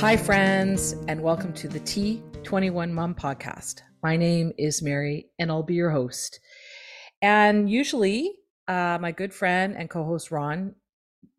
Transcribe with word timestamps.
Hi, 0.00 0.16
friends, 0.16 0.94
and 1.08 1.20
welcome 1.20 1.52
to 1.52 1.68
the 1.68 1.78
T21 1.80 2.90
Mom 2.90 3.14
Podcast. 3.14 3.82
My 4.02 4.16
name 4.16 4.50
is 4.56 4.80
Mary, 4.80 5.26
and 5.38 5.50
I'll 5.50 5.62
be 5.62 5.74
your 5.74 5.90
host. 5.90 6.40
And 7.20 7.68
usually, 7.68 8.32
uh, 8.66 8.96
my 8.98 9.12
good 9.12 9.34
friend 9.34 9.76
and 9.76 9.90
co 9.90 10.02
host 10.02 10.30
Ron 10.30 10.74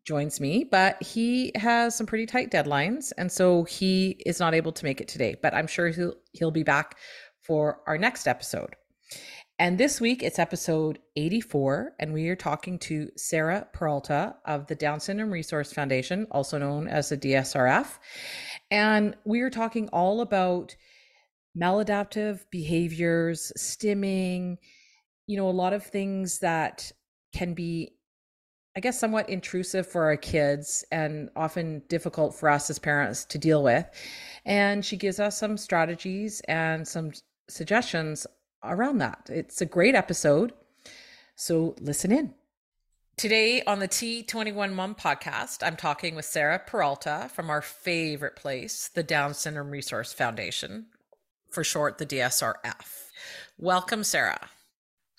joins 0.06 0.40
me, 0.40 0.62
but 0.62 1.02
he 1.02 1.50
has 1.56 1.96
some 1.96 2.06
pretty 2.06 2.24
tight 2.24 2.52
deadlines. 2.52 3.10
And 3.18 3.32
so 3.32 3.64
he 3.64 4.22
is 4.24 4.38
not 4.38 4.54
able 4.54 4.70
to 4.70 4.84
make 4.84 5.00
it 5.00 5.08
today, 5.08 5.34
but 5.42 5.54
I'm 5.54 5.66
sure 5.66 5.88
he'll, 5.88 6.14
he'll 6.30 6.52
be 6.52 6.62
back 6.62 6.98
for 7.40 7.80
our 7.88 7.98
next 7.98 8.28
episode. 8.28 8.76
And 9.62 9.78
this 9.78 10.00
week 10.00 10.24
it's 10.24 10.40
episode 10.40 10.98
84, 11.14 11.92
and 12.00 12.12
we 12.12 12.28
are 12.28 12.34
talking 12.36 12.80
to 12.80 13.10
Sarah 13.16 13.68
Peralta 13.72 14.34
of 14.44 14.66
the 14.66 14.74
Down 14.74 14.98
Syndrome 14.98 15.30
Resource 15.30 15.72
Foundation, 15.72 16.26
also 16.32 16.58
known 16.58 16.88
as 16.88 17.10
the 17.10 17.16
DSRF. 17.16 17.98
And 18.72 19.14
we 19.26 19.42
are 19.42 19.50
talking 19.50 19.90
all 19.90 20.22
about 20.22 20.74
maladaptive 21.54 22.46
behaviors, 22.50 23.52
stimming, 23.58 24.56
you 25.26 25.36
know, 25.36 25.46
a 25.46 25.50
lot 25.50 25.74
of 25.74 25.84
things 25.84 26.38
that 26.38 26.90
can 27.34 27.52
be, 27.52 27.92
I 28.74 28.80
guess, 28.80 28.98
somewhat 28.98 29.28
intrusive 29.28 29.86
for 29.86 30.04
our 30.04 30.16
kids 30.16 30.86
and 30.90 31.28
often 31.36 31.82
difficult 31.88 32.34
for 32.34 32.48
us 32.48 32.70
as 32.70 32.78
parents 32.78 33.26
to 33.26 33.36
deal 33.36 33.62
with. 33.62 33.84
And 34.46 34.82
she 34.82 34.96
gives 34.96 35.20
us 35.20 35.38
some 35.38 35.58
strategies 35.58 36.40
and 36.48 36.88
some 36.88 37.12
suggestions 37.50 38.26
around 38.64 38.96
that. 38.98 39.28
It's 39.30 39.60
a 39.60 39.66
great 39.66 39.94
episode. 39.94 40.54
So 41.36 41.76
listen 41.78 42.10
in. 42.10 42.32
Today 43.22 43.62
on 43.68 43.78
the 43.78 43.86
T21 43.86 44.72
Mom 44.72 44.96
podcast, 44.96 45.64
I'm 45.64 45.76
talking 45.76 46.16
with 46.16 46.24
Sarah 46.24 46.58
Peralta 46.58 47.30
from 47.32 47.50
our 47.50 47.62
favorite 47.62 48.34
place, 48.34 48.90
the 48.92 49.04
Down 49.04 49.32
Syndrome 49.32 49.70
Resource 49.70 50.12
Foundation, 50.12 50.86
for 51.48 51.62
short, 51.62 51.98
the 51.98 52.04
DSRF. 52.04 53.10
Welcome, 53.58 54.02
Sarah. 54.02 54.50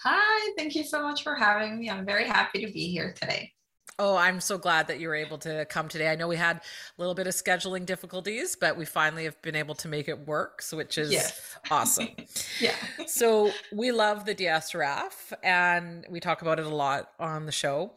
Hi, 0.02 0.54
thank 0.58 0.76
you 0.76 0.84
so 0.84 1.02
much 1.02 1.24
for 1.24 1.34
having 1.34 1.80
me. 1.80 1.90
I'm 1.90 2.06
very 2.06 2.28
happy 2.28 2.66
to 2.66 2.74
be 2.74 2.92
here 2.92 3.14
today. 3.14 3.54
Oh, 4.00 4.16
I'm 4.16 4.42
so 4.42 4.58
glad 4.58 4.88
that 4.88 5.00
you 5.00 5.08
were 5.08 5.16
able 5.16 5.38
to 5.40 5.66
come 5.66 5.88
today. 5.88 6.10
I 6.10 6.16
know 6.16 6.28
we 6.28 6.36
had 6.36 6.58
a 6.58 6.62
little 6.98 7.14
bit 7.14 7.28
of 7.28 7.34
scheduling 7.34 7.86
difficulties, 7.86 8.56
but 8.56 8.76
we 8.76 8.86
finally 8.86 9.26
have 9.26 9.40
been 9.42 9.56
able 9.56 9.76
to 9.76 9.88
make 9.88 10.08
it 10.08 10.28
work, 10.28 10.62
so 10.64 10.78
which 10.78 10.98
is 10.98 11.12
yes. 11.12 11.56
awesome. 11.70 12.10
yeah. 12.60 12.76
So 13.06 13.52
we 13.72 13.92
love 13.92 14.26
the 14.26 14.34
DSRF 14.34 15.34
and 15.44 16.06
we 16.10 16.20
talk 16.20 16.42
about 16.42 16.60
it 16.60 16.66
a 16.66 16.76
lot 16.76 17.12
on 17.20 17.46
the 17.46 17.52
show. 17.52 17.92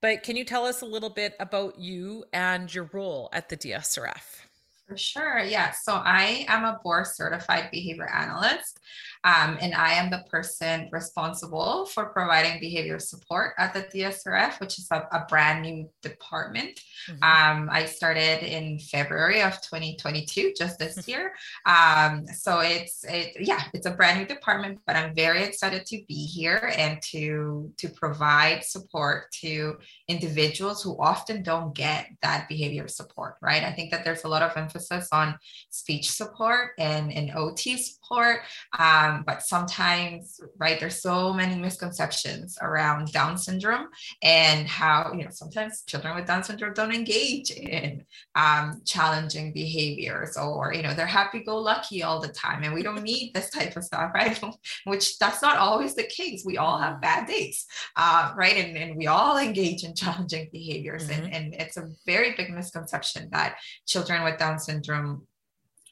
But 0.00 0.22
can 0.22 0.36
you 0.36 0.44
tell 0.44 0.64
us 0.64 0.82
a 0.82 0.86
little 0.86 1.10
bit 1.10 1.34
about 1.40 1.78
you 1.78 2.24
and 2.32 2.72
your 2.72 2.88
role 2.92 3.30
at 3.32 3.48
the 3.48 3.56
DSRF? 3.56 4.47
For 4.88 4.96
sure. 4.96 5.40
Yeah. 5.40 5.72
So 5.72 5.92
I 5.92 6.46
am 6.48 6.64
a 6.64 6.80
board 6.82 7.06
certified 7.06 7.70
behavior 7.70 8.08
analyst. 8.10 8.80
Um, 9.24 9.58
and 9.60 9.74
I 9.74 9.94
am 9.94 10.10
the 10.10 10.24
person 10.30 10.88
responsible 10.92 11.86
for 11.86 12.06
providing 12.06 12.60
behavior 12.60 12.98
support 12.98 13.54
at 13.58 13.74
the 13.74 13.82
DSRF, 13.82 14.60
which 14.60 14.78
is 14.78 14.86
a, 14.92 15.06
a 15.12 15.26
brand 15.28 15.62
new 15.62 15.90
department. 16.02 16.80
Mm-hmm. 17.10 17.22
Um, 17.22 17.68
I 17.70 17.84
started 17.84 18.44
in 18.44 18.78
February 18.78 19.42
of 19.42 19.60
2022, 19.60 20.54
just 20.56 20.78
this 20.78 21.08
year. 21.08 21.32
Um, 21.66 22.26
so 22.28 22.60
it's 22.60 23.04
it 23.04 23.36
yeah, 23.40 23.64
it's 23.74 23.86
a 23.86 23.90
brand 23.90 24.20
new 24.20 24.26
department, 24.26 24.80
but 24.86 24.94
I'm 24.94 25.14
very 25.14 25.42
excited 25.42 25.84
to 25.86 26.00
be 26.06 26.14
here 26.14 26.72
and 26.78 27.02
to 27.10 27.72
to 27.76 27.88
provide 27.88 28.64
support 28.64 29.32
to 29.40 29.78
individuals 30.06 30.82
who 30.82 30.96
often 31.00 31.42
don't 31.42 31.74
get 31.74 32.06
that 32.22 32.48
behavior 32.48 32.86
support. 32.86 33.34
Right. 33.42 33.64
I 33.64 33.72
think 33.72 33.90
that 33.90 34.04
there's 34.04 34.24
a 34.24 34.28
lot 34.28 34.42
of 34.42 34.56
emphasis 34.56 34.77
on 35.12 35.38
speech 35.70 36.10
support 36.10 36.70
and, 36.78 37.12
and 37.12 37.32
OT 37.34 37.76
support. 37.76 38.40
Um, 38.78 39.24
but 39.26 39.42
sometimes, 39.42 40.40
right, 40.58 40.78
there's 40.78 41.02
so 41.02 41.32
many 41.32 41.56
misconceptions 41.56 42.58
around 42.62 43.12
Down 43.12 43.36
syndrome 43.36 43.88
and 44.22 44.66
how, 44.66 45.12
you 45.12 45.24
know, 45.24 45.30
sometimes 45.30 45.82
children 45.86 46.14
with 46.14 46.26
Down 46.26 46.44
syndrome 46.44 46.74
don't 46.74 46.94
engage 46.94 47.50
in 47.50 48.04
um, 48.34 48.80
challenging 48.84 49.52
behaviors 49.52 50.36
or, 50.36 50.72
you 50.72 50.82
know, 50.82 50.94
they're 50.94 51.06
happy 51.06 51.42
go 51.44 51.58
lucky 51.58 52.02
all 52.02 52.20
the 52.20 52.28
time. 52.28 52.62
And 52.62 52.74
we 52.74 52.82
don't 52.82 53.02
need 53.02 53.32
this 53.34 53.50
type 53.50 53.76
of 53.76 53.84
stuff, 53.84 54.10
right? 54.14 54.40
Which 54.84 55.18
that's 55.18 55.42
not 55.42 55.56
always 55.56 55.94
the 55.94 56.04
case. 56.04 56.42
We 56.44 56.58
all 56.58 56.78
have 56.78 57.00
bad 57.00 57.26
days, 57.26 57.66
uh, 57.96 58.32
right? 58.36 58.56
And, 58.56 58.76
and 58.76 58.96
we 58.96 59.06
all 59.06 59.38
engage 59.38 59.84
in 59.84 59.94
challenging 59.94 60.48
behaviors. 60.52 61.08
Mm-hmm. 61.08 61.24
And, 61.24 61.34
and 61.34 61.54
it's 61.54 61.76
a 61.76 61.88
very 62.06 62.34
big 62.36 62.50
misconception 62.50 63.28
that 63.32 63.56
children 63.86 64.24
with 64.24 64.38
Down 64.38 64.58
syndrome 64.58 64.67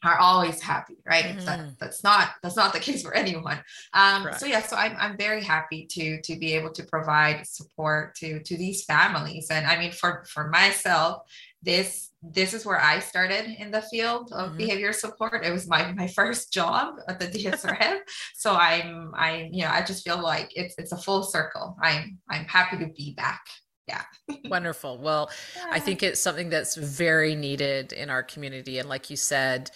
are 0.04 0.19
always 0.19 0.60
happy, 0.60 0.97
right? 1.04 1.25
Mm-hmm. 1.25 1.44
That, 1.44 1.78
that's 1.78 2.04
not 2.04 2.31
that's 2.42 2.56
not 2.56 2.72
the 2.72 2.81
case 2.87 3.03
for 3.03 3.14
anyone. 3.14 3.59
Um, 3.92 4.28
so 4.37 4.47
yeah, 4.47 4.62
so 4.62 4.76
I'm 4.76 4.97
I'm 4.98 5.16
very 5.16 5.42
happy 5.42 5.87
to 5.92 6.20
to 6.22 6.37
be 6.37 6.54
able 6.54 6.72
to 6.72 6.84
provide 6.84 7.47
support 7.47 8.15
to 8.16 8.41
to 8.41 8.56
these 8.56 8.84
families. 8.84 9.48
And 9.50 9.66
I 9.66 9.78
mean, 9.78 9.92
for 9.92 10.25
for 10.28 10.48
myself, 10.48 11.22
this 11.62 12.10
this 12.22 12.54
is 12.54 12.66
where 12.66 12.81
I 12.81 12.98
started 12.98 13.47
in 13.60 13.70
the 13.70 13.82
field 13.82 14.32
of 14.32 14.48
mm-hmm. 14.48 14.59
behavior 14.59 14.92
support. 14.92 15.44
It 15.44 15.53
was 15.53 15.66
my 15.66 15.92
my 15.92 16.09
first 16.09 16.53
job 16.53 16.97
at 17.09 17.19
the 17.19 17.26
DSRF. 17.34 17.98
so 18.34 18.54
I'm 18.54 19.12
I'm 19.15 19.53
you 19.53 19.62
know 19.62 19.70
I 19.70 19.82
just 19.82 20.04
feel 20.04 20.20
like 20.20 20.50
it's 20.54 20.75
it's 20.78 20.92
a 20.92 20.98
full 20.98 21.22
circle. 21.22 21.76
I'm 21.82 22.19
I'm 22.28 22.44
happy 22.44 22.78
to 22.78 22.92
be 22.92 23.15
back 23.15 23.42
yeah 23.88 24.02
wonderful 24.47 24.98
well 24.98 25.30
yeah. 25.56 25.66
i 25.70 25.78
think 25.78 26.02
it's 26.02 26.20
something 26.20 26.50
that's 26.50 26.76
very 26.76 27.34
needed 27.34 27.92
in 27.92 28.10
our 28.10 28.22
community 28.22 28.78
and 28.78 28.88
like 28.88 29.10
you 29.10 29.16
said 29.16 29.70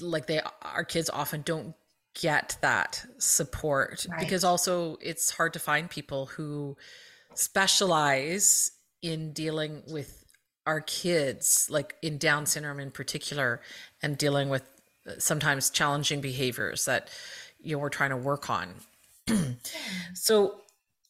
like 0.00 0.26
they 0.26 0.40
our 0.62 0.84
kids 0.84 1.10
often 1.10 1.42
don't 1.42 1.74
get 2.20 2.56
that 2.60 3.04
support 3.18 4.06
right. 4.10 4.20
because 4.20 4.44
also 4.44 4.96
it's 5.00 5.30
hard 5.30 5.52
to 5.52 5.58
find 5.58 5.88
people 5.88 6.26
who 6.26 6.76
specialize 7.34 8.72
in 9.00 9.32
dealing 9.32 9.82
with 9.88 10.24
our 10.66 10.80
kids 10.80 11.68
like 11.70 11.96
in 12.02 12.18
down 12.18 12.44
syndrome 12.44 12.78
in 12.78 12.90
particular 12.90 13.60
and 14.02 14.18
dealing 14.18 14.48
with 14.48 14.62
uh, 15.08 15.12
sometimes 15.18 15.70
challenging 15.70 16.20
behaviors 16.20 16.84
that 16.84 17.08
you 17.60 17.74
know 17.74 17.78
we're 17.78 17.88
trying 17.88 18.10
to 18.10 18.16
work 18.16 18.50
on 18.50 18.74
so 20.14 20.60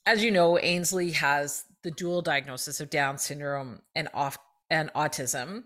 as 0.06 0.22
you 0.22 0.30
know 0.30 0.58
ainsley 0.58 1.10
has 1.10 1.64
the 1.82 1.90
dual 1.90 2.22
diagnosis 2.22 2.80
of 2.80 2.90
Down 2.90 3.18
syndrome 3.18 3.80
and 3.94 4.08
off 4.14 4.38
and 4.70 4.92
autism. 4.94 5.64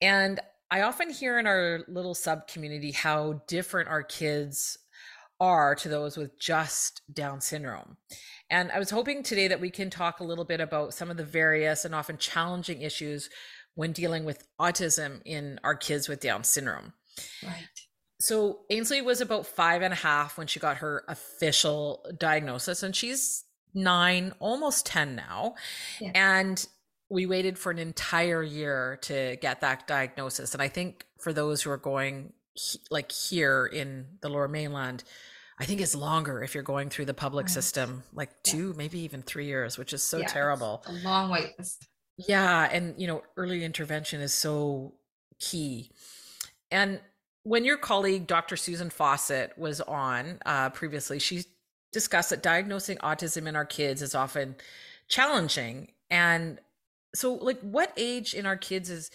And 0.00 0.40
I 0.70 0.82
often 0.82 1.10
hear 1.10 1.38
in 1.38 1.46
our 1.46 1.80
little 1.88 2.14
sub 2.14 2.48
community 2.48 2.90
how 2.92 3.42
different 3.46 3.88
our 3.88 4.02
kids 4.02 4.76
are 5.40 5.74
to 5.76 5.88
those 5.88 6.16
with 6.16 6.38
just 6.38 7.02
Down 7.12 7.40
syndrome. 7.40 7.96
And 8.50 8.70
I 8.72 8.78
was 8.78 8.90
hoping 8.90 9.22
today 9.22 9.48
that 9.48 9.60
we 9.60 9.70
can 9.70 9.90
talk 9.90 10.20
a 10.20 10.24
little 10.24 10.44
bit 10.44 10.60
about 10.60 10.94
some 10.94 11.10
of 11.10 11.16
the 11.16 11.24
various 11.24 11.84
and 11.84 11.94
often 11.94 12.18
challenging 12.18 12.82
issues 12.82 13.30
when 13.74 13.92
dealing 13.92 14.24
with 14.24 14.46
autism 14.60 15.20
in 15.24 15.58
our 15.64 15.74
kids 15.74 16.08
with 16.08 16.20
Down 16.20 16.44
syndrome. 16.44 16.92
Right. 17.42 17.68
So 18.20 18.60
Ainsley 18.70 19.02
was 19.02 19.20
about 19.20 19.46
five 19.46 19.82
and 19.82 19.92
a 19.92 19.96
half 19.96 20.38
when 20.38 20.46
she 20.46 20.60
got 20.60 20.78
her 20.78 21.04
official 21.08 22.06
diagnosis, 22.18 22.82
and 22.82 22.94
she's 22.94 23.44
nine, 23.74 24.32
almost 24.38 24.86
10 24.86 25.16
now. 25.16 25.54
Yeah. 26.00 26.12
And 26.14 26.66
we 27.10 27.26
waited 27.26 27.58
for 27.58 27.70
an 27.70 27.78
entire 27.78 28.42
year 28.42 28.98
to 29.02 29.36
get 29.40 29.60
that 29.60 29.86
diagnosis. 29.86 30.54
And 30.54 30.62
I 30.62 30.68
think 30.68 31.06
for 31.18 31.32
those 31.32 31.62
who 31.62 31.70
are 31.70 31.76
going 31.76 32.32
he, 32.54 32.80
like 32.90 33.12
here 33.12 33.66
in 33.66 34.06
the 34.20 34.28
lower 34.28 34.48
mainland, 34.48 35.04
I 35.58 35.64
think 35.64 35.80
it's 35.80 35.94
longer 35.94 36.42
if 36.42 36.54
you're 36.54 36.64
going 36.64 36.88
through 36.88 37.04
the 37.04 37.14
public 37.14 37.46
right. 37.46 37.52
system, 37.52 38.02
like 38.12 38.30
two, 38.42 38.74
maybe 38.76 39.00
even 39.00 39.22
three 39.22 39.46
years, 39.46 39.78
which 39.78 39.92
is 39.92 40.02
so 40.02 40.18
yeah, 40.18 40.26
terrible. 40.26 40.82
a 40.86 40.92
long 40.92 41.30
wait 41.30 41.50
list. 41.58 41.86
Yeah. 42.16 42.68
And, 42.70 43.00
you 43.00 43.06
know, 43.06 43.22
early 43.36 43.64
intervention 43.64 44.20
is 44.20 44.32
so 44.32 44.94
key. 45.38 45.90
And 46.70 47.00
when 47.44 47.64
your 47.64 47.76
colleague, 47.76 48.26
Dr. 48.26 48.56
Susan 48.56 48.90
Fawcett, 48.90 49.56
was 49.56 49.80
on 49.80 50.38
uh, 50.46 50.70
previously, 50.70 51.18
she 51.18 51.44
discussed 51.94 52.30
that 52.30 52.42
diagnosing 52.42 52.98
autism 52.98 53.46
in 53.46 53.56
our 53.56 53.64
kids 53.64 54.02
is 54.02 54.14
often 54.14 54.56
challenging. 55.08 55.92
And 56.10 56.60
so, 57.14 57.34
like, 57.34 57.60
what 57.60 57.92
age 57.96 58.34
in 58.34 58.44
our 58.44 58.56
kids 58.56 58.90
is 58.90 59.10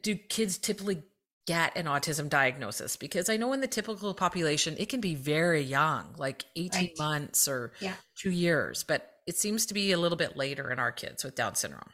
do 0.00 0.16
kids 0.16 0.58
typically 0.58 1.04
get 1.46 1.76
an 1.76 1.84
autism 1.86 2.28
diagnosis? 2.28 2.96
Because 2.96 3.28
I 3.28 3.36
know 3.36 3.52
in 3.52 3.60
the 3.60 3.68
typical 3.68 4.14
population, 4.14 4.74
it 4.78 4.88
can 4.88 5.00
be 5.00 5.14
very 5.14 5.62
young, 5.62 6.14
like 6.18 6.44
18 6.56 6.80
right. 6.80 6.92
months 6.98 7.46
or 7.46 7.72
yeah. 7.78 7.94
two 8.16 8.30
years, 8.30 8.82
but 8.82 9.12
it 9.26 9.36
seems 9.36 9.66
to 9.66 9.74
be 9.74 9.92
a 9.92 9.98
little 9.98 10.18
bit 10.18 10.36
later 10.36 10.72
in 10.72 10.78
our 10.78 10.92
kids 10.92 11.22
with 11.22 11.36
Down 11.36 11.54
syndrome. 11.54 11.90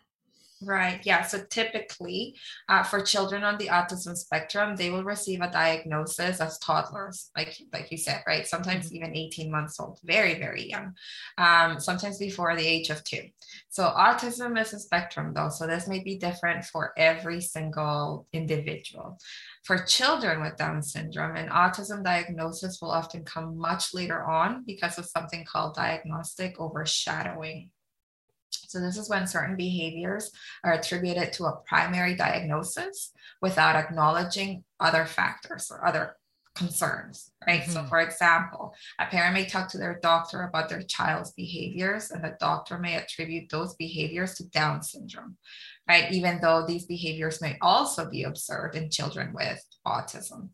Right. 0.64 1.00
Yeah. 1.04 1.22
So 1.22 1.42
typically, 1.50 2.36
uh, 2.68 2.82
for 2.82 3.00
children 3.02 3.42
on 3.42 3.58
the 3.58 3.66
autism 3.66 4.16
spectrum, 4.16 4.76
they 4.76 4.90
will 4.90 5.02
receive 5.02 5.40
a 5.40 5.50
diagnosis 5.50 6.40
as 6.40 6.58
toddlers, 6.58 7.30
like 7.36 7.56
like 7.72 7.90
you 7.90 7.98
said, 7.98 8.22
right? 8.26 8.46
Sometimes 8.46 8.86
mm-hmm. 8.86 8.96
even 8.96 9.16
18 9.16 9.50
months 9.50 9.80
old, 9.80 9.98
very 10.04 10.38
very 10.38 10.68
young. 10.70 10.94
Um, 11.38 11.80
sometimes 11.80 12.18
before 12.18 12.54
the 12.54 12.66
age 12.66 12.90
of 12.90 13.02
two. 13.04 13.22
So 13.68 13.84
autism 13.84 14.60
is 14.60 14.72
a 14.72 14.78
spectrum, 14.78 15.32
though. 15.34 15.48
So 15.48 15.66
this 15.66 15.88
may 15.88 16.00
be 16.00 16.18
different 16.18 16.64
for 16.64 16.92
every 16.96 17.40
single 17.40 18.26
individual. 18.32 19.18
For 19.64 19.78
children 19.78 20.42
with 20.42 20.56
Down 20.56 20.82
syndrome, 20.82 21.36
an 21.36 21.48
autism 21.48 22.04
diagnosis 22.04 22.80
will 22.80 22.90
often 22.90 23.24
come 23.24 23.56
much 23.56 23.94
later 23.94 24.24
on 24.24 24.64
because 24.66 24.98
of 24.98 25.06
something 25.06 25.44
called 25.44 25.74
diagnostic 25.74 26.60
overshadowing. 26.60 27.70
So 28.52 28.80
this 28.80 28.96
is 28.96 29.08
when 29.08 29.26
certain 29.26 29.56
behaviors 29.56 30.30
are 30.64 30.72
attributed 30.72 31.32
to 31.34 31.44
a 31.44 31.60
primary 31.66 32.14
diagnosis 32.14 33.12
without 33.40 33.76
acknowledging 33.76 34.64
other 34.80 35.04
factors 35.04 35.70
or 35.70 35.86
other 35.86 36.16
concerns, 36.54 37.30
right? 37.46 37.62
Mm-hmm. 37.62 37.72
So, 37.72 37.84
for 37.84 38.00
example, 38.00 38.74
a 38.98 39.06
parent 39.06 39.34
may 39.34 39.46
talk 39.46 39.68
to 39.70 39.78
their 39.78 39.98
doctor 40.02 40.42
about 40.42 40.68
their 40.68 40.82
child's 40.82 41.32
behaviors, 41.32 42.10
and 42.10 42.22
the 42.22 42.36
doctor 42.40 42.78
may 42.78 42.96
attribute 42.96 43.50
those 43.50 43.74
behaviors 43.74 44.34
to 44.34 44.48
Down 44.48 44.82
syndrome, 44.82 45.36
right? 45.88 46.12
Even 46.12 46.40
though 46.40 46.64
these 46.66 46.86
behaviors 46.86 47.40
may 47.40 47.56
also 47.62 48.08
be 48.08 48.24
observed 48.24 48.76
in 48.76 48.90
children 48.90 49.32
with 49.32 49.62
autism. 49.86 50.50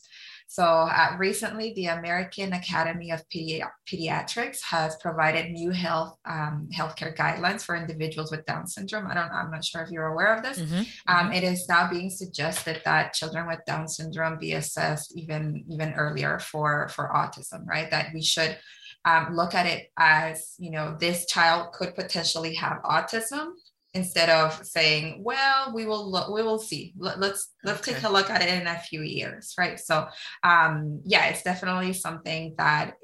So 0.51 0.65
uh, 0.65 1.15
recently, 1.19 1.75
the 1.75 1.89
American 1.89 2.55
Academy 2.55 3.11
of 3.11 3.23
Pedi- 3.29 3.63
Pediatrics 3.87 4.63
has 4.63 4.97
provided 4.97 5.51
new 5.51 5.71
health 5.73 6.17
um, 6.25 6.71
healthcare 6.75 7.15
guidelines 7.15 7.63
for 7.63 7.77
individuals 7.77 8.31
with 8.31 8.47
Down 8.47 8.67
syndrome. 8.67 9.07
I 9.07 9.15
don't, 9.15 9.31
I'm 9.31 9.51
not 9.51 9.63
sure 9.63 9.83
if 9.83 9.91
you're 9.91 10.07
aware 10.07 10.35
of 10.35 10.43
this. 10.43 10.59
Mm-hmm. 10.59 10.79
Um, 11.07 11.27
mm-hmm. 11.27 11.33
it 11.35 11.45
is 11.45 11.69
now 11.69 11.91
being 11.91 12.09
suggested 12.09 12.81
that 12.87 13.13
children 13.13 13.47
with 13.47 13.61
Down 13.67 13.89
syndrome 13.89 14.39
be 14.39 14.55
assessed 14.55 15.15
even 15.15 15.67
even 15.69 15.93
earlier 15.93 16.39
for 16.39 16.89
for 16.89 17.11
autism. 17.15 17.67
Right, 17.67 17.91
that 17.91 18.07
we 18.15 18.23
should 18.23 18.57
um, 19.05 19.37
look 19.37 19.55
at 19.55 19.67
it 19.67 19.93
as 19.99 20.55
you 20.59 20.71
know 20.71 20.97
this 20.99 21.27
child 21.27 21.73
could 21.75 21.95
potentially 21.95 22.55
have 22.55 22.83
autism 22.85 23.51
instead 23.99 24.31
of 24.31 24.65
saying 24.65 25.23
well 25.23 25.73
we 25.75 25.85
will 25.87 26.11
look 26.11 26.29
we 26.31 26.43
will 26.43 26.59
see 26.59 26.95
let's, 26.97 27.53
let's 27.65 27.81
okay. 27.81 27.93
take 27.93 28.05
a 28.05 28.13
look 28.13 28.31
at 28.31 28.43
it 28.43 28.61
in 28.61 28.67
a 28.67 28.79
few 28.79 29.03
years 29.03 29.55
right 29.59 29.79
so 29.79 30.07
um 30.43 31.01
yeah 31.05 31.27
it's 31.27 31.43
definitely 31.43 31.93
something 31.93 32.55
that 32.57 32.95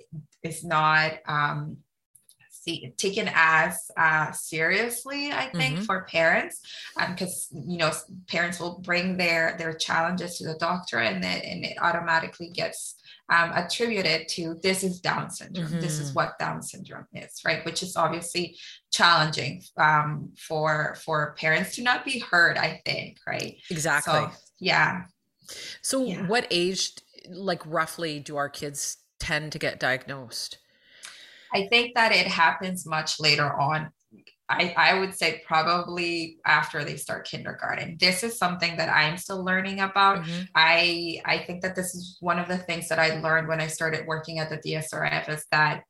is 0.42 0.64
not 0.64 1.12
um 1.26 1.76
see, 2.50 2.94
taken 2.96 3.28
as 3.34 3.90
uh, 3.96 4.30
seriously 4.32 5.32
i 5.32 5.46
think 5.50 5.74
mm-hmm. 5.74 5.84
for 5.84 6.04
parents 6.04 6.60
because 7.10 7.48
um, 7.54 7.62
you 7.66 7.78
know 7.78 7.90
parents 8.28 8.60
will 8.60 8.78
bring 8.78 9.16
their 9.16 9.56
their 9.58 9.74
challenges 9.74 10.38
to 10.38 10.44
the 10.44 10.58
doctor 10.58 10.98
and 10.98 11.22
then 11.22 11.40
and 11.40 11.64
it 11.64 11.76
automatically 11.80 12.50
gets 12.50 12.96
um, 13.30 13.52
attributed 13.54 14.28
to 14.28 14.58
this 14.62 14.82
is 14.82 15.00
Down 15.00 15.30
syndrome. 15.30 15.66
Mm-hmm. 15.66 15.80
This 15.80 15.98
is 15.98 16.08
mm-hmm. 16.08 16.14
what 16.14 16.38
Down 16.38 16.62
syndrome 16.62 17.06
is, 17.14 17.40
right? 17.44 17.64
Which 17.64 17.82
is 17.82 17.96
obviously 17.96 18.58
challenging 18.94 19.62
um, 19.76 20.32
for 20.38 20.96
for 21.04 21.34
parents 21.38 21.74
to 21.76 21.82
not 21.82 22.04
be 22.04 22.20
heard. 22.20 22.56
I 22.56 22.80
think, 22.84 23.18
right? 23.26 23.56
Exactly. 23.70 24.12
So, 24.12 24.30
yeah. 24.60 25.02
So, 25.82 26.04
yeah. 26.04 26.26
what 26.26 26.46
age, 26.50 26.92
like 27.28 27.62
roughly, 27.66 28.20
do 28.20 28.36
our 28.36 28.48
kids 28.48 28.98
tend 29.18 29.52
to 29.52 29.58
get 29.58 29.80
diagnosed? 29.80 30.58
I 31.52 31.66
think 31.68 31.94
that 31.94 32.12
it 32.12 32.26
happens 32.26 32.86
much 32.86 33.20
later 33.20 33.52
on 33.60 33.90
I, 34.48 34.74
I 34.76 34.98
would 34.98 35.14
say 35.14 35.42
probably 35.46 36.38
after 36.44 36.84
they 36.84 36.96
start 36.96 37.26
kindergarten. 37.26 37.96
This 37.98 38.22
is 38.22 38.36
something 38.36 38.76
that 38.76 38.94
I'm 38.94 39.16
still 39.16 39.42
learning 39.42 39.80
about. 39.80 40.18
Mm-hmm. 40.18 40.42
I 40.54 41.20
I 41.24 41.38
think 41.38 41.62
that 41.62 41.74
this 41.74 41.94
is 41.94 42.18
one 42.20 42.38
of 42.38 42.48
the 42.48 42.58
things 42.58 42.88
that 42.88 42.98
I 42.98 43.20
learned 43.20 43.48
when 43.48 43.60
I 43.60 43.68
started 43.68 44.06
working 44.06 44.38
at 44.38 44.50
the 44.50 44.58
DSRF 44.58 45.30
is 45.30 45.46
that 45.50 45.84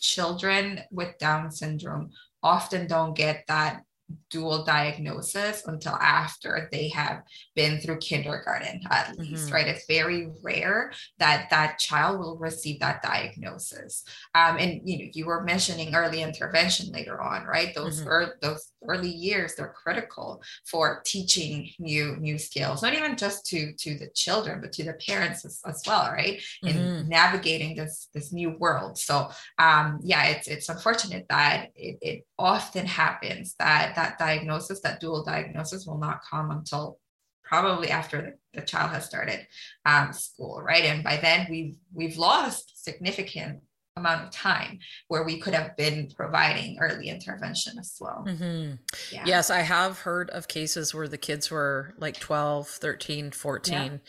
children 0.00 0.80
with 0.90 1.18
Down 1.18 1.50
syndrome 1.50 2.10
often 2.42 2.86
don't 2.86 3.16
get 3.16 3.44
that 3.48 3.82
dual 4.30 4.64
diagnosis 4.64 5.66
until 5.66 5.94
after 5.94 6.68
they 6.70 6.88
have 6.88 7.22
been 7.54 7.78
through 7.78 7.98
kindergarten 7.98 8.80
at 8.90 9.18
least 9.18 9.46
mm-hmm. 9.46 9.54
right 9.54 9.66
it's 9.66 9.86
very 9.86 10.28
rare 10.42 10.92
that 11.18 11.48
that 11.50 11.78
child 11.78 12.18
will 12.18 12.36
receive 12.38 12.78
that 12.80 13.02
diagnosis 13.02 14.04
um, 14.34 14.56
and 14.58 14.80
you 14.84 14.98
know 14.98 15.10
you 15.12 15.26
were 15.26 15.42
mentioning 15.44 15.94
early 15.94 16.22
intervention 16.22 16.90
later 16.92 17.20
on 17.20 17.44
right 17.44 17.74
those 17.74 18.00
mm-hmm. 18.00 18.08
er, 18.08 18.38
those 18.42 18.72
early 18.86 19.10
years 19.10 19.54
they're 19.54 19.74
critical 19.74 20.42
for 20.66 21.02
teaching 21.04 21.68
new 21.78 22.16
new 22.16 22.38
skills 22.38 22.82
not 22.82 22.94
even 22.94 23.16
just 23.16 23.46
to 23.46 23.72
to 23.74 23.98
the 23.98 24.08
children 24.14 24.60
but 24.60 24.72
to 24.72 24.84
the 24.84 24.94
parents 25.06 25.44
as, 25.44 25.60
as 25.66 25.82
well 25.86 26.10
right 26.12 26.42
in 26.62 26.76
mm-hmm. 26.76 27.08
navigating 27.08 27.74
this 27.76 28.08
this 28.14 28.32
new 28.32 28.50
world 28.58 28.98
so 28.98 29.28
um 29.58 29.98
yeah 30.02 30.26
it's 30.26 30.48
it's 30.48 30.68
unfortunate 30.68 31.26
that 31.28 31.68
it, 31.74 31.98
it 32.00 32.26
often 32.38 32.86
happens 32.86 33.54
that 33.58 33.94
that 33.98 34.16
diagnosis, 34.16 34.80
that 34.80 35.00
dual 35.00 35.24
diagnosis, 35.24 35.86
will 35.86 35.98
not 35.98 36.20
come 36.30 36.52
until 36.52 37.00
probably 37.42 37.90
after 37.90 38.38
the, 38.54 38.62
child 38.62 38.90
has 38.90 39.04
started 39.04 39.46
um, 39.86 40.12
school, 40.12 40.60
right? 40.62 40.84
And 40.84 41.02
by 41.02 41.16
then 41.16 41.46
we've 41.50 41.76
we've 41.92 42.16
lost 42.16 42.84
significant 42.84 43.60
amount 43.96 44.24
of 44.24 44.30
time 44.30 44.78
where 45.08 45.24
we 45.24 45.40
could 45.40 45.54
have 45.54 45.76
been 45.76 46.08
providing 46.14 46.78
early 46.80 47.08
intervention 47.08 47.78
as 47.80 47.96
well. 48.00 48.24
Mm-hmm. 48.26 48.74
Yeah. 49.12 49.24
Yes, 49.26 49.50
I 49.50 49.60
have 49.60 50.00
heard 50.00 50.30
of 50.30 50.46
cases 50.46 50.94
where 50.94 51.08
the 51.08 51.18
kids 51.18 51.50
were 51.50 51.94
like 51.98 52.20
12, 52.20 52.68
13, 52.68 53.32
14, 53.32 53.74
yeah. 53.74 53.80
and 53.80 54.00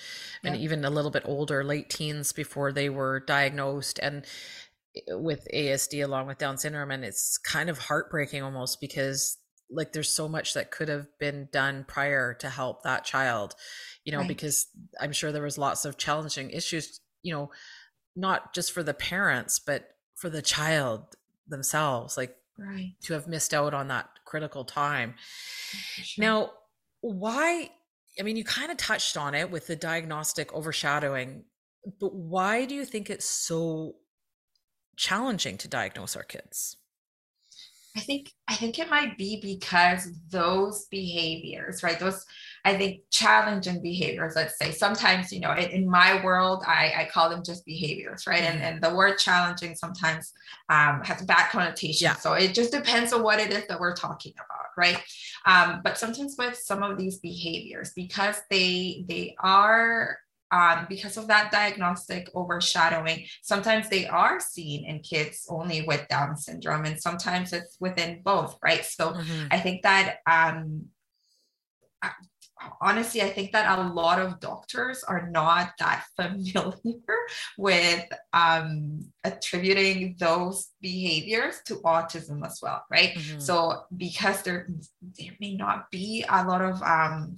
yeah. 0.44 0.56
even 0.56 0.86
a 0.86 0.90
little 0.92 1.12
bit 1.12 1.24
older, 1.26 1.64
late 1.64 1.90
teens 1.90 2.32
before 2.32 2.72
they 2.72 2.90
were 2.90 3.20
diagnosed. 3.20 4.00
And 4.02 4.26
with 5.08 5.48
ASD 5.54 6.04
along 6.04 6.28
with 6.28 6.38
Down 6.38 6.58
syndrome. 6.58 6.92
And 6.92 7.04
it's 7.04 7.38
kind 7.38 7.70
of 7.70 7.78
heartbreaking 7.78 8.44
almost 8.44 8.82
because 8.82 9.38
like 9.70 9.94
there's 9.94 10.14
so 10.14 10.28
much 10.28 10.54
that 10.54 10.72
could 10.72 10.90
have 10.90 11.08
been 11.20 11.48
done 11.52 11.86
prior 11.88 12.34
to 12.36 12.50
help 12.50 12.84
that 12.84 13.06
child, 13.06 13.56
you 14.04 14.12
know, 14.12 14.20
right. 14.20 14.28
because 14.28 14.68
I'm 15.00 15.12
sure 15.12 15.32
there 15.32 15.44
was 15.44 15.58
lots 15.58 15.86
of 15.86 15.98
challenging 15.98 16.50
issues, 16.50 17.00
you 17.22 17.34
know, 17.34 17.52
not 18.16 18.54
just 18.54 18.72
for 18.72 18.84
the 18.84 18.94
parents, 18.94 19.60
but 19.60 19.90
for 20.16 20.30
the 20.30 20.42
child 20.42 21.16
themselves, 21.48 22.18
like 22.18 22.36
right. 22.58 22.94
to 23.04 23.14
have 23.14 23.28
missed 23.28 23.54
out 23.54 23.74
on 23.74 23.88
that 23.90 24.10
critical 24.26 24.66
time. 24.66 25.16
Sure. 25.72 26.24
Now, 26.24 26.52
why? 27.02 27.70
I 28.20 28.24
mean, 28.24 28.36
you 28.36 28.44
kind 28.44 28.72
of 28.72 28.78
touched 28.78 29.18
on 29.18 29.36
it 29.36 29.50
with 29.52 29.68
the 29.68 29.76
diagnostic 29.76 30.54
overshadowing, 30.54 31.46
but 32.00 32.14
why 32.14 32.66
do 32.66 32.76
you 32.76 32.86
think 32.86 33.10
it's 33.10 33.26
so 33.26 33.96
challenging 34.98 35.58
to 35.60 35.68
diagnose 35.68 36.16
our 36.16 36.24
kids? 36.24 36.78
I 38.00 38.02
think 38.02 38.32
I 38.48 38.56
think 38.56 38.80
it 38.80 38.90
might 38.90 39.18
be 39.18 39.42
because 39.42 40.08
those 40.30 40.86
behaviors, 40.86 41.84
right? 41.84 42.00
Those 42.00 42.26
I 42.64 42.78
think 42.78 43.02
challenging 43.12 43.82
behaviors, 43.82 44.36
let's 44.38 44.58
say. 44.58 44.72
Sometimes, 44.72 45.34
you 45.34 45.42
know, 45.42 45.52
in, 45.52 45.70
in 45.70 45.90
my 45.90 46.24
world, 46.24 46.64
I, 46.66 46.94
I 46.96 47.10
call 47.12 47.30
them 47.30 47.44
just 47.44 47.66
behaviors, 47.66 48.26
right? 48.26 48.44
And, 48.44 48.62
and 48.62 48.82
the 48.82 48.96
word 48.96 49.18
challenging 49.18 49.76
sometimes 49.76 50.32
um, 50.70 51.02
has 51.04 51.22
bad 51.24 51.50
connotation. 51.52 52.06
Yeah. 52.06 52.16
So 52.16 52.34
it 52.34 52.54
just 52.54 52.72
depends 52.72 53.12
on 53.12 53.22
what 53.22 53.40
it 53.40 53.52
is 53.52 53.68
that 53.68 53.80
we're 53.82 53.96
talking 53.96 54.34
about, 54.36 54.68
right? 54.78 55.02
Um, 55.46 55.82
but 55.84 55.98
sometimes 55.98 56.36
with 56.40 56.56
some 56.56 56.82
of 56.82 56.98
these 56.98 57.18
behaviors, 57.20 57.92
because 57.96 58.38
they 58.50 59.04
they 59.10 59.36
are 59.40 60.20
um, 60.52 60.88
because 60.90 61.18
of 61.18 61.28
that 61.28 61.52
diagnostic 61.52 62.30
overshadowing, 62.36 63.26
sometimes 63.42 63.90
they 63.90 64.08
are 64.08 64.40
seen 64.40 64.86
in 64.86 65.00
kids 65.00 65.46
only 65.50 65.84
with 65.84 66.08
Down 66.08 66.36
syndrome, 66.36 66.86
and 66.86 67.00
sometimes 67.00 67.54
it's 67.54 67.78
within 67.80 68.22
both, 68.24 68.58
right? 68.64 68.84
So 68.84 69.12
mm-hmm. 69.12 69.48
I 69.52 69.60
think 69.60 69.84
that 69.84 70.18
um, 70.26 70.86
honestly, 72.82 73.22
I 73.22 73.30
think 73.30 73.52
that 73.52 73.78
a 73.78 73.84
lot 73.94 74.20
of 74.20 74.40
doctors 74.40 75.04
are 75.04 75.30
not 75.30 75.74
that 75.80 76.06
familiar 76.16 76.74
with 77.58 78.06
um, 78.34 79.06
attributing 79.24 80.16
those 80.20 80.70
behaviors 80.82 81.62
to 81.66 81.76
autism 81.76 82.46
as 82.46 82.60
well, 82.62 82.84
right? 82.90 83.14
Mm-hmm. 83.14 83.40
So 83.40 83.84
because 83.96 84.42
there 84.44 84.68
there 85.18 85.34
may 85.40 85.56
not 85.56 85.90
be 85.92 86.26
a 86.28 86.44
lot 86.44 86.62
of 86.62 86.82
um, 86.82 87.38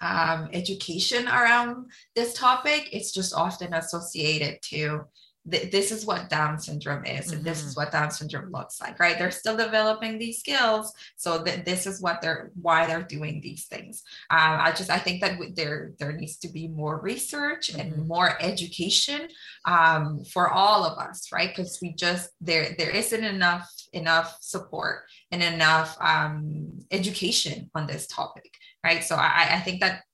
um, 0.00 0.48
education 0.52 1.26
around 1.28 1.90
this 2.14 2.34
topic. 2.34 2.88
It's 2.92 3.12
just 3.12 3.34
often 3.34 3.74
associated 3.74 4.60
to, 4.62 5.04
th- 5.50 5.70
this 5.70 5.92
is 5.92 6.04
what 6.04 6.28
Down 6.28 6.58
syndrome 6.58 7.04
is, 7.04 7.30
and 7.30 7.36
mm-hmm. 7.36 7.44
this 7.44 7.62
is 7.62 7.72
mm-hmm. 7.72 7.82
what 7.82 7.92
Down 7.92 8.10
syndrome 8.10 8.50
looks 8.50 8.80
like, 8.80 8.98
right? 8.98 9.18
They're 9.18 9.30
still 9.30 9.56
developing 9.56 10.18
these 10.18 10.38
skills, 10.40 10.92
so 11.16 11.38
that 11.38 11.64
this 11.64 11.86
is 11.86 12.00
what 12.00 12.20
they're 12.20 12.50
why 12.60 12.86
they're 12.86 13.02
doing 13.02 13.40
these 13.40 13.66
things. 13.66 14.02
Um, 14.30 14.58
I 14.60 14.72
just 14.72 14.90
I 14.90 14.98
think 14.98 15.20
that 15.22 15.38
there 15.54 15.92
there 15.98 16.12
needs 16.12 16.36
to 16.38 16.48
be 16.48 16.68
more 16.68 17.00
research 17.00 17.70
mm-hmm. 17.70 17.80
and 17.80 18.08
more 18.08 18.36
education 18.42 19.28
um, 19.64 20.24
for 20.24 20.50
all 20.50 20.84
of 20.84 20.98
us, 20.98 21.30
right? 21.32 21.50
Because 21.50 21.78
we 21.80 21.94
just 21.94 22.30
there 22.40 22.74
there 22.76 22.90
isn't 22.90 23.24
enough 23.24 23.70
enough 23.92 24.36
support 24.40 25.04
and 25.30 25.42
enough 25.42 25.96
um, 26.00 26.80
education 26.90 27.70
on 27.74 27.86
this 27.86 28.06
topic, 28.06 28.52
right? 28.86 29.02
So 29.02 29.16
I, 29.16 29.48
I 29.56 29.60
think 29.60 29.80
that 29.80 30.04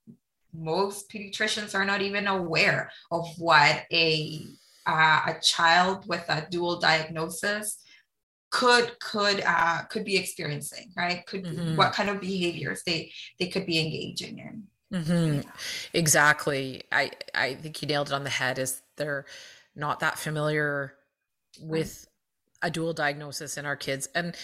most 0.55 1.11
pediatricians 1.11 1.75
are 1.75 1.85
not 1.85 2.01
even 2.01 2.27
aware 2.27 2.91
of 3.11 3.29
what 3.39 3.85
a 3.93 4.47
uh, 4.87 5.21
a 5.29 5.35
child 5.41 6.07
with 6.09 6.25
a 6.29 6.47
dual 6.51 6.81
diagnosis 6.81 7.79
could 8.51 8.99
could 8.99 9.43
uh, 9.47 9.83
could 9.91 10.05
be 10.05 10.17
experiencing 10.17 10.91
right 10.97 11.25
could 11.27 11.45
mm-hmm. 11.45 11.77
what 11.77 11.93
kind 11.93 12.11
of 12.11 12.21
behaviors 12.21 12.83
they 12.85 13.11
they 13.39 13.49
could 13.49 13.67
be 13.67 13.79
engaging 13.79 14.39
in 14.39 15.01
mm-hmm. 15.01 15.49
exactly 15.95 16.83
i 16.91 17.11
i 17.35 17.55
think 17.55 17.81
you 17.81 17.89
nailed 17.89 18.09
it 18.09 18.13
on 18.13 18.25
the 18.25 18.31
head 18.31 18.59
is 18.59 18.83
they're 18.97 19.25
not 19.75 20.01
that 20.01 20.19
familiar 20.19 20.95
with 21.61 22.07
a 22.63 22.71
dual 22.71 22.93
diagnosis 22.93 23.57
in 23.57 23.65
our 23.65 23.77
kids 23.77 24.09
and 24.15 24.35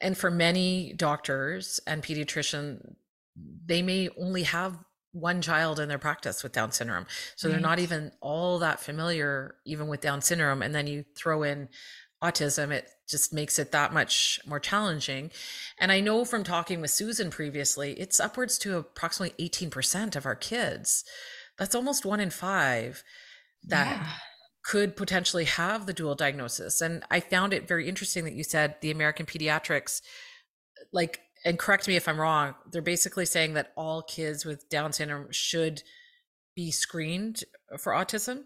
and 0.00 0.18
for 0.18 0.30
many 0.30 0.92
doctors 0.94 1.80
and 1.86 2.02
pediatrician 2.02 2.96
they 3.66 3.82
may 3.82 4.08
only 4.18 4.44
have 4.44 4.78
one 5.12 5.40
child 5.42 5.80
in 5.80 5.88
their 5.88 5.98
practice 5.98 6.42
with 6.42 6.52
Down 6.52 6.72
syndrome. 6.72 7.06
So 7.36 7.48
right. 7.48 7.52
they're 7.52 7.60
not 7.60 7.78
even 7.78 8.12
all 8.20 8.58
that 8.60 8.80
familiar, 8.80 9.56
even 9.64 9.88
with 9.88 10.00
Down 10.00 10.20
syndrome. 10.20 10.62
And 10.62 10.74
then 10.74 10.86
you 10.86 11.04
throw 11.16 11.42
in 11.42 11.68
autism, 12.22 12.70
it 12.70 12.90
just 13.08 13.32
makes 13.32 13.58
it 13.58 13.72
that 13.72 13.92
much 13.92 14.40
more 14.46 14.60
challenging. 14.60 15.30
And 15.78 15.92
I 15.92 16.00
know 16.00 16.24
from 16.24 16.44
talking 16.44 16.80
with 16.80 16.90
Susan 16.90 17.30
previously, 17.30 17.92
it's 17.92 18.20
upwards 18.20 18.58
to 18.58 18.76
approximately 18.76 19.48
18% 19.48 20.16
of 20.16 20.26
our 20.26 20.34
kids. 20.34 21.04
That's 21.58 21.74
almost 21.74 22.04
one 22.04 22.20
in 22.20 22.30
five 22.30 23.02
that 23.64 23.96
yeah. 23.96 24.06
could 24.64 24.96
potentially 24.96 25.44
have 25.44 25.86
the 25.86 25.92
dual 25.92 26.14
diagnosis. 26.14 26.80
And 26.80 27.04
I 27.10 27.20
found 27.20 27.52
it 27.52 27.68
very 27.68 27.88
interesting 27.88 28.24
that 28.24 28.34
you 28.34 28.44
said 28.44 28.76
the 28.80 28.90
American 28.90 29.26
pediatrics, 29.26 30.02
like 30.92 31.20
and 31.48 31.58
correct 31.58 31.88
me 31.88 31.96
if 31.96 32.06
I'm 32.06 32.20
wrong, 32.20 32.54
they're 32.70 32.82
basically 32.82 33.24
saying 33.24 33.54
that 33.54 33.72
all 33.74 34.02
kids 34.02 34.44
with 34.44 34.68
Down 34.68 34.92
syndrome 34.92 35.32
should 35.32 35.82
be 36.54 36.70
screened 36.70 37.42
for 37.78 37.94
autism. 37.94 38.42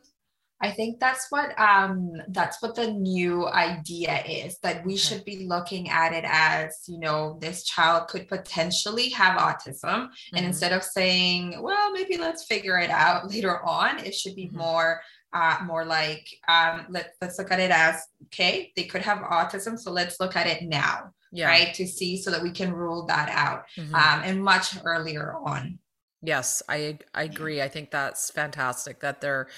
I 0.60 0.70
think 0.70 1.00
that's 1.00 1.26
what 1.30 1.58
um, 1.58 2.12
that's 2.28 2.62
what 2.62 2.76
the 2.76 2.92
new 2.92 3.48
idea 3.48 4.22
is 4.24 4.58
that 4.60 4.86
we 4.86 4.96
should 4.96 5.24
be 5.24 5.44
looking 5.48 5.90
at 5.90 6.12
it 6.12 6.24
as 6.24 6.84
you 6.86 7.00
know 7.00 7.36
this 7.40 7.64
child 7.64 8.06
could 8.06 8.28
potentially 8.28 9.08
have 9.08 9.36
autism, 9.40 9.82
mm-hmm. 9.82 10.36
and 10.36 10.46
instead 10.46 10.72
of 10.72 10.84
saying 10.84 11.60
well 11.60 11.90
maybe 11.90 12.16
let's 12.16 12.44
figure 12.44 12.78
it 12.78 12.90
out 12.90 13.28
later 13.30 13.60
on, 13.66 13.98
it 13.98 14.14
should 14.14 14.36
be 14.36 14.46
mm-hmm. 14.46 14.58
more 14.58 15.00
uh, 15.32 15.58
more 15.64 15.84
like 15.84 16.28
um, 16.46 16.86
let, 16.88 17.14
let's 17.20 17.36
look 17.36 17.50
at 17.50 17.58
it 17.58 17.72
as 17.72 18.00
okay 18.26 18.72
they 18.76 18.84
could 18.84 19.02
have 19.02 19.18
autism 19.18 19.76
so 19.76 19.90
let's 19.90 20.20
look 20.20 20.36
at 20.36 20.46
it 20.46 20.62
now 20.62 21.10
yeah. 21.32 21.48
right 21.48 21.74
to 21.74 21.86
see 21.86 22.16
so 22.16 22.30
that 22.30 22.42
we 22.42 22.50
can 22.50 22.72
rule 22.72 23.06
that 23.06 23.28
out 23.30 23.64
mm-hmm. 23.76 23.94
um, 23.94 24.22
and 24.24 24.42
much 24.42 24.76
earlier 24.84 25.34
on 25.44 25.78
yes 26.22 26.62
i 26.68 26.96
i 27.14 27.24
agree 27.24 27.60
i 27.60 27.68
think 27.68 27.90
that's 27.90 28.30
fantastic 28.30 29.00
that 29.00 29.20
they're 29.20 29.48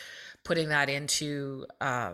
putting 0.44 0.68
that 0.68 0.88
into 0.88 1.66
uh, 1.80 2.12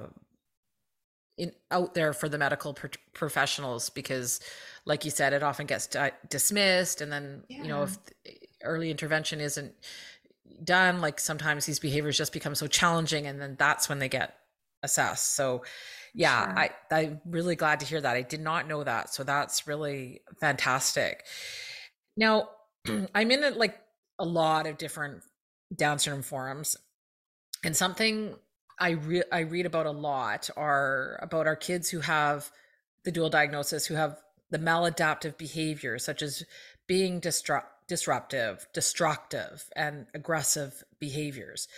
in 1.36 1.52
out 1.70 1.94
there 1.94 2.12
for 2.12 2.28
the 2.28 2.38
medical 2.38 2.74
pro- 2.74 2.90
professionals 3.12 3.90
because 3.90 4.40
like 4.84 5.04
you 5.04 5.10
said 5.10 5.32
it 5.32 5.42
often 5.42 5.66
gets 5.66 5.86
di- 5.86 6.12
dismissed 6.28 7.00
and 7.00 7.12
then 7.12 7.42
yeah. 7.48 7.62
you 7.62 7.68
know 7.68 7.82
if 7.82 7.98
early 8.62 8.90
intervention 8.90 9.40
isn't 9.40 9.72
done 10.62 11.00
like 11.00 11.18
sometimes 11.18 11.64
these 11.66 11.78
behaviors 11.78 12.18
just 12.18 12.32
become 12.32 12.54
so 12.54 12.66
challenging 12.66 13.26
and 13.26 13.40
then 13.40 13.56
that's 13.58 13.88
when 13.88 13.98
they 13.98 14.08
get 14.08 14.36
assessed 14.82 15.34
so 15.34 15.62
yeah 16.14 16.44
sure. 16.44 16.58
i 16.58 16.70
i'm 16.92 17.20
really 17.24 17.56
glad 17.56 17.80
to 17.80 17.86
hear 17.86 18.00
that. 18.00 18.16
I 18.16 18.22
did 18.22 18.40
not 18.40 18.68
know 18.68 18.84
that. 18.84 19.12
So 19.14 19.24
that's 19.24 19.66
really 19.66 20.20
fantastic. 20.40 21.24
Now 22.16 22.48
i'm 23.14 23.30
in 23.30 23.58
like 23.58 23.78
a 24.18 24.24
lot 24.24 24.66
of 24.66 24.78
different 24.78 25.22
down 25.74 25.98
syndrome 25.98 26.22
forums 26.22 26.76
and 27.64 27.76
something 27.76 28.34
i 28.78 28.90
re- 28.90 29.22
i 29.30 29.40
read 29.40 29.66
about 29.66 29.86
a 29.86 29.90
lot 29.90 30.50
are 30.56 31.18
about 31.22 31.46
our 31.46 31.56
kids 31.56 31.90
who 31.90 32.00
have 32.00 32.50
the 33.04 33.12
dual 33.12 33.30
diagnosis 33.30 33.86
who 33.86 33.94
have 33.94 34.18
the 34.50 34.58
maladaptive 34.58 35.38
behaviors 35.38 36.04
such 36.04 36.22
as 36.22 36.42
being 36.88 37.20
distra- 37.20 37.64
disruptive 37.86 38.66
destructive 38.74 39.68
and 39.76 40.06
aggressive 40.14 40.82
behaviors. 40.98 41.68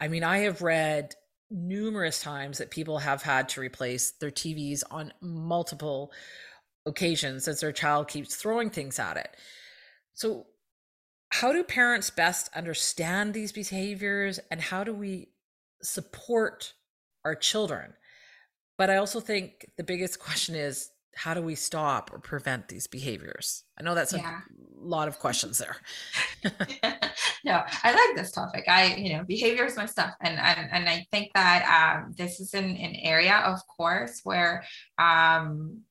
I 0.00 0.08
mean 0.08 0.24
i 0.24 0.38
have 0.38 0.62
read 0.62 1.14
numerous 1.52 2.22
times 2.22 2.58
that 2.58 2.70
people 2.70 2.98
have 2.98 3.22
had 3.22 3.48
to 3.50 3.60
replace 3.60 4.12
their 4.12 4.30
TVs 4.30 4.82
on 4.90 5.12
multiple 5.20 6.12
occasions 6.86 7.46
as 7.46 7.60
their 7.60 7.72
child 7.72 8.08
keeps 8.08 8.34
throwing 8.34 8.70
things 8.70 8.98
at 8.98 9.16
it. 9.16 9.36
So, 10.14 10.46
how 11.30 11.52
do 11.52 11.64
parents 11.64 12.10
best 12.10 12.50
understand 12.54 13.32
these 13.32 13.52
behaviors 13.52 14.38
and 14.50 14.60
how 14.60 14.84
do 14.84 14.92
we 14.92 15.28
support 15.82 16.74
our 17.24 17.34
children? 17.34 17.94
But 18.76 18.90
I 18.90 18.96
also 18.96 19.20
think 19.20 19.70
the 19.76 19.84
biggest 19.84 20.18
question 20.24 20.54
is 20.54 20.90
how 21.14 21.34
do 21.34 21.42
we 21.42 21.54
stop 21.54 22.12
or 22.12 22.18
prevent 22.18 22.68
these 22.68 22.86
behaviors? 22.86 23.64
I 23.78 23.82
know 23.82 23.94
that's 23.94 24.12
yeah. 24.12 24.40
a 24.40 24.86
lot 24.86 25.08
of 25.08 25.18
questions 25.18 25.58
there. 25.58 25.76
no, 27.44 27.62
I 27.82 27.92
like 27.92 28.16
this 28.16 28.32
topic. 28.32 28.64
I, 28.68 28.94
you 28.94 29.16
know, 29.16 29.24
behavior 29.24 29.64
is 29.64 29.76
my 29.76 29.86
stuff. 29.86 30.14
And, 30.20 30.38
and, 30.38 30.68
and 30.72 30.88
I 30.88 31.06
think 31.10 31.32
that 31.34 32.02
um, 32.02 32.14
this 32.16 32.40
is 32.40 32.54
an, 32.54 32.64
an 32.64 32.96
area, 33.02 33.36
of 33.44 33.60
course, 33.66 34.20
where 34.24 34.64
um, 34.98 35.82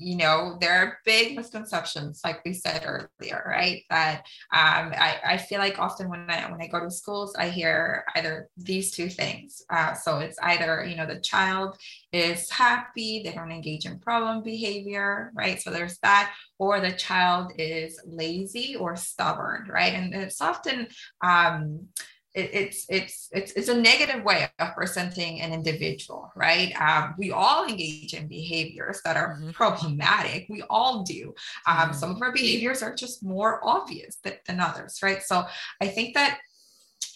you 0.00 0.16
know 0.16 0.56
there 0.60 0.72
are 0.72 0.98
big 1.04 1.36
misconceptions 1.36 2.22
like 2.24 2.42
we 2.44 2.52
said 2.52 2.82
earlier 2.84 3.44
right? 3.46 3.82
That 3.90 4.20
um, 4.52 4.92
I, 4.96 5.18
I 5.24 5.36
feel 5.36 5.58
like 5.58 5.78
often 5.78 6.08
when 6.08 6.28
i 6.30 6.50
when 6.50 6.60
i 6.60 6.66
go 6.66 6.80
to 6.80 6.90
schools 6.90 7.34
i 7.38 7.48
hear 7.48 8.04
either 8.16 8.48
these 8.56 8.90
two 8.92 9.08
things. 9.08 9.62
Uh, 9.68 9.92
so 9.94 10.18
it's 10.18 10.38
either 10.42 10.84
you 10.84 10.96
know 10.96 11.06
the 11.06 11.20
child 11.20 11.76
is 12.12 12.50
happy 12.50 13.22
they 13.22 13.32
don't 13.32 13.52
engage 13.52 13.86
in 13.86 13.98
problem 13.98 14.42
behavior 14.42 15.30
right? 15.34 15.60
So 15.60 15.70
there's 15.70 15.98
that 15.98 16.32
or 16.58 16.80
the 16.80 16.92
child 16.92 17.52
is 17.58 18.00
lazy 18.06 18.76
or 18.76 18.96
stubborn 18.96 19.68
right? 19.70 19.92
And 19.92 20.14
it's 20.14 20.40
often 20.40 20.88
um, 21.22 21.88
it, 22.34 22.50
it's 22.52 22.86
it's 22.88 23.28
it's 23.32 23.52
it's 23.52 23.68
a 23.68 23.74
negative 23.74 24.24
way 24.24 24.48
of 24.58 24.74
presenting 24.74 25.40
an 25.40 25.52
individual 25.52 26.30
right 26.36 26.72
um, 26.80 27.14
we 27.18 27.32
all 27.32 27.66
engage 27.66 28.14
in 28.14 28.28
behaviors 28.28 29.00
that 29.04 29.16
are 29.16 29.36
mm-hmm. 29.36 29.50
problematic 29.50 30.46
we 30.48 30.62
all 30.70 31.02
do 31.02 31.34
um, 31.66 31.76
mm-hmm. 31.76 31.92
some 31.92 32.10
of 32.10 32.22
our 32.22 32.32
behaviors 32.32 32.82
are 32.82 32.94
just 32.94 33.24
more 33.24 33.60
obvious 33.66 34.16
than, 34.22 34.34
than 34.46 34.60
others 34.60 35.00
right 35.02 35.22
so 35.22 35.44
i 35.80 35.86
think 35.86 36.14
that 36.14 36.38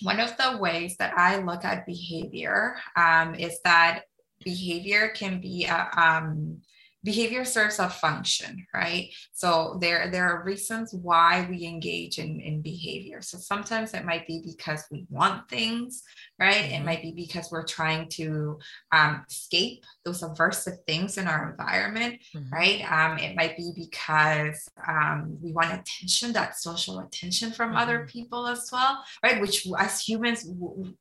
one 0.02 0.18
of 0.18 0.36
the 0.36 0.58
ways 0.58 0.96
that 0.98 1.16
i 1.16 1.36
look 1.38 1.64
at 1.64 1.86
behavior 1.86 2.76
um, 2.96 3.34
is 3.34 3.60
that 3.64 4.02
behavior 4.44 5.08
can 5.14 5.40
be 5.40 5.64
a, 5.64 5.88
um, 5.96 6.60
behavior 7.04 7.44
serves 7.44 7.78
a 7.78 7.88
function, 7.88 8.66
right? 8.74 9.10
So 9.32 9.76
there, 9.80 10.10
there 10.10 10.24
are 10.24 10.42
reasons 10.42 10.94
why 10.94 11.46
we 11.50 11.66
engage 11.66 12.18
in, 12.18 12.40
in 12.40 12.62
behavior. 12.62 13.20
So 13.20 13.36
sometimes 13.36 13.92
it 13.92 14.06
might 14.06 14.26
be 14.26 14.42
because 14.44 14.84
we 14.90 15.06
want 15.10 15.48
things, 15.50 16.02
right? 16.40 16.72
It 16.72 16.82
might 16.82 17.02
be 17.02 17.12
because 17.12 17.50
we're 17.52 17.66
trying 17.66 18.08
to 18.10 18.58
um, 18.90 19.24
escape 19.30 19.84
those 20.04 20.22
aversive 20.22 20.78
things 20.86 21.18
in 21.18 21.28
our 21.28 21.50
environment, 21.50 22.20
mm-hmm. 22.34 22.52
right? 22.52 22.90
Um, 22.90 23.18
it 23.18 23.36
might 23.36 23.58
be 23.58 23.72
because 23.76 24.66
um, 24.88 25.36
we 25.42 25.52
want 25.52 25.72
attention, 25.72 26.32
that 26.32 26.58
social 26.58 27.00
attention 27.00 27.52
from 27.52 27.70
mm-hmm. 27.70 27.78
other 27.78 28.08
people 28.10 28.46
as 28.46 28.70
well, 28.72 29.04
right? 29.22 29.42
Which 29.42 29.66
as 29.78 30.00
humans, 30.00 30.48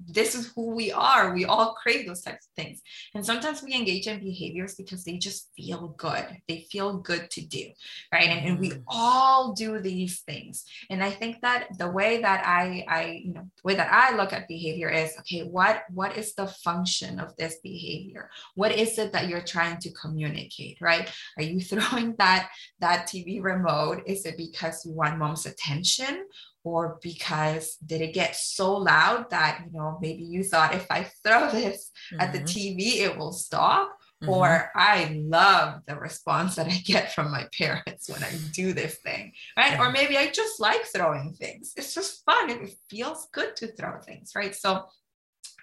this 0.06 0.36
is 0.36 0.52
who 0.54 0.76
we 0.76 0.92
are. 0.92 1.34
We 1.34 1.46
all 1.46 1.76
crave 1.76 2.08
those 2.08 2.22
types 2.22 2.48
of 2.48 2.52
things. 2.62 2.82
And 3.16 3.26
sometimes 3.26 3.64
we 3.64 3.74
engage 3.74 4.08
in 4.08 4.20
behaviors 4.20 4.76
because 4.76 5.06
they 5.06 5.18
just 5.18 5.50
feel 5.56 5.93
good. 5.98 6.26
They 6.48 6.68
feel 6.72 6.98
good 6.98 7.30
to 7.32 7.42
do, 7.42 7.70
right? 8.12 8.30
And, 8.30 8.48
and 8.48 8.60
we 8.60 8.72
mm. 8.72 8.84
all 8.88 9.54
do 9.54 9.80
these 9.80 10.22
things. 10.22 10.66
And 10.90 11.04
I 11.04 11.12
think 11.12 11.42
that 11.42 11.78
the 11.78 11.90
way 11.90 12.22
that 12.22 12.44
I, 12.46 12.86
I, 12.88 13.22
you 13.24 13.34
know, 13.34 13.42
the 13.42 13.62
way 13.64 13.76
that 13.76 13.92
I 13.92 14.16
look 14.16 14.34
at 14.34 14.48
behavior 14.48 14.90
is, 14.90 15.16
okay, 15.20 15.42
what, 15.42 15.84
what 15.90 16.18
is 16.18 16.36
the 16.36 16.48
function 16.48 17.20
of 17.20 17.36
this 17.38 17.58
behavior? 17.64 18.30
What 18.56 18.72
is 18.72 18.98
it 18.98 19.12
that 19.14 19.28
you're 19.28 19.42
trying 19.42 19.78
to 19.78 19.92
communicate 19.92 20.78
right 20.82 21.10
are 21.38 21.44
you 21.44 21.60
throwing 21.72 22.16
that 22.18 22.50
that 22.80 23.08
tv 23.08 23.42
remote 23.42 24.04
is 24.06 24.26
it 24.26 24.38
because 24.38 24.86
you 24.86 24.94
want 24.94 25.18
mom's 25.18 25.46
attention 25.46 26.26
or 26.64 26.98
because 27.02 27.76
did 27.86 28.02
it 28.02 28.14
get 28.14 28.36
so 28.36 28.74
loud 28.78 29.30
that 29.30 29.62
you 29.66 29.78
know 29.78 29.98
maybe 30.02 30.24
you 30.24 30.44
thought 30.44 30.76
if 30.76 30.86
i 30.90 31.04
throw 31.24 31.50
this 31.52 31.92
mm-hmm. 32.12 32.22
at 32.22 32.34
the 32.34 32.40
mm-hmm. 32.40 32.80
tv 32.80 33.02
it 33.02 33.18
will 33.18 33.34
stop 33.34 33.98
mm-hmm. 34.24 34.30
or 34.30 34.72
i 34.76 35.16
love 35.26 35.82
the 35.88 35.96
response 35.96 36.56
that 36.56 36.68
i 36.68 36.78
get 36.86 37.14
from 37.14 37.32
my 37.32 37.46
parents 37.58 38.10
when 38.10 38.24
i 38.24 38.32
do 38.54 38.74
this 38.74 38.96
thing 38.96 39.32
right 39.58 39.80
or 39.80 39.92
maybe 39.92 40.18
i 40.18 40.30
just 40.30 40.60
like 40.60 40.84
throwing 40.86 41.34
things 41.34 41.74
it's 41.78 41.94
just 41.94 42.24
fun 42.26 42.50
it 42.50 42.70
feels 42.90 43.28
good 43.32 43.56
to 43.56 43.68
throw 43.68 44.00
things 44.02 44.32
right 44.36 44.56
so 44.56 44.86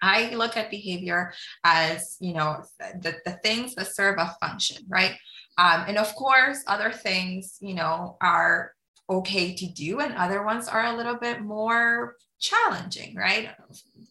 I 0.02 0.34
look 0.34 0.56
at 0.56 0.70
behavior 0.70 1.32
as, 1.64 2.16
you 2.20 2.32
know, 2.32 2.62
the, 2.78 3.16
the 3.24 3.32
things 3.42 3.74
that 3.74 3.94
serve 3.94 4.16
a 4.18 4.34
function, 4.40 4.84
right? 4.88 5.12
Um, 5.58 5.84
and 5.88 5.98
of 5.98 6.14
course, 6.14 6.62
other 6.66 6.90
things, 6.90 7.58
you 7.60 7.74
know, 7.74 8.16
are 8.20 8.72
okay 9.08 9.54
to 9.54 9.66
do, 9.66 10.00
and 10.00 10.14
other 10.14 10.42
ones 10.42 10.68
are 10.68 10.86
a 10.86 10.96
little 10.96 11.16
bit 11.16 11.42
more 11.42 12.16
challenging, 12.38 13.14
right? 13.14 13.50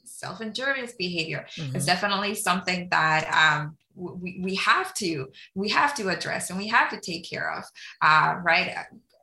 Self 0.03 0.41
injurious 0.41 0.94
behavior 0.94 1.48
mm-hmm. 1.56 1.75
is 1.75 1.86
definitely 1.86 2.36
something 2.36 2.89
that 2.91 3.27
um, 3.34 3.77
we, 4.00 4.39
we 4.41 4.56
have 4.56 4.94
to 4.96 5.27
we 5.56 5.70
have 5.70 5.94
to 5.96 6.10
address 6.10 6.50
and 6.50 6.58
we 6.58 6.68
have 6.68 6.89
to 6.89 7.00
take 7.00 7.29
care 7.29 7.51
of, 7.53 7.63
uh, 8.01 8.36
right? 8.44 8.75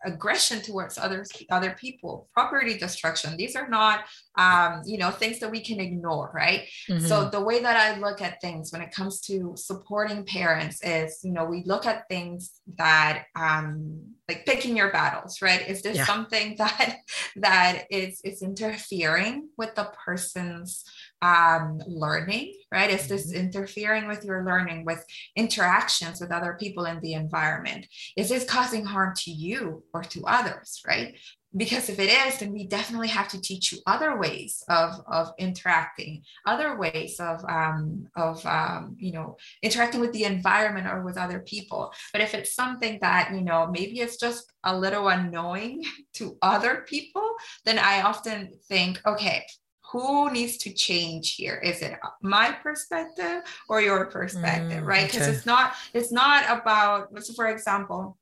aggression 0.06 0.60
towards 0.60 0.98
others 0.98 1.30
other 1.50 1.76
people 1.78 2.28
property 2.32 2.78
destruction 2.78 3.36
these 3.36 3.56
are 3.56 3.68
not 3.68 4.04
um, 4.38 4.82
you 4.84 4.98
know 4.98 5.10
things 5.10 5.38
that 5.40 5.50
we 5.50 5.60
can 5.60 5.80
ignore 5.80 6.30
right 6.34 6.68
mm-hmm. 6.88 7.04
so 7.04 7.28
the 7.28 7.40
way 7.40 7.60
that 7.60 7.76
i 7.76 7.98
look 7.98 8.20
at 8.20 8.40
things 8.40 8.72
when 8.72 8.80
it 8.80 8.92
comes 8.92 9.20
to 9.20 9.52
supporting 9.56 10.24
parents 10.24 10.82
is 10.82 11.20
you 11.22 11.32
know 11.32 11.44
we 11.44 11.62
look 11.64 11.86
at 11.86 12.08
things 12.08 12.60
that 12.78 13.24
um, 13.34 14.00
like 14.28 14.46
picking 14.46 14.76
your 14.76 14.92
battles 14.92 15.42
right 15.42 15.68
is 15.68 15.82
this 15.82 15.96
yeah. 15.96 16.04
something 16.04 16.54
that 16.58 16.98
that 17.36 17.84
is 17.90 18.20
is 18.22 18.42
interfering 18.42 19.48
with 19.56 19.74
the 19.74 19.90
person's 20.04 20.84
um, 21.22 21.80
learning, 21.86 22.54
right? 22.70 22.90
Is 22.90 23.08
this 23.08 23.32
mm-hmm. 23.32 23.46
interfering 23.46 24.06
with 24.06 24.24
your 24.24 24.44
learning, 24.44 24.84
with 24.84 25.04
interactions 25.34 26.20
with 26.20 26.32
other 26.32 26.56
people 26.58 26.84
in 26.84 27.00
the 27.00 27.14
environment? 27.14 27.86
Is 28.16 28.28
this 28.28 28.44
causing 28.44 28.84
harm 28.84 29.14
to 29.18 29.30
you 29.30 29.84
or 29.94 30.02
to 30.02 30.24
others, 30.26 30.82
right? 30.86 31.18
Because 31.56 31.88
if 31.88 31.98
it 31.98 32.10
is, 32.10 32.38
then 32.38 32.52
we 32.52 32.66
definitely 32.66 33.08
have 33.08 33.28
to 33.28 33.40
teach 33.40 33.72
you 33.72 33.78
other 33.86 34.18
ways 34.18 34.62
of, 34.68 35.00
of 35.06 35.32
interacting, 35.38 36.22
other 36.44 36.76
ways 36.76 37.18
of, 37.18 37.42
um, 37.48 38.08
of 38.14 38.44
um, 38.44 38.96
you 38.98 39.12
know, 39.12 39.38
interacting 39.62 40.00
with 40.00 40.12
the 40.12 40.24
environment 40.24 40.86
or 40.86 41.02
with 41.02 41.16
other 41.16 41.40
people. 41.40 41.94
But 42.12 42.20
if 42.20 42.34
it's 42.34 42.54
something 42.54 42.98
that, 43.00 43.32
you 43.34 43.40
know, 43.40 43.68
maybe 43.70 44.00
it's 44.00 44.18
just 44.18 44.52
a 44.64 44.76
little 44.76 45.08
annoying 45.08 45.82
to 46.14 46.36
other 46.42 46.84
people, 46.86 47.36
then 47.64 47.78
I 47.78 48.02
often 48.02 48.50
think, 48.68 49.00
okay, 49.06 49.46
who 49.92 50.30
needs 50.30 50.56
to 50.58 50.72
change 50.72 51.34
here? 51.34 51.60
Is 51.62 51.80
it 51.82 51.98
my 52.22 52.52
perspective 52.52 53.42
or 53.68 53.80
your 53.80 54.06
perspective 54.06 54.82
mm, 54.82 54.86
right? 54.86 55.06
Because 55.06 55.28
okay. 55.28 55.36
it's 55.36 55.46
not 55.46 55.74
it's 55.94 56.12
not 56.12 56.44
about 56.50 57.08
so 57.22 57.32
for 57.34 57.46
example 57.48 58.18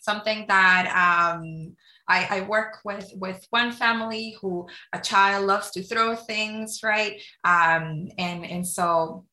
something 0.00 0.46
that 0.48 0.86
um 0.88 1.76
I, 2.10 2.38
I, 2.38 2.40
work 2.40 2.78
with 2.86 3.12
with 3.16 3.46
one 3.50 3.70
family 3.70 4.34
who 4.40 4.66
a 4.94 4.98
child 4.98 5.44
loves 5.46 5.70
to 5.72 5.82
throw 5.82 6.14
things 6.16 6.80
right? 6.82 7.20
Um, 7.44 8.08
and 8.16 8.46
and 8.46 8.66
so 8.66 9.26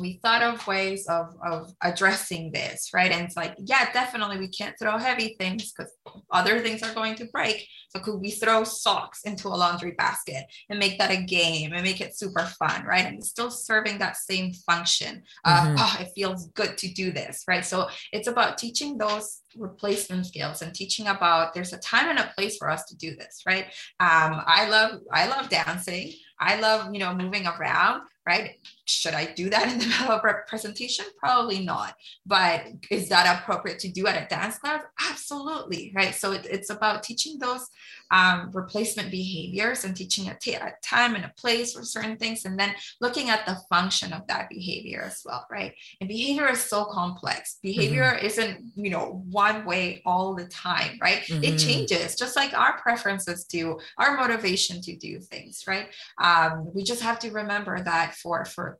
we 0.00 0.20
thought 0.22 0.42
of 0.42 0.66
ways 0.66 1.06
of, 1.06 1.34
of 1.44 1.72
addressing 1.82 2.52
this, 2.52 2.90
right? 2.94 3.10
And 3.10 3.22
it's 3.22 3.36
like, 3.36 3.54
yeah, 3.58 3.92
definitely 3.92 4.38
we 4.38 4.48
can't 4.48 4.76
throw 4.78 4.98
heavy 4.98 5.36
things 5.38 5.72
because 5.72 5.92
other 6.30 6.60
things 6.60 6.82
are 6.82 6.94
going 6.94 7.14
to 7.16 7.26
break. 7.26 7.66
So 7.90 8.00
could 8.00 8.20
we 8.20 8.30
throw 8.30 8.64
socks 8.64 9.22
into 9.24 9.48
a 9.48 9.50
laundry 9.50 9.92
basket 9.92 10.44
and 10.68 10.78
make 10.78 10.98
that 10.98 11.10
a 11.10 11.22
game 11.22 11.72
and 11.72 11.82
make 11.82 12.00
it 12.00 12.16
super 12.16 12.44
fun, 12.58 12.84
right? 12.84 13.04
And 13.04 13.18
it's 13.18 13.30
still 13.30 13.50
serving 13.50 13.98
that 13.98 14.16
same 14.16 14.52
function 14.52 15.22
mm-hmm. 15.46 15.76
oh, 15.78 15.96
it 16.00 16.12
feels 16.14 16.48
good 16.52 16.76
to 16.78 16.92
do 16.92 17.12
this, 17.12 17.44
right? 17.48 17.64
So 17.64 17.88
it's 18.12 18.28
about 18.28 18.58
teaching 18.58 18.98
those 18.98 19.40
replacement 19.56 20.26
skills 20.26 20.62
and 20.62 20.74
teaching 20.74 21.08
about 21.08 21.54
there's 21.54 21.72
a 21.72 21.78
time 21.78 22.08
and 22.08 22.18
a 22.18 22.32
place 22.36 22.56
for 22.56 22.70
us 22.70 22.84
to 22.86 22.96
do 22.96 23.16
this, 23.16 23.42
right? 23.46 23.66
Um, 23.98 24.42
I 24.46 24.68
love, 24.68 25.00
I 25.12 25.26
love 25.28 25.48
dancing. 25.48 26.12
I 26.38 26.58
love, 26.58 26.94
you 26.94 27.00
know, 27.00 27.14
moving 27.14 27.46
around, 27.46 28.02
right? 28.26 28.52
Should 28.90 29.14
I 29.14 29.26
do 29.26 29.48
that 29.50 29.72
in 29.72 29.78
the 29.78 29.86
middle 30.00 30.12
of 30.12 30.24
a 30.24 30.34
presentation? 30.46 31.04
Probably 31.18 31.64
not. 31.64 31.94
But 32.26 32.66
is 32.90 33.08
that 33.08 33.40
appropriate 33.40 33.78
to 33.80 33.88
do 33.88 34.06
at 34.06 34.22
a 34.22 34.28
dance 34.28 34.58
class? 34.58 34.82
Absolutely, 35.08 35.92
right? 35.94 36.14
So 36.14 36.32
it, 36.32 36.46
it's 36.50 36.70
about 36.70 37.02
teaching 37.02 37.38
those 37.38 37.68
um, 38.10 38.50
replacement 38.52 39.10
behaviors 39.10 39.84
and 39.84 39.96
teaching 39.96 40.28
a, 40.28 40.36
t- 40.40 40.54
a 40.54 40.74
time 40.84 41.14
and 41.14 41.24
a 41.24 41.32
place 41.36 41.74
for 41.74 41.84
certain 41.84 42.16
things, 42.16 42.44
and 42.44 42.58
then 42.58 42.74
looking 43.00 43.30
at 43.30 43.46
the 43.46 43.56
function 43.68 44.12
of 44.12 44.26
that 44.26 44.48
behavior 44.48 45.02
as 45.02 45.22
well, 45.24 45.46
right? 45.50 45.74
And 46.00 46.08
behavior 46.08 46.48
is 46.48 46.60
so 46.60 46.84
complex. 46.86 47.58
Behavior 47.62 48.14
mm-hmm. 48.16 48.26
isn't, 48.26 48.72
you 48.74 48.90
know, 48.90 49.24
one 49.30 49.64
way 49.64 50.02
all 50.04 50.34
the 50.34 50.46
time, 50.46 50.98
right? 51.00 51.22
Mm-hmm. 51.22 51.44
It 51.44 51.58
changes, 51.58 52.16
just 52.16 52.34
like 52.34 52.52
our 52.58 52.78
preferences 52.80 53.44
do, 53.44 53.78
our 53.98 54.16
motivation 54.16 54.80
to 54.82 54.96
do 54.96 55.20
things, 55.20 55.64
right? 55.68 55.86
Um, 56.20 56.70
we 56.74 56.82
just 56.82 57.02
have 57.02 57.20
to 57.20 57.30
remember 57.30 57.80
that 57.80 58.14
for 58.16 58.44
for 58.44 58.79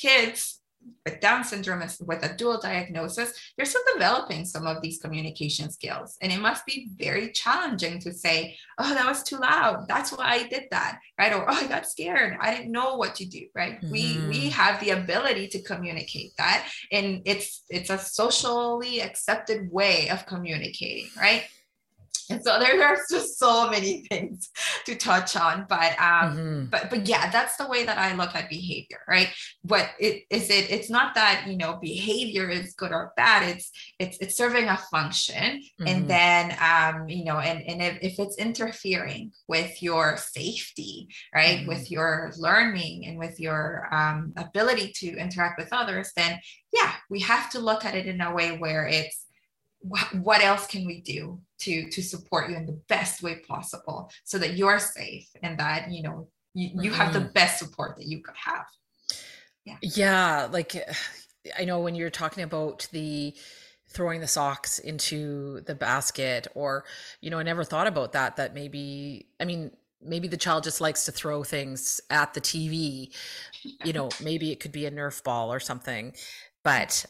kids 0.00 0.60
with 1.04 1.20
Down 1.20 1.44
syndrome 1.44 1.82
with 2.00 2.24
a 2.24 2.34
dual 2.36 2.58
diagnosis, 2.60 3.32
they're 3.56 3.66
still 3.66 3.82
developing 3.94 4.44
some 4.44 4.66
of 4.66 4.80
these 4.80 4.98
communication 4.98 5.70
skills. 5.70 6.16
And 6.20 6.32
it 6.32 6.40
must 6.40 6.64
be 6.66 6.88
very 6.96 7.32
challenging 7.32 8.00
to 8.00 8.12
say, 8.12 8.56
oh, 8.78 8.94
that 8.94 9.06
was 9.06 9.22
too 9.22 9.36
loud. 9.36 9.86
That's 9.88 10.12
why 10.12 10.26
I 10.26 10.48
did 10.48 10.64
that. 10.70 10.98
Right. 11.18 11.32
Or 11.32 11.48
oh, 11.48 11.54
I 11.54 11.66
got 11.66 11.86
scared. 11.86 12.36
I 12.40 12.54
didn't 12.54 12.72
know 12.72 12.96
what 12.96 13.14
to 13.16 13.26
do. 13.26 13.46
Right. 13.54 13.80
Mm-hmm. 13.80 13.90
We 13.90 14.02
we 14.28 14.38
mm-hmm. 14.38 14.48
have 14.50 14.80
the 14.80 14.90
ability 14.90 15.48
to 15.48 15.62
communicate 15.62 16.32
that. 16.38 16.68
And 16.92 17.22
it's 17.24 17.62
it's 17.68 17.90
a 17.90 17.98
socially 17.98 19.00
accepted 19.00 19.70
way 19.70 20.08
of 20.08 20.26
communicating, 20.26 21.08
right? 21.16 21.44
And 22.30 22.42
so 22.42 22.58
there, 22.58 22.76
there's 22.76 23.06
just 23.10 23.38
so 23.38 23.68
many 23.68 24.06
things 24.08 24.50
to 24.86 24.94
touch 24.94 25.36
on 25.36 25.66
but 25.68 25.92
um 26.00 26.36
mm-hmm. 26.36 26.64
but 26.66 26.88
but 26.90 27.06
yeah 27.06 27.30
that's 27.30 27.56
the 27.56 27.66
way 27.66 27.84
that 27.84 27.98
i 27.98 28.14
look 28.14 28.34
at 28.34 28.48
behavior 28.48 29.00
right 29.08 29.28
what 29.62 29.90
it 29.98 30.24
is 30.30 30.48
it 30.50 30.70
it's 30.70 30.90
not 30.90 31.14
that 31.14 31.44
you 31.46 31.56
know 31.56 31.78
behavior 31.80 32.48
is 32.48 32.74
good 32.74 32.92
or 32.92 33.12
bad 33.16 33.48
it's 33.48 33.70
it's 33.98 34.16
it's 34.20 34.36
serving 34.36 34.68
a 34.68 34.76
function 34.90 35.60
mm-hmm. 35.60 35.86
and 35.86 36.08
then 36.08 36.56
um 36.60 37.08
you 37.08 37.24
know 37.24 37.38
and 37.38 37.62
and 37.62 37.82
if, 37.82 37.98
if 38.02 38.18
it's 38.18 38.38
interfering 38.38 39.32
with 39.48 39.82
your 39.82 40.16
safety 40.16 41.08
right 41.34 41.58
mm-hmm. 41.58 41.68
with 41.68 41.90
your 41.90 42.32
learning 42.38 43.06
and 43.06 43.18
with 43.18 43.40
your 43.40 43.88
um, 43.92 44.32
ability 44.36 44.92
to 44.94 45.16
interact 45.16 45.58
with 45.58 45.68
others 45.72 46.12
then 46.16 46.38
yeah 46.72 46.92
we 47.08 47.20
have 47.20 47.50
to 47.50 47.58
look 47.58 47.84
at 47.84 47.94
it 47.94 48.06
in 48.06 48.20
a 48.20 48.32
way 48.32 48.56
where 48.56 48.86
it's 48.86 49.26
what 49.82 50.42
else 50.42 50.66
can 50.66 50.86
we 50.86 51.00
do 51.00 51.40
to 51.58 51.90
to 51.90 52.02
support 52.02 52.50
you 52.50 52.56
in 52.56 52.66
the 52.66 52.78
best 52.88 53.22
way 53.22 53.36
possible 53.48 54.10
so 54.24 54.38
that 54.38 54.56
you're 54.56 54.78
safe 54.78 55.28
and 55.42 55.58
that 55.58 55.90
you 55.90 56.02
know 56.02 56.28
you, 56.54 56.70
you 56.82 56.90
have 56.90 57.12
the 57.12 57.20
mm-hmm. 57.20 57.32
best 57.32 57.58
support 57.58 57.96
that 57.96 58.06
you 58.06 58.22
could 58.22 58.34
have? 58.36 58.66
Yeah. 59.64 59.76
Yeah 59.82 60.48
like 60.50 60.76
i 61.58 61.64
know 61.64 61.80
when 61.80 61.94
you're 61.94 62.10
talking 62.10 62.44
about 62.44 62.88
the 62.92 63.34
throwing 63.88 64.20
the 64.20 64.26
socks 64.26 64.78
into 64.78 65.60
the 65.62 65.74
basket 65.74 66.46
or 66.54 66.84
you 67.20 67.30
know 67.30 67.38
i 67.38 67.42
never 67.42 67.64
thought 67.64 67.86
about 67.86 68.12
that 68.12 68.36
that 68.36 68.54
maybe 68.54 69.26
i 69.40 69.44
mean 69.44 69.70
maybe 70.02 70.28
the 70.28 70.36
child 70.36 70.64
just 70.64 70.80
likes 70.80 71.04
to 71.04 71.12
throw 71.12 71.42
things 71.42 72.00
at 72.08 72.32
the 72.34 72.40
tv 72.40 73.10
you 73.84 73.92
know 73.92 74.08
maybe 74.22 74.50
it 74.50 74.60
could 74.60 74.72
be 74.72 74.86
a 74.86 74.90
nerf 74.90 75.22
ball 75.22 75.52
or 75.52 75.60
something 75.60 76.12
but 76.62 77.04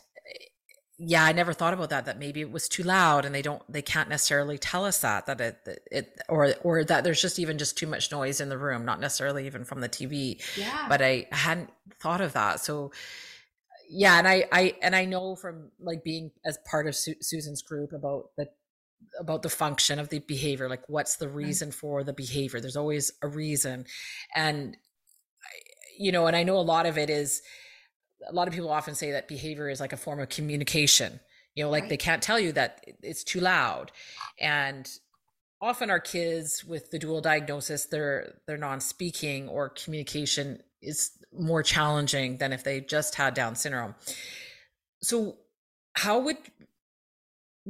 yeah 1.03 1.25
i 1.25 1.33
never 1.33 1.55
thought 1.55 1.73
about 1.73 1.89
that 1.89 2.05
that 2.05 2.19
maybe 2.19 2.43
it 2.43 2.51
was 2.51 2.69
too 2.69 2.83
loud 2.83 3.25
and 3.25 3.35
they 3.35 3.41
don't 3.41 3.63
they 3.73 3.81
can't 3.81 4.11
necessarily 4.11 4.59
tell 4.59 4.85
us 4.85 5.01
that 5.01 5.25
that 5.25 5.41
it, 5.41 5.83
it 5.91 6.21
or 6.29 6.53
or 6.63 6.85
that 6.85 7.05
there's 7.05 7.23
just 7.23 7.39
even 7.39 7.57
just 7.57 7.79
too 7.79 7.87
much 7.87 8.13
noise 8.13 8.41
in 8.41 8.51
the 8.51 8.59
room 8.59 8.85
not 8.85 9.01
necessarily 9.01 9.47
even 9.47 9.65
from 9.65 9.81
the 9.81 9.89
tv 9.89 10.41
yeah. 10.57 10.87
But 10.89 11.01
i 11.01 11.27
hadn't 11.33 11.71
thought 12.01 12.21
of 12.21 12.35
that. 12.35 12.61
So 12.61 12.93
yeah 13.89 14.19
and 14.19 14.29
i 14.29 14.45
i 14.53 14.75
and 14.83 14.95
i 14.95 15.05
know 15.05 15.35
from 15.35 15.71
like 15.81 16.05
being 16.05 16.31
as 16.45 16.59
part 16.71 16.87
of 16.87 16.95
Su- 16.95 17.21
susan's 17.21 17.63
group 17.63 17.93
about 17.93 18.31
the 18.37 18.47
about 19.19 19.43
the 19.43 19.49
function 19.49 19.99
of 19.99 20.11
the 20.11 20.19
behavior 20.21 20.69
like 20.69 20.87
what's 20.89 21.17
the 21.17 21.27
mm. 21.27 21.35
reason 21.35 21.69
right. 21.69 21.75
for 21.75 22.05
the 22.05 22.13
behavior? 22.13 22.61
There's 22.61 22.77
always 22.77 23.13
a 23.23 23.29
reason. 23.29 23.87
And 24.37 24.77
you 25.99 26.13
know 26.13 26.27
and 26.27 26.35
i 26.35 26.43
know 26.43 26.57
a 26.57 26.61
lot 26.61 26.87
of 26.87 26.97
it 26.97 27.11
is 27.11 27.43
a 28.29 28.33
lot 28.33 28.49
of 28.49 28.55
people 28.55 28.71
often 28.71 28.95
say 28.95 29.13
that 29.13 29.29
behavior 29.29 29.69
is 29.69 29.81
like 29.81 29.93
a 29.93 29.97
form 29.97 30.21
of 30.21 30.29
communication 30.29 31.21
you 31.55 31.65
know 31.65 31.71
like 31.71 31.83
right. 31.83 31.91
they 31.91 31.97
can't 31.97 32.23
tell 32.23 32.39
you 32.39 32.53
that 32.53 32.85
it's 33.03 33.25
too 33.25 33.41
loud 33.41 33.93
and 34.41 34.89
often 35.63 35.91
our 35.91 36.01
kids 36.01 36.65
with 36.65 36.91
the 36.91 36.99
dual 36.99 37.21
diagnosis 37.21 37.87
they're 37.87 38.35
they're 38.47 38.57
non-speaking 38.57 39.49
or 39.49 39.69
communication 39.69 40.63
is 40.83 41.11
more 41.33 41.63
challenging 41.63 42.39
than 42.39 42.53
if 42.53 42.65
they 42.65 42.81
just 42.81 43.15
had 43.15 43.35
Down 43.35 43.55
syndrome. 43.55 43.95
So, 45.03 45.37
how 45.95 46.21
would 46.21 46.37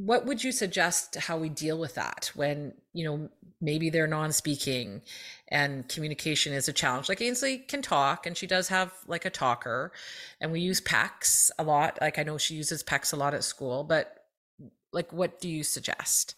what 0.05 0.27
would 0.27 0.43
you 0.43 0.53
suggest 0.53 1.17
how 1.17 1.37
we 1.37 1.49
deal 1.49 1.79
with 1.79 1.95
that 1.95 2.31
when 2.35 2.73
you 2.93 3.05
know 3.05 3.29
maybe 3.61 3.91
they're 3.91 4.07
non-speaking 4.07 5.03
and 5.49 5.89
communication 5.89 6.53
is 6.53 6.69
a 6.69 6.73
challenge? 6.73 7.09
Like 7.09 7.21
ainsley 7.21 7.59
can 7.59 7.83
talk 7.83 8.27
and 8.27 8.37
she 8.37 8.47
does 8.47 8.69
have 8.69 8.93
like 9.07 9.25
a 9.25 9.31
talker 9.31 9.93
and 10.41 10.53
we 10.53 10.61
use 10.61 10.81
PECS 10.81 11.51
a 11.59 11.65
lot. 11.65 11.99
Like 12.01 12.19
i 12.19 12.23
know 12.23 12.39
she 12.39 12.55
uses 12.55 12.83
PECS 12.83 13.13
a 13.13 13.17
lot 13.17 13.35
at 13.35 13.45
school 13.45 13.85
but 13.85 14.25
like 14.93 15.13
what 15.13 15.41
do 15.41 15.49
you 15.49 15.63
suggest? 15.63 16.37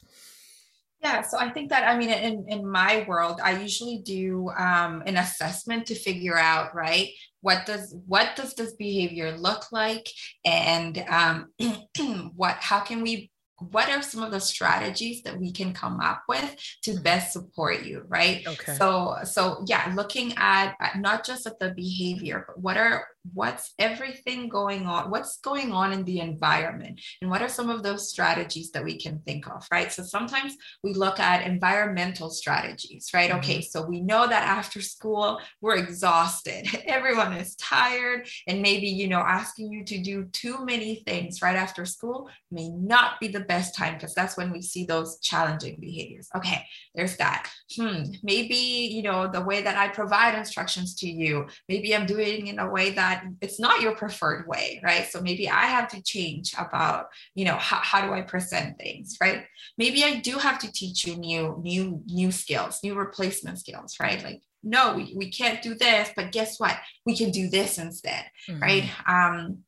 Yeah, 1.02 1.22
so 1.22 1.36
I 1.36 1.50
think 1.50 1.70
that 1.70 1.88
I 1.88 1.98
mean, 1.98 2.10
in 2.10 2.44
in 2.46 2.64
my 2.64 3.04
world, 3.08 3.40
I 3.42 3.60
usually 3.60 4.02
do 4.04 4.50
um, 4.50 5.02
an 5.04 5.16
assessment 5.16 5.86
to 5.86 5.96
figure 5.96 6.38
out 6.38 6.76
right 6.76 7.08
what 7.40 7.66
does 7.66 7.96
what 8.06 8.36
does 8.36 8.54
this 8.54 8.74
behavior 8.74 9.36
look 9.36 9.72
like, 9.72 10.08
and 10.44 11.04
um, 11.08 11.52
what 12.36 12.54
how 12.60 12.78
can 12.78 13.02
we 13.02 13.31
what 13.70 13.88
are 13.88 14.02
some 14.02 14.22
of 14.22 14.30
the 14.30 14.40
strategies 14.40 15.22
that 15.22 15.38
we 15.38 15.52
can 15.52 15.72
come 15.72 16.00
up 16.00 16.22
with 16.28 16.56
to 16.82 16.98
best 17.00 17.32
support 17.32 17.82
you 17.82 18.04
right? 18.08 18.46
Okay. 18.46 18.74
So 18.74 19.16
so 19.24 19.64
yeah 19.66 19.92
looking 19.94 20.34
at, 20.36 20.74
at 20.80 20.98
not 20.98 21.24
just 21.24 21.46
at 21.46 21.58
the 21.58 21.70
behavior 21.70 22.44
but 22.46 22.58
what 22.58 22.76
are 22.76 23.06
what's 23.34 23.72
everything 23.78 24.48
going 24.48 24.86
on 24.86 25.08
what's 25.08 25.38
going 25.38 25.72
on 25.72 25.92
in 25.92 26.04
the 26.04 26.20
environment? 26.20 27.00
And 27.20 27.30
what 27.30 27.42
are 27.42 27.48
some 27.48 27.70
of 27.70 27.82
those 27.82 28.08
strategies 28.08 28.70
that 28.72 28.84
we 28.84 28.98
can 28.98 29.20
think 29.20 29.48
of 29.48 29.66
right? 29.70 29.92
So 29.92 30.02
sometimes 30.02 30.56
we 30.82 30.94
look 30.94 31.20
at 31.20 31.46
environmental 31.46 32.30
strategies 32.30 33.10
right? 33.14 33.30
Mm-hmm. 33.30 33.38
okay 33.38 33.60
so 33.60 33.86
we 33.86 34.00
know 34.00 34.26
that 34.26 34.42
after 34.42 34.80
school 34.80 35.40
we're 35.60 35.76
exhausted. 35.76 36.66
Everyone 36.86 37.32
is 37.32 37.54
tired. 37.56 38.28
And 38.46 38.62
maybe 38.62 38.86
you 38.86 39.08
know 39.08 39.20
asking 39.20 39.72
you 39.72 39.84
to 39.84 39.98
do 40.02 40.24
too 40.26 40.64
many 40.64 40.96
things 41.06 41.42
right 41.42 41.56
after 41.56 41.84
school 41.84 42.28
may 42.50 42.68
not 42.68 43.20
be 43.20 43.28
the 43.28 43.40
best 43.52 43.70
time 43.80 43.94
because 43.94 44.14
that's 44.14 44.36
when 44.36 44.50
we 44.52 44.62
see 44.72 44.84
those 44.84 45.18
challenging 45.20 45.76
behaviors 45.86 46.28
okay 46.38 46.60
there's 46.94 47.16
that 47.16 47.40
hmm 47.76 48.02
maybe 48.22 48.62
you 48.96 49.02
know 49.08 49.20
the 49.36 49.44
way 49.50 49.58
that 49.62 49.76
i 49.76 49.86
provide 50.00 50.34
instructions 50.34 50.94
to 51.00 51.08
you 51.08 51.46
maybe 51.68 51.94
i'm 51.94 52.06
doing 52.06 52.46
in 52.52 52.58
a 52.58 52.70
way 52.76 52.90
that 52.90 53.24
it's 53.40 53.60
not 53.60 53.80
your 53.80 53.94
preferred 53.94 54.46
way, 54.46 54.80
right? 54.82 55.06
So 55.10 55.20
maybe 55.20 55.48
I 55.48 55.66
have 55.66 55.88
to 55.88 56.02
change 56.02 56.54
about, 56.58 57.06
you 57.34 57.44
know, 57.44 57.56
how, 57.56 57.78
how 57.82 58.06
do 58.06 58.12
I 58.12 58.22
present 58.22 58.78
things, 58.78 59.16
right? 59.20 59.44
Maybe 59.78 60.04
I 60.04 60.20
do 60.20 60.38
have 60.38 60.58
to 60.60 60.72
teach 60.72 61.06
you 61.06 61.16
new, 61.16 61.60
new, 61.62 62.02
new 62.06 62.30
skills, 62.32 62.80
new 62.82 62.94
replacement 62.94 63.58
skills, 63.58 63.96
right? 64.00 64.22
Like, 64.22 64.42
no, 64.62 64.94
we, 64.94 65.12
we 65.16 65.30
can't 65.30 65.62
do 65.62 65.74
this, 65.74 66.10
but 66.14 66.32
guess 66.32 66.58
what? 66.58 66.76
We 67.04 67.16
can 67.16 67.30
do 67.30 67.48
this 67.48 67.78
instead, 67.78 68.24
mm-hmm. 68.48 68.62
right? 68.62 68.90
Um, 69.06 69.58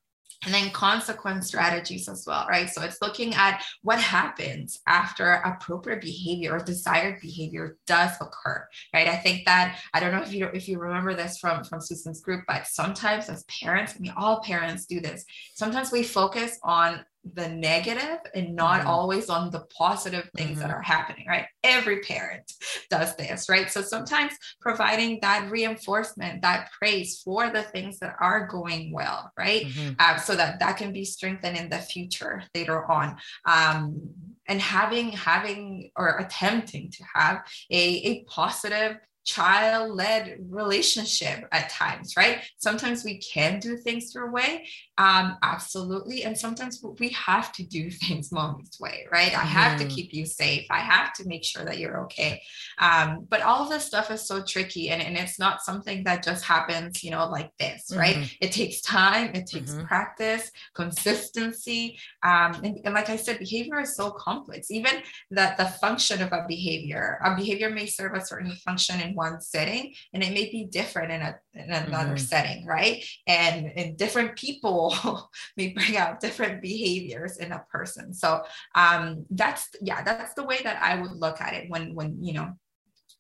and 0.45 0.55
then 0.55 0.71
consequence 0.71 1.47
strategies 1.47 2.09
as 2.09 2.25
well 2.27 2.47
right? 2.49 2.69
So 2.71 2.83
it's 2.83 3.01
looking 3.01 3.35
at 3.35 3.63
what 3.83 4.01
happens 4.01 4.81
after 4.87 5.33
appropriate 5.33 6.01
behavior 6.01 6.53
or 6.53 6.59
desired 6.59 7.21
behavior 7.21 7.77
does 7.87 8.13
occur 8.21 8.67
right? 8.93 9.09
I 9.09 9.17
think 9.17 9.45
that 9.47 9.79
i 9.93 10.01
don't 10.01 10.13
know 10.13 10.23
if 10.23 10.33
you 10.33 10.47
if 10.47 10.69
you 10.69 10.79
remember 10.79 11.15
this 11.15 11.39
from 11.39 11.65
from 11.65 11.81
susan's 11.81 12.21
group 12.21 12.45
but 12.47 12.67
sometimes 12.67 13.29
as 13.29 13.45
parents 13.45 13.95
i 13.97 14.01
mean 14.01 14.13
all 14.17 14.41
parents 14.41 14.87
do 14.87 15.01
this. 15.01 15.25
Sometimes 15.55 15.93
we 15.93 16.03
focus 16.03 16.59
on 16.63 17.05
the 17.33 17.49
negative 17.49 18.19
and 18.35 18.55
not 18.55 18.81
mm-hmm. 18.81 18.89
always 18.89 19.31
on 19.31 19.51
the 19.51 19.61
positive 19.77 20.29
things 20.37 20.53
mm-hmm. 20.53 20.61
that 20.61 20.71
are 20.71 20.83
happening, 20.83 21.27
right? 21.27 21.47
Every 21.63 22.01
parent 22.01 22.53
does 22.91 23.17
this, 23.17 23.49
right? 23.49 23.71
So 23.71 23.81
sometimes 23.83 24.35
providing 24.61 25.19
that 25.23 25.51
reinforcement, 25.51 26.43
that 26.43 26.71
praise 26.79 27.21
for 27.23 27.51
the 27.51 27.63
things 27.63 27.99
that 28.01 28.17
are 28.21 28.47
going 28.47 28.93
well, 28.93 29.33
right? 29.39 29.67
Mm-hmm. 29.67 29.95
Uh, 29.99 30.17
so 30.17 30.37
that 30.37 30.61
that 30.61 30.77
can 30.77 30.93
be 30.93 31.05
strengthened 31.05 31.57
in 31.57 31.69
the 31.69 31.79
future 31.79 32.45
later 32.55 32.91
on. 32.91 33.17
Um, 33.47 34.11
and 34.47 34.61
having 34.61 35.13
having 35.13 35.91
or 35.97 36.19
attempting 36.19 36.91
to 36.91 37.05
have 37.15 37.43
a, 37.71 37.77
a 37.79 38.25
positive 38.25 38.99
child-led 39.25 40.37
relationship 40.51 41.49
at 41.51 41.71
times 41.71 42.15
right 42.15 42.43
sometimes 42.59 43.05
we 43.05 43.19
can 43.19 43.59
do 43.59 43.77
things 43.77 44.15
your 44.15 44.31
way 44.31 44.69
um 44.99 45.37
absolutely 45.43 46.23
and 46.23 46.39
sometimes 46.39 46.85
we 47.01 47.09
have 47.11 47.53
to 47.53 47.65
do 47.65 47.91
things 48.05 48.31
mommy's 48.31 48.79
way 48.81 49.07
right 49.11 49.37
i 49.37 49.41
have 49.41 49.79
to 49.79 49.85
mm-hmm. 49.85 49.95
keep 49.95 50.15
you 50.15 50.25
safe 50.25 50.67
i 50.71 50.79
have 50.79 51.13
to 51.13 51.27
make 51.27 51.45
sure 51.45 51.65
that 51.65 51.79
you're 51.79 52.03
okay 52.03 52.41
um 52.79 53.27
but 53.29 53.43
all 53.43 53.65
of 53.65 53.71
this 53.71 53.85
stuff 53.85 54.11
is 54.11 54.27
so 54.27 54.43
tricky 54.43 54.91
and, 54.91 55.03
and 55.03 55.17
it's 55.17 55.39
not 55.39 55.63
something 55.63 56.05
that 56.05 56.23
just 56.23 56.45
happens 56.45 57.03
you 57.03 57.11
know 57.11 57.27
like 57.29 57.51
this 57.59 57.93
right 57.97 58.17
mm-hmm. 58.17 58.37
it 58.41 58.53
takes 58.53 58.81
time 58.83 59.31
it 59.35 59.47
takes 59.47 59.73
mm-hmm. 59.73 59.85
practice 59.85 60.51
consistency 60.75 61.99
um 62.23 62.55
and, 62.63 62.79
and 62.85 62.95
like 62.95 63.09
i 63.09 63.17
said 63.17 63.39
behavior 63.39 63.81
is 63.81 63.97
so 63.97 64.11
complex 64.13 64.71
even 64.71 65.03
that 65.31 65.57
the 65.57 65.65
function 65.65 66.23
of 66.23 66.33
a 66.33 66.45
behavior 66.47 67.19
a 67.25 67.35
behavior 67.35 67.71
may 67.71 67.87
serve 67.87 68.15
a 68.15 68.25
certain 68.25 68.53
function 68.57 69.01
in 69.01 69.15
one 69.15 69.41
setting 69.41 69.93
and 70.13 70.23
it 70.23 70.33
may 70.33 70.51
be 70.51 70.65
different 70.65 71.11
in, 71.11 71.21
a, 71.21 71.37
in 71.55 71.71
another 71.71 72.15
mm-hmm. 72.15 72.17
setting 72.17 72.65
right 72.65 73.05
and, 73.27 73.73
and 73.77 73.97
different 73.97 74.37
people 74.37 74.84
may 75.57 75.69
bring 75.69 75.97
out 75.97 76.21
different 76.21 76.61
behaviors 76.61 77.37
in 77.39 77.53
a 77.53 77.65
person 77.71 78.13
so 78.13 78.43
um 78.75 79.25
that's 79.31 79.69
yeah 79.81 80.03
that's 80.03 80.35
the 80.35 80.45
way 80.45 80.59
that 80.63 80.83
i 80.83 81.01
would 81.01 81.13
look 81.13 81.41
at 81.41 81.55
it 81.55 81.71
when 81.71 81.95
when 81.95 82.23
you 82.23 82.33
know 82.33 82.53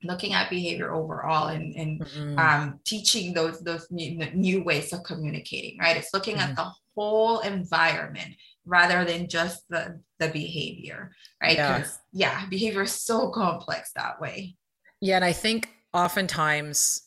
looking 0.05 0.35
at 0.35 0.50
behavior 0.50 0.92
overall 0.92 1.48
and, 1.48 1.74
and 1.77 2.00
mm-hmm. 2.00 2.38
um, 2.38 2.79
teaching 2.85 3.33
those 3.33 3.61
those 3.61 3.87
new, 3.90 4.18
new, 4.35 4.62
ways 4.62 4.92
of 4.92 5.03
communicating 5.03 5.79
right 5.79 5.96
it's 5.96 6.12
looking 6.12 6.37
mm-hmm. 6.37 6.50
at 6.50 6.57
the 6.57 6.70
whole 6.94 7.40
environment 7.40 8.35
rather 8.66 9.05
than 9.05 9.29
just 9.29 9.62
the 9.68 10.00
the 10.18 10.29
behavior 10.29 11.12
right 11.42 11.57
because 11.57 11.98
yeah. 12.12 12.40
yeah 12.40 12.48
behavior 12.48 12.83
is 12.83 12.92
so 12.92 13.31
complex 13.31 13.92
that 13.94 14.20
way 14.20 14.55
yeah 15.00 15.16
and 15.16 15.24
i 15.24 15.33
think 15.33 15.68
oftentimes 15.92 17.03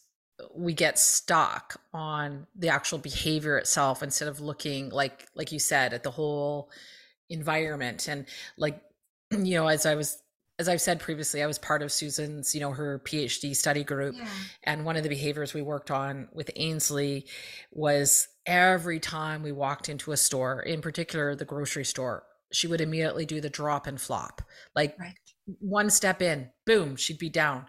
we 0.55 0.73
get 0.73 0.99
stuck 0.99 1.79
on 1.93 2.45
the 2.55 2.69
actual 2.69 2.99
behavior 2.99 3.57
itself 3.57 4.03
instead 4.03 4.27
of 4.27 4.39
looking 4.39 4.89
like 4.89 5.27
like 5.35 5.51
you 5.51 5.59
said 5.59 5.93
at 5.93 6.03
the 6.03 6.11
whole 6.11 6.69
environment 7.29 8.07
and 8.07 8.25
like 8.57 8.81
you 9.31 9.55
know 9.55 9.67
as 9.67 9.85
i 9.85 9.95
was 9.95 10.21
as 10.59 10.69
i've 10.69 10.81
said 10.81 10.99
previously 10.99 11.41
i 11.41 11.47
was 11.47 11.57
part 11.57 11.81
of 11.81 11.91
susan's 11.91 12.53
you 12.53 12.61
know 12.61 12.71
her 12.71 13.01
phd 13.05 13.55
study 13.55 13.83
group 13.83 14.15
yeah. 14.15 14.27
and 14.63 14.85
one 14.85 14.95
of 14.95 15.03
the 15.03 15.09
behaviors 15.09 15.53
we 15.53 15.61
worked 15.61 15.91
on 15.91 16.27
with 16.33 16.51
ainsley 16.55 17.25
was 17.71 18.27
every 18.45 18.99
time 18.99 19.41
we 19.41 19.51
walked 19.51 19.89
into 19.89 20.11
a 20.11 20.17
store 20.17 20.61
in 20.61 20.81
particular 20.81 21.35
the 21.35 21.45
grocery 21.45 21.85
store 21.85 22.23
she 22.51 22.67
would 22.67 22.79
immediately 22.79 23.25
do 23.25 23.41
the 23.41 23.49
drop 23.49 23.87
and 23.87 23.99
flop 23.99 24.41
like 24.75 24.95
right. 24.99 25.15
one 25.59 25.89
step 25.89 26.21
in 26.21 26.49
boom 26.65 26.95
she'd 26.95 27.17
be 27.17 27.29
down 27.29 27.65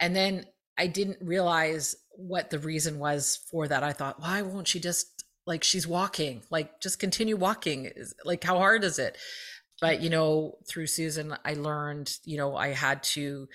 and 0.00 0.14
then 0.14 0.44
I 0.76 0.86
didn't 0.86 1.18
realize 1.20 1.96
what 2.10 2.50
the 2.50 2.58
reason 2.58 2.98
was 2.98 3.40
for 3.50 3.68
that. 3.68 3.82
I 3.82 3.92
thought, 3.92 4.20
why 4.20 4.42
won't 4.42 4.68
she 4.68 4.80
just 4.80 5.24
like 5.46 5.62
she's 5.62 5.86
walking, 5.86 6.42
like 6.50 6.80
just 6.80 6.98
continue 6.98 7.36
walking? 7.36 7.90
Like 8.24 8.42
how 8.44 8.58
hard 8.58 8.84
is 8.84 8.98
it? 8.98 9.16
But 9.80 10.00
you 10.00 10.10
know, 10.10 10.58
through 10.68 10.86
Susan, 10.86 11.36
I 11.44 11.54
learned, 11.54 12.16
you 12.24 12.36
know, 12.36 12.56
I 12.56 12.68
had 12.68 13.02
to, 13.04 13.48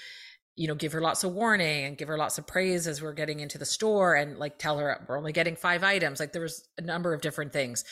you 0.55 0.67
know, 0.67 0.75
give 0.75 0.91
her 0.91 1.01
lots 1.01 1.23
of 1.23 1.33
warning 1.33 1.85
and 1.85 1.97
give 1.97 2.09
her 2.09 2.17
lots 2.17 2.37
of 2.37 2.45
praise 2.45 2.87
as 2.87 3.01
we're 3.01 3.13
getting 3.13 3.39
into 3.39 3.57
the 3.57 3.65
store 3.65 4.15
and 4.15 4.37
like 4.37 4.57
tell 4.57 4.77
her 4.77 5.05
we're 5.07 5.17
only 5.17 5.31
getting 5.31 5.55
five 5.55 5.83
items. 5.83 6.19
Like 6.19 6.33
there 6.33 6.41
was 6.41 6.67
a 6.77 6.81
number 6.81 7.13
of 7.13 7.21
different 7.21 7.53
things. 7.53 7.83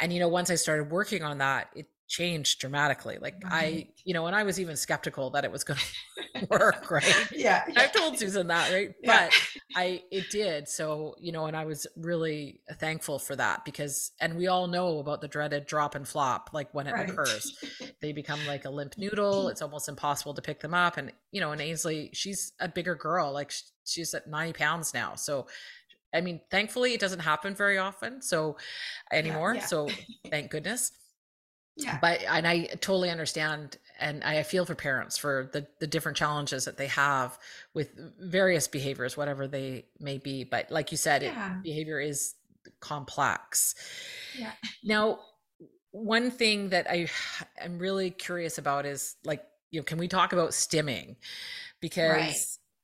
And 0.00 0.12
you 0.12 0.20
know, 0.20 0.28
once 0.28 0.50
I 0.50 0.54
started 0.54 0.90
working 0.90 1.22
on 1.22 1.38
that, 1.38 1.68
it 1.74 1.86
changed 2.06 2.60
dramatically. 2.60 3.18
Like 3.20 3.36
right. 3.44 3.52
I, 3.52 3.88
you 4.04 4.14
know, 4.14 4.26
and 4.26 4.36
I 4.36 4.42
was 4.42 4.60
even 4.60 4.76
skeptical 4.76 5.30
that 5.30 5.44
it 5.44 5.50
was 5.50 5.64
going 5.64 5.80
to 6.36 6.46
work, 6.50 6.90
right? 6.90 7.28
yeah, 7.32 7.64
I've 7.76 7.92
told 7.92 8.18
Susan 8.18 8.46
that, 8.48 8.72
right? 8.72 8.94
Yeah. 9.02 9.28
But 9.28 9.32
I, 9.76 10.02
it 10.10 10.30
did. 10.30 10.68
So, 10.68 11.14
you 11.18 11.32
know, 11.32 11.46
and 11.46 11.56
I 11.56 11.64
was 11.64 11.86
really 11.96 12.60
thankful 12.78 13.18
for 13.18 13.36
that 13.36 13.64
because, 13.64 14.12
and 14.20 14.36
we 14.36 14.46
all 14.46 14.66
know 14.66 14.98
about 14.98 15.20
the 15.20 15.28
dreaded 15.28 15.66
drop 15.66 15.94
and 15.94 16.06
flop, 16.06 16.50
like 16.52 16.72
when 16.72 16.86
it 16.86 16.92
right. 16.92 17.08
occurs, 17.08 17.56
they 18.00 18.12
become 18.12 18.40
like 18.46 18.64
a 18.64 18.70
limp 18.70 18.96
noodle. 18.96 19.48
It's 19.48 19.62
almost 19.62 19.88
impossible 19.88 20.34
to 20.34 20.42
pick 20.42 20.60
them 20.60 20.74
up. 20.74 20.96
And, 20.96 21.12
you 21.32 21.40
know, 21.40 21.52
and 21.52 21.60
Ainsley, 21.60 22.10
she's 22.12 22.52
a 22.60 22.68
bigger 22.68 22.94
girl, 22.94 23.32
like 23.32 23.52
she's 23.84 24.14
at 24.14 24.28
90 24.28 24.52
pounds 24.54 24.94
now. 24.94 25.14
So 25.14 25.46
I 26.14 26.20
mean, 26.20 26.40
thankfully, 26.48 26.94
it 26.94 27.00
doesn't 27.00 27.18
happen 27.18 27.56
very 27.56 27.76
often. 27.76 28.22
So 28.22 28.56
anymore. 29.10 29.54
Yeah, 29.54 29.60
yeah. 29.60 29.66
So 29.66 29.88
thank 30.30 30.52
goodness 30.52 30.92
yeah 31.76 31.98
but 32.00 32.22
and 32.28 32.46
i 32.46 32.64
totally 32.80 33.10
understand 33.10 33.78
and 33.98 34.22
i 34.24 34.42
feel 34.42 34.64
for 34.64 34.74
parents 34.74 35.16
for 35.16 35.50
the 35.52 35.66
the 35.80 35.86
different 35.86 36.16
challenges 36.16 36.64
that 36.64 36.76
they 36.76 36.86
have 36.86 37.38
with 37.74 37.90
various 38.20 38.68
behaviors 38.68 39.16
whatever 39.16 39.46
they 39.48 39.84
may 39.98 40.18
be 40.18 40.44
but 40.44 40.70
like 40.70 40.90
you 40.90 40.96
said 40.96 41.22
yeah. 41.22 41.56
it, 41.56 41.62
behavior 41.62 42.00
is 42.00 42.34
complex 42.80 43.74
yeah 44.38 44.52
now 44.84 45.18
one 45.90 46.30
thing 46.30 46.68
that 46.70 46.88
i 46.88 47.06
i'm 47.62 47.78
really 47.78 48.10
curious 48.10 48.58
about 48.58 48.86
is 48.86 49.16
like 49.24 49.44
you 49.70 49.80
know 49.80 49.84
can 49.84 49.98
we 49.98 50.08
talk 50.08 50.32
about 50.32 50.50
stimming 50.50 51.16
because 51.80 52.10
right. 52.10 52.36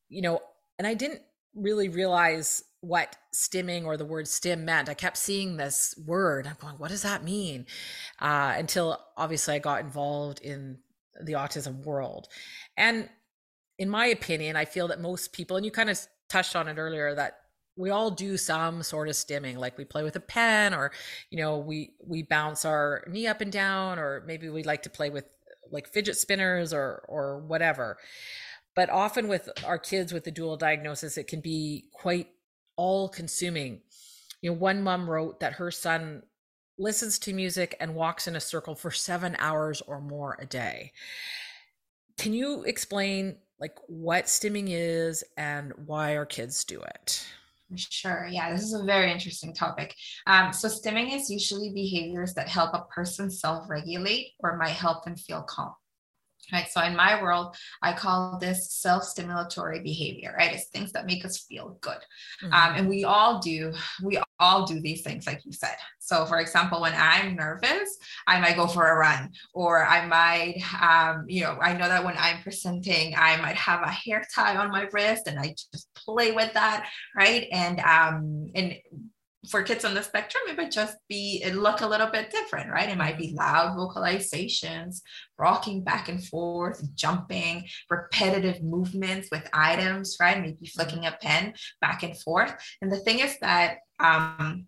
you 0.09 0.23
know 0.23 0.41
and 0.79 0.87
i 0.87 0.95
didn't 0.95 1.23
really 1.55 1.89
realize 1.89 2.63
what 2.81 3.17
stimming 3.35 3.85
or 3.85 3.97
the 3.97 4.05
word 4.05 4.27
stim 4.27 4.65
meant. 4.65 4.89
I 4.89 4.95
kept 4.95 5.17
seeing 5.17 5.57
this 5.57 5.95
word. 6.07 6.47
I'm 6.47 6.57
going, 6.59 6.77
what 6.77 6.91
does 6.91 7.03
that 7.03 7.25
mean? 7.25 7.67
Uh, 8.19 8.55
until 8.57 8.99
obviously 9.17 9.55
I 9.55 9.59
got 9.59 9.83
involved 9.83 10.41
in 10.41 10.79
the 11.23 11.35
autism 11.35 11.85
world. 11.85 12.29
And 12.77 13.09
in 13.79 13.91
my 13.91 14.07
opinion, 14.07 14.57
I 14.57 14.65
feel 14.65 14.89
that 14.89 15.01
most 15.01 15.33
people, 15.33 15.57
and 15.57 15.65
you 15.65 15.73
kind 15.73 15.91
of 15.91 15.99
touched 16.29 16.57
on 16.57 16.69
it 16.69 16.79
earlier, 16.79 17.15
that 17.15 17.37
we 17.77 17.91
all 17.91 18.11
do 18.11 18.37
some 18.37 18.83
sort 18.83 19.09
of 19.09 19.15
stimming 19.15 19.57
like 19.57 19.79
we 19.79 19.85
play 19.85 20.03
with 20.03 20.17
a 20.17 20.21
pen 20.21 20.75
or 20.75 20.93
you 21.31 21.39
know 21.39 21.59
we 21.59 21.95
we 22.07 22.23
bounce 22.23 22.65
our 22.65 23.05
knee 23.09 23.27
up 23.27 23.41
and 23.41 23.53
down 23.53 23.99
or 23.99 24.23
maybe 24.27 24.51
we 24.51 24.63
like 24.63 24.83
to 24.83 24.91
play 24.91 25.09
with 25.09 25.25
like 25.71 25.89
fidget 25.89 26.17
spinners 26.17 26.75
or 26.75 27.05
or 27.09 27.39
whatever 27.39 27.97
but 28.75 28.91
often 28.91 29.29
with 29.29 29.49
our 29.65 29.79
kids 29.79 30.13
with 30.13 30.25
the 30.25 30.31
dual 30.31 30.57
diagnosis 30.57 31.17
it 31.17 31.27
can 31.27 31.41
be 31.41 31.85
quite 31.93 32.29
all 32.81 33.11
consuming 33.11 33.79
you 34.41 34.51
know 34.51 34.57
one 34.57 34.83
mom 34.83 35.09
wrote 35.09 35.39
that 35.41 35.53
her 35.53 35.71
son 35.71 36.23
listens 36.79 37.19
to 37.19 37.35
music 37.35 37.77
and 37.79 37.95
walks 37.95 38.27
in 38.27 38.37
a 38.37 38.41
circle 38.41 38.75
for 38.75 38.91
7 38.91 39.37
hours 39.39 39.83
or 39.83 40.01
more 40.01 40.39
a 40.41 40.47
day 40.47 40.91
can 42.17 42.33
you 42.33 42.63
explain 42.63 43.37
like 43.59 43.77
what 43.87 44.25
stimming 44.25 44.69
is 44.71 45.23
and 45.37 45.75
why 45.85 46.17
our 46.17 46.25
kids 46.25 46.65
do 46.65 46.81
it 46.81 47.27
Sure. 47.77 48.27
Yeah, 48.29 48.51
this 48.53 48.63
is 48.63 48.73
a 48.73 48.83
very 48.83 49.13
interesting 49.13 49.55
topic. 49.55 49.95
Um, 50.27 50.53
so, 50.53 50.67
stimming 50.67 51.15
is 51.15 51.31
usually 51.31 51.73
behaviors 51.73 52.35
that 52.35 52.49
help 52.49 52.75
a 52.75 52.83
person 52.93 53.31
self 53.31 53.71
regulate 53.71 54.33
or 54.41 54.57
might 54.57 54.71
help 54.71 55.05
them 55.05 55.15
feel 55.15 55.43
calm 55.43 55.73
right? 56.53 56.69
So 56.71 56.83
in 56.83 56.97
my 56.97 57.21
world, 57.23 57.57
I 57.83 57.93
call 57.93 58.39
this 58.39 58.73
self-stimulatory 58.73 59.83
behavior, 59.83 60.35
right? 60.37 60.55
It's 60.55 60.69
things 60.69 60.93
that 60.93 61.07
make 61.07 61.25
us 61.25 61.39
feel 61.39 61.79
good. 61.81 61.99
Mm-hmm. 62.43 62.53
Um, 62.53 62.75
and 62.77 62.89
we 62.89 63.05
all 63.05 63.39
do, 63.39 63.73
we 64.03 64.21
all 64.39 64.67
do 64.67 64.81
these 64.81 65.03
things, 65.03 65.27
like 65.27 65.41
you 65.45 65.53
said. 65.53 65.77
So 65.99 66.25
for 66.27 66.41
example, 66.41 66.81
when 66.81 66.95
I'm 66.97 67.37
nervous, 67.37 67.97
I 68.27 68.41
might 68.41 68.57
go 68.57 68.67
for 68.67 68.89
a 68.89 68.97
run, 68.97 69.31
or 69.55 69.87
I 69.87 70.07
might, 70.07 70.61
um, 70.81 71.25
you 71.29 71.43
know, 71.43 71.59
I 71.61 71.73
know 71.75 71.89
that 71.89 72.05
when 72.05 72.17
I'm 72.19 72.43
presenting, 72.43 73.15
I 73.17 73.37
might 73.37 73.57
have 73.57 73.83
a 73.83 73.91
hair 73.91 74.25
tie 74.35 74.57
on 74.57 74.71
my 74.71 74.89
wrist 74.93 75.27
and 75.27 75.39
I 75.39 75.55
just 75.73 75.89
play 75.95 76.33
with 76.33 76.53
that, 76.55 76.89
right? 77.15 77.47
And 77.53 77.81
um, 77.81 78.51
and 78.55 78.75
for 79.49 79.63
kids 79.63 79.85
on 79.85 79.95
the 79.95 80.03
spectrum, 80.03 80.43
it 80.49 80.57
might 80.57 80.71
just 80.71 80.97
be, 81.09 81.43
it 81.43 81.55
look 81.55 81.81
a 81.81 81.87
little 81.87 82.09
bit 82.09 82.31
different, 82.31 82.71
right? 82.71 82.89
It 82.89 82.99
might 82.99 83.17
be 83.17 83.35
loud 83.35 83.77
vocalizations, 83.77 85.01
rocking 85.39 85.83
back 85.83 86.09
and 86.09 86.23
forth, 86.23 86.83
jumping, 86.95 87.65
repetitive 87.89 88.63
movements 88.63 89.29
with 89.33 89.49
items, 89.55 90.17
right? 90.21 90.41
Maybe 90.41 90.67
flicking 90.67 91.07
a 91.07 91.17
pen 91.23 91.55
back 91.81 92.03
and 92.03 92.19
forth. 92.19 92.55
And 92.83 92.93
the 92.93 92.99
thing 92.99 93.21
is 93.21 93.39
that 93.41 93.79
um, 93.99 94.67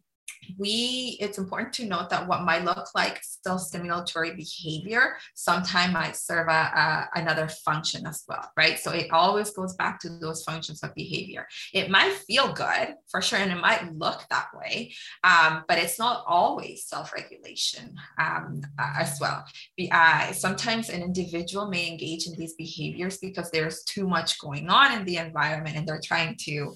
we 0.59 1.17
it's 1.21 1.39
important 1.39 1.73
to 1.73 1.87
note 1.87 2.11
that 2.11 2.27
what 2.27 2.43
might 2.43 2.65
look 2.65 2.89
like 2.95 3.21
self-stimulatory 3.23 4.37
behavior 4.37 5.17
sometimes 5.35 5.93
might 5.93 6.17
serve 6.17 6.49
a, 6.49 6.51
a, 6.51 7.09
another 7.15 7.49
function 7.49 8.07
as 8.07 8.25
well 8.29 8.51
right? 8.57 8.79
So 8.79 8.93
it 8.93 9.11
always 9.11 9.51
goes 9.51 9.75
back 9.75 10.01
to 10.01 10.09
those 10.09 10.45
functions 10.45 10.83
of 10.83 10.95
behavior. 10.95 11.47
It 11.73 11.91
might 11.91 12.13
feel 12.13 12.53
good 12.53 12.95
for 13.09 13.23
sure 13.23 13.39
and 13.39 13.53
it 13.53 13.61
might 13.61 13.95
look 13.95 14.25
that 14.31 14.49
way 14.55 14.93
um, 15.25 15.65
but 15.69 15.79
it's 15.79 15.99
not 15.99 16.25
always 16.27 16.87
self-regulation 16.87 17.95
um, 18.19 18.63
as 18.79 19.19
well. 19.21 19.45
Uh, 19.91 20.33
sometimes 20.33 20.89
an 20.89 21.03
individual 21.03 21.69
may 21.69 21.89
engage 21.89 22.27
in 22.27 22.35
these 22.37 22.55
behaviors 22.55 23.19
because 23.19 23.51
there's 23.51 23.83
too 23.85 24.07
much 24.07 24.39
going 24.41 24.69
on 24.69 24.93
in 24.93 25.05
the 25.05 25.17
environment 25.17 25.77
and 25.77 25.87
they're 25.87 26.01
trying 26.03 26.37
to 26.37 26.75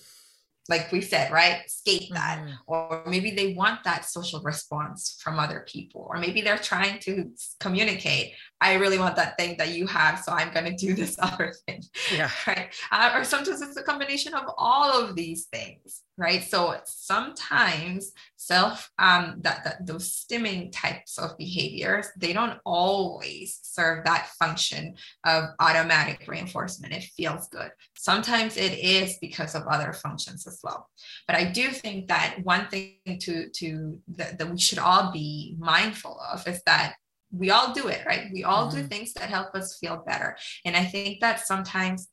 like 0.69 0.91
we 0.93 1.01
said, 1.01 1.33
right? 1.33 1.63
Escape 1.67 2.13
that. 2.13 2.41
Mm-hmm. 2.41 2.53
Or 2.67 3.05
maybe 3.07 3.31
they 3.33 3.55
want 3.55 3.85
that 3.85 4.05
social 4.05 4.41
response 4.41 5.21
from 5.23 5.39
other 5.39 5.65
people. 5.69 6.07
Or 6.11 6.19
maybe 6.19 6.41
they're 6.41 6.59
trying 6.59 6.99
to 7.01 7.31
communicate, 7.61 8.35
I 8.61 8.75
really 8.75 8.99
want 8.99 9.17
that 9.17 9.37
thing 9.37 9.57
that 9.59 9.71
you 9.71 9.87
have. 9.87 10.21
So 10.21 10.33
I'm 10.33 10.53
going 10.53 10.65
to 10.65 10.75
do 10.75 10.95
this 10.95 11.17
other 11.23 11.53
thing. 11.67 11.83
Yeah. 12.13 12.31
Right. 12.47 12.75
Uh, 12.91 13.13
or 13.15 13.25
sometimes 13.25 13.61
it's 13.61 13.77
a 13.77 13.83
combination 13.83 14.35
of 14.35 14.45
all 14.57 14.91
of 14.91 15.15
these 15.15 15.47
things. 15.47 16.03
Right. 16.19 16.43
So 16.43 16.75
sometimes 16.87 18.13
self, 18.37 18.91
um, 18.99 19.37
that, 19.41 19.65
that 19.65 19.87
those 19.87 20.09
stimming 20.09 20.73
types 20.73 21.19
of 21.19 21.37
behaviors, 21.37 22.07
they 22.17 22.33
don't 22.33 22.59
always 22.65 23.59
serve 23.63 24.05
that 24.07 24.29
function 24.39 24.95
of 25.25 25.45
automatic 25.61 26.25
reinforcement. 26.27 26.95
It 26.95 27.05
feels 27.17 27.49
good. 27.49 27.71
Sometimes 27.97 28.57
it 28.57 28.79
is 28.79 29.19
because 29.21 29.55
of 29.55 29.67
other 29.67 29.93
functions 29.93 30.47
as 30.47 30.61
well. 30.65 30.89
But 31.27 31.37
I 31.37 31.45
do 31.45 31.69
think 31.69 32.09
that 32.09 32.37
one 32.43 32.69
thing 32.69 32.97
to, 33.21 33.51
to 33.51 33.99
that, 34.17 34.39
that 34.39 34.51
we 34.51 34.59
should 34.59 34.79
all 34.79 35.13
be 35.13 35.57
mindful 35.59 36.19
of 36.33 36.47
is 36.49 36.63
that 36.65 36.95
we 37.31 37.51
all 37.51 37.73
do 37.73 37.89
it, 37.89 38.05
right? 38.07 38.29
We 38.33 38.45
all 38.45 38.69
mm-hmm. 38.69 38.83
do 38.83 38.87
things 38.87 39.13
that 39.15 39.31
help 39.31 39.55
us 39.55 39.79
feel 39.79 40.03
better. 40.07 40.37
And 40.65 40.77
I 40.77 40.85
think 40.85 41.21
that 41.21 41.47
sometimes 41.47 42.09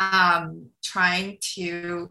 um, 0.00 0.68
trying 0.82 1.38
to 1.54 2.10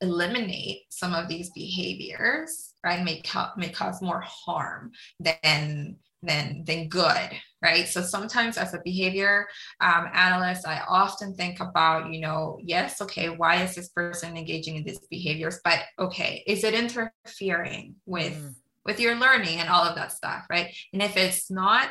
eliminate 0.00 0.82
some 0.90 1.14
of 1.14 1.28
these 1.28 1.50
behaviors, 1.50 2.74
right, 2.84 3.02
may, 3.04 3.22
co- 3.22 3.50
may 3.56 3.70
cause 3.70 4.02
more 4.02 4.22
harm 4.26 4.92
than 5.20 5.96
than 6.26 6.64
than 6.64 6.88
good 6.88 7.30
right 7.62 7.86
so 7.86 8.00
sometimes 8.00 8.56
as 8.56 8.74
a 8.74 8.80
behavior 8.84 9.46
um, 9.80 10.06
analyst 10.14 10.66
i 10.66 10.82
often 10.88 11.34
think 11.34 11.60
about 11.60 12.10
you 12.10 12.20
know 12.20 12.58
yes 12.62 13.00
okay 13.00 13.28
why 13.28 13.62
is 13.62 13.74
this 13.74 13.88
person 13.90 14.36
engaging 14.36 14.76
in 14.76 14.84
these 14.84 15.00
behaviors 15.10 15.60
but 15.64 15.80
okay 15.98 16.42
is 16.46 16.64
it 16.64 16.74
interfering 16.74 17.94
with 18.06 18.34
mm 18.34 18.54
with 18.84 19.00
your 19.00 19.14
learning 19.16 19.60
and 19.60 19.68
all 19.68 19.82
of 19.82 19.96
that 19.96 20.12
stuff, 20.12 20.44
right? 20.50 20.74
And 20.92 21.02
if 21.02 21.16
it's 21.16 21.50
not, 21.50 21.88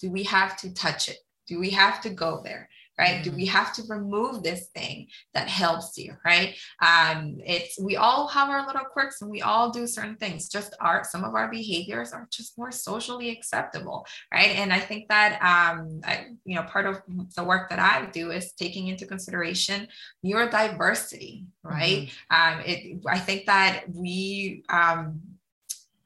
do 0.00 0.10
we 0.10 0.24
have 0.24 0.56
to 0.58 0.74
touch 0.74 1.08
it? 1.08 1.18
Do 1.46 1.58
we 1.58 1.70
have 1.70 2.00
to 2.02 2.10
go 2.10 2.40
there? 2.44 2.68
Right? 2.98 3.20
Mm. 3.20 3.22
Do 3.24 3.32
we 3.32 3.46
mm. 3.46 3.50
have 3.50 3.72
to 3.74 3.82
remove 3.88 4.42
this 4.42 4.68
thing 4.74 5.08
that 5.32 5.48
helps 5.48 5.96
you? 5.96 6.14
Right? 6.26 6.56
Um, 6.80 7.38
it's 7.44 7.80
we 7.80 7.96
all 7.96 8.28
have 8.28 8.50
our 8.50 8.66
little 8.66 8.84
quirks 8.84 9.22
and 9.22 9.30
we 9.30 9.40
all 9.40 9.70
do 9.70 9.86
certain 9.86 10.16
things. 10.16 10.48
Just 10.48 10.76
our 10.78 11.02
some 11.02 11.24
of 11.24 11.34
our 11.34 11.50
behaviors 11.50 12.12
are 12.12 12.28
just 12.30 12.58
more 12.58 12.70
socially 12.70 13.30
acceptable, 13.30 14.06
right? 14.32 14.50
And 14.56 14.74
I 14.74 14.78
think 14.78 15.08
that 15.08 15.40
um, 15.40 16.02
I, 16.04 16.26
you 16.44 16.54
know, 16.54 16.64
part 16.64 16.86
of 16.86 17.00
the 17.34 17.44
work 17.44 17.70
that 17.70 17.78
I 17.78 18.10
do 18.10 18.30
is 18.30 18.52
taking 18.52 18.88
into 18.88 19.06
consideration 19.06 19.88
your 20.20 20.50
diversity, 20.50 21.46
right? 21.62 22.10
Mm-hmm. 22.30 22.58
Um, 22.58 22.64
it, 22.66 23.02
I 23.08 23.18
think 23.18 23.46
that 23.46 23.84
we 23.88 24.64
um, 24.68 25.22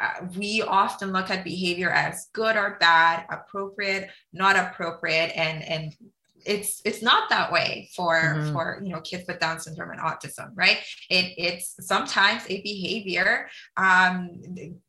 uh, 0.01 0.27
we 0.37 0.63
often 0.63 1.13
look 1.13 1.31
at 1.31 1.45
behavior 1.45 1.91
as 1.91 2.29
good 2.33 2.57
or 2.57 2.77
bad, 2.81 3.25
appropriate, 3.31 4.11
not 4.33 4.57
appropriate, 4.57 5.33
and 5.37 5.63
and 5.63 5.95
it's 6.47 6.81
it's 6.85 7.03
not 7.03 7.29
that 7.29 7.51
way 7.51 7.89
for 7.95 8.15
mm-hmm. 8.15 8.53
for 8.53 8.81
you 8.83 8.91
know 8.93 9.01
kids 9.01 9.25
with 9.27 9.41
down 9.41 9.59
syndrome 9.59 9.91
and 9.91 10.01
autism 10.01 10.51
right? 10.55 10.79
It 11.11 11.35
it's 11.37 11.75
sometimes 11.81 12.43
a 12.49 12.63
behavior 12.63 13.49
um 13.77 14.31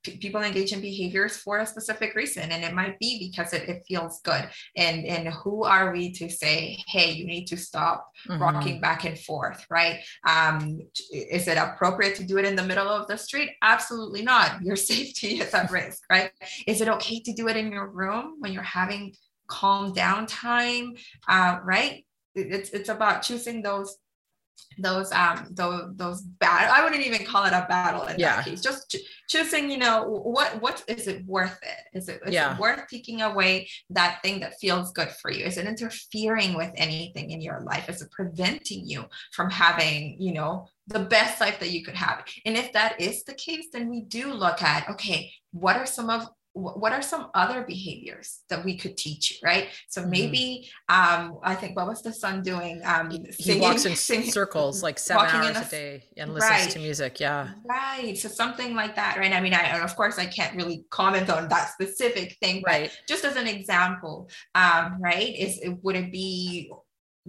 p- 0.03 0.17
people 0.17 0.41
engage 0.41 0.73
in 0.73 0.81
behaviors 0.81 1.37
for 1.37 1.59
a 1.59 1.65
specific 1.65 2.15
reason 2.15 2.51
and 2.51 2.63
it 2.63 2.73
might 2.73 2.99
be 2.99 3.27
because 3.27 3.53
it, 3.53 3.67
it 3.67 3.83
feels 3.87 4.21
good. 4.21 4.47
And 4.75 5.05
and 5.05 5.27
who 5.29 5.63
are 5.63 5.91
we 5.91 6.11
to 6.13 6.29
say 6.29 6.77
hey 6.87 7.11
you 7.11 7.25
need 7.25 7.45
to 7.45 7.57
stop 7.57 8.07
mm-hmm. 8.27 8.41
rocking 8.41 8.81
back 8.81 9.03
and 9.05 9.19
forth 9.19 9.65
right? 9.69 9.99
Um 10.27 10.79
is 11.11 11.47
it 11.47 11.57
appropriate 11.57 12.15
to 12.15 12.23
do 12.23 12.37
it 12.37 12.45
in 12.45 12.55
the 12.55 12.63
middle 12.63 12.87
of 12.87 13.07
the 13.07 13.17
street? 13.17 13.51
Absolutely 13.61 14.21
not. 14.21 14.61
Your 14.61 14.75
safety 14.91 15.39
is 15.39 15.53
at 15.53 15.71
risk 15.71 16.03
right? 16.09 16.31
Is 16.67 16.81
it 16.81 16.87
okay 16.87 17.19
to 17.21 17.33
do 17.33 17.47
it 17.47 17.57
in 17.57 17.71
your 17.71 17.87
room 17.87 18.35
when 18.39 18.53
you're 18.53 18.63
having 18.63 19.13
calm 19.47 19.93
down 19.93 20.25
time, 20.27 20.95
uh, 21.27 21.59
right? 21.63 22.05
It's 22.35 22.69
it's 22.69 22.89
about 22.89 23.23
choosing 23.23 23.61
those 23.61 23.97
those 24.79 25.11
um 25.11 25.47
those 25.51 25.95
those 25.95 26.21
bad 26.21 26.69
i 26.69 26.83
wouldn't 26.83 27.05
even 27.05 27.25
call 27.25 27.45
it 27.45 27.53
a 27.53 27.65
battle 27.67 28.03
in 28.03 28.19
yeah. 28.19 28.37
that 28.37 28.45
case 28.45 28.61
just 28.61 28.91
ch- 28.91 29.01
choosing 29.27 29.71
you 29.71 29.77
know 29.77 30.03
what 30.03 30.61
what 30.61 30.83
is 30.87 31.07
it 31.07 31.25
worth 31.25 31.57
it 31.63 31.97
is 31.97 32.09
it, 32.09 32.21
is 32.25 32.33
yeah. 32.33 32.53
it 32.53 32.59
worth 32.59 32.83
taking 32.89 33.21
away 33.21 33.67
that 33.89 34.19
thing 34.21 34.39
that 34.39 34.53
feels 34.59 34.91
good 34.91 35.09
for 35.09 35.31
you 35.31 35.45
is 35.45 35.57
it 35.57 35.65
interfering 35.65 36.55
with 36.55 36.71
anything 36.75 37.31
in 37.31 37.41
your 37.41 37.61
life 37.61 37.89
is 37.89 38.01
it 38.01 38.11
preventing 38.11 38.87
you 38.87 39.03
from 39.31 39.49
having 39.49 40.15
you 40.19 40.33
know 40.33 40.67
the 40.87 40.99
best 40.99 41.41
life 41.41 41.59
that 41.59 41.71
you 41.71 41.83
could 41.83 41.95
have 41.95 42.23
and 42.45 42.55
if 42.55 42.71
that 42.73 42.99
is 43.01 43.23
the 43.23 43.33
case 43.33 43.67
then 43.73 43.89
we 43.89 44.01
do 44.01 44.31
look 44.31 44.61
at 44.61 44.87
okay 44.89 45.31
what 45.51 45.75
are 45.75 45.87
some 45.87 46.09
of 46.09 46.27
what 46.57 46.91
are 46.91 47.01
some 47.01 47.29
other 47.33 47.63
behaviors 47.63 48.39
that 48.49 48.63
we 48.65 48.75
could 48.75 48.97
teach 48.97 49.31
you 49.31 49.37
right 49.43 49.67
so 49.87 50.01
mm-hmm. 50.01 50.09
maybe 50.09 50.69
mm-hmm. 50.89 51.29
um 51.29 51.39
i 51.43 51.53
think 51.53 51.75
what 51.75 51.87
was 51.87 52.01
the 52.01 52.11
son 52.11 52.41
doing 52.41 52.81
um 52.83 53.09
he, 53.11 53.31
singing, 53.31 53.61
walks 53.61 53.85
in 53.85 53.95
singing, 53.95 54.31
circles 54.31 54.81
like 54.81 54.97
seven 54.97 55.25
hours 55.25 55.55
a, 55.57 55.61
a, 55.61 55.65
day 55.65 56.03
and 56.17 56.33
listens 56.33 56.51
right. 56.51 56.69
to 56.69 56.79
music 56.79 57.19
yeah 57.19 57.49
right 57.65 58.17
so 58.17 58.27
something 58.27 58.75
like 58.75 58.95
that 58.95 59.17
right 59.17 59.33
i 59.33 59.39
mean 59.39 59.53
i 59.53 59.79
of 59.79 59.95
course 59.95 60.17
i 60.17 60.25
can't 60.25 60.55
really 60.55 60.83
comment 60.89 61.29
on 61.29 61.47
that 61.47 61.69
specific 61.69 62.35
thing 62.41 62.63
right 62.65 62.91
just 63.07 63.23
as 63.23 63.35
an 63.35 63.47
example 63.47 64.27
um 64.55 64.97
right 64.99 65.35
is 65.37 65.59
it 65.59 65.77
would 65.83 65.95
it 65.95 66.11
be 66.11 66.71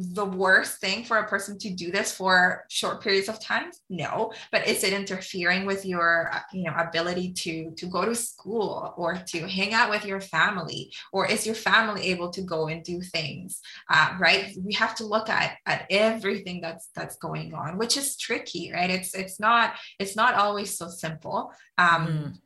the 0.00 0.24
worst 0.24 0.80
thing 0.80 1.02
for 1.02 1.16
a 1.16 1.26
person 1.26 1.58
to 1.58 1.70
do 1.70 1.90
this 1.90 2.12
for 2.12 2.64
short 2.68 3.02
periods 3.02 3.28
of 3.28 3.40
time? 3.40 3.70
No 3.88 4.32
but 4.52 4.66
is 4.66 4.84
it 4.84 4.92
interfering 4.92 5.66
with 5.66 5.84
your 5.84 6.30
you 6.52 6.64
know 6.64 6.74
ability 6.76 7.32
to 7.32 7.72
to 7.72 7.87
go 7.87 8.04
to 8.04 8.14
school 8.14 8.94
or 8.96 9.16
to 9.26 9.48
hang 9.48 9.74
out 9.74 9.90
with 9.90 10.04
your 10.04 10.20
family? 10.20 10.92
Or 11.12 11.26
is 11.26 11.46
your 11.46 11.54
family 11.54 12.02
able 12.11 12.30
to 12.30 12.42
go 12.42 12.68
and 12.68 12.82
do 12.82 13.00
things? 13.00 13.61
Uh, 13.90 14.14
right? 14.18 14.56
We 14.64 14.74
have 14.74 14.94
to 14.96 15.06
look 15.06 15.28
at 15.28 15.56
at 15.66 15.87
everything 15.90 16.61
that's 16.61 16.90
that's 16.94 17.16
going 17.16 17.54
on 17.54 17.78
which 17.78 17.96
is 17.96 18.16
tricky 18.16 18.70
right? 18.72 18.90
It's 18.90 19.14
it's 19.14 19.40
not 19.40 19.74
it's 19.98 20.16
not 20.16 20.34
always 20.34 20.76
so 20.76 20.88
simple. 20.88 21.52
Um 21.76 22.06
mm. 22.06 22.38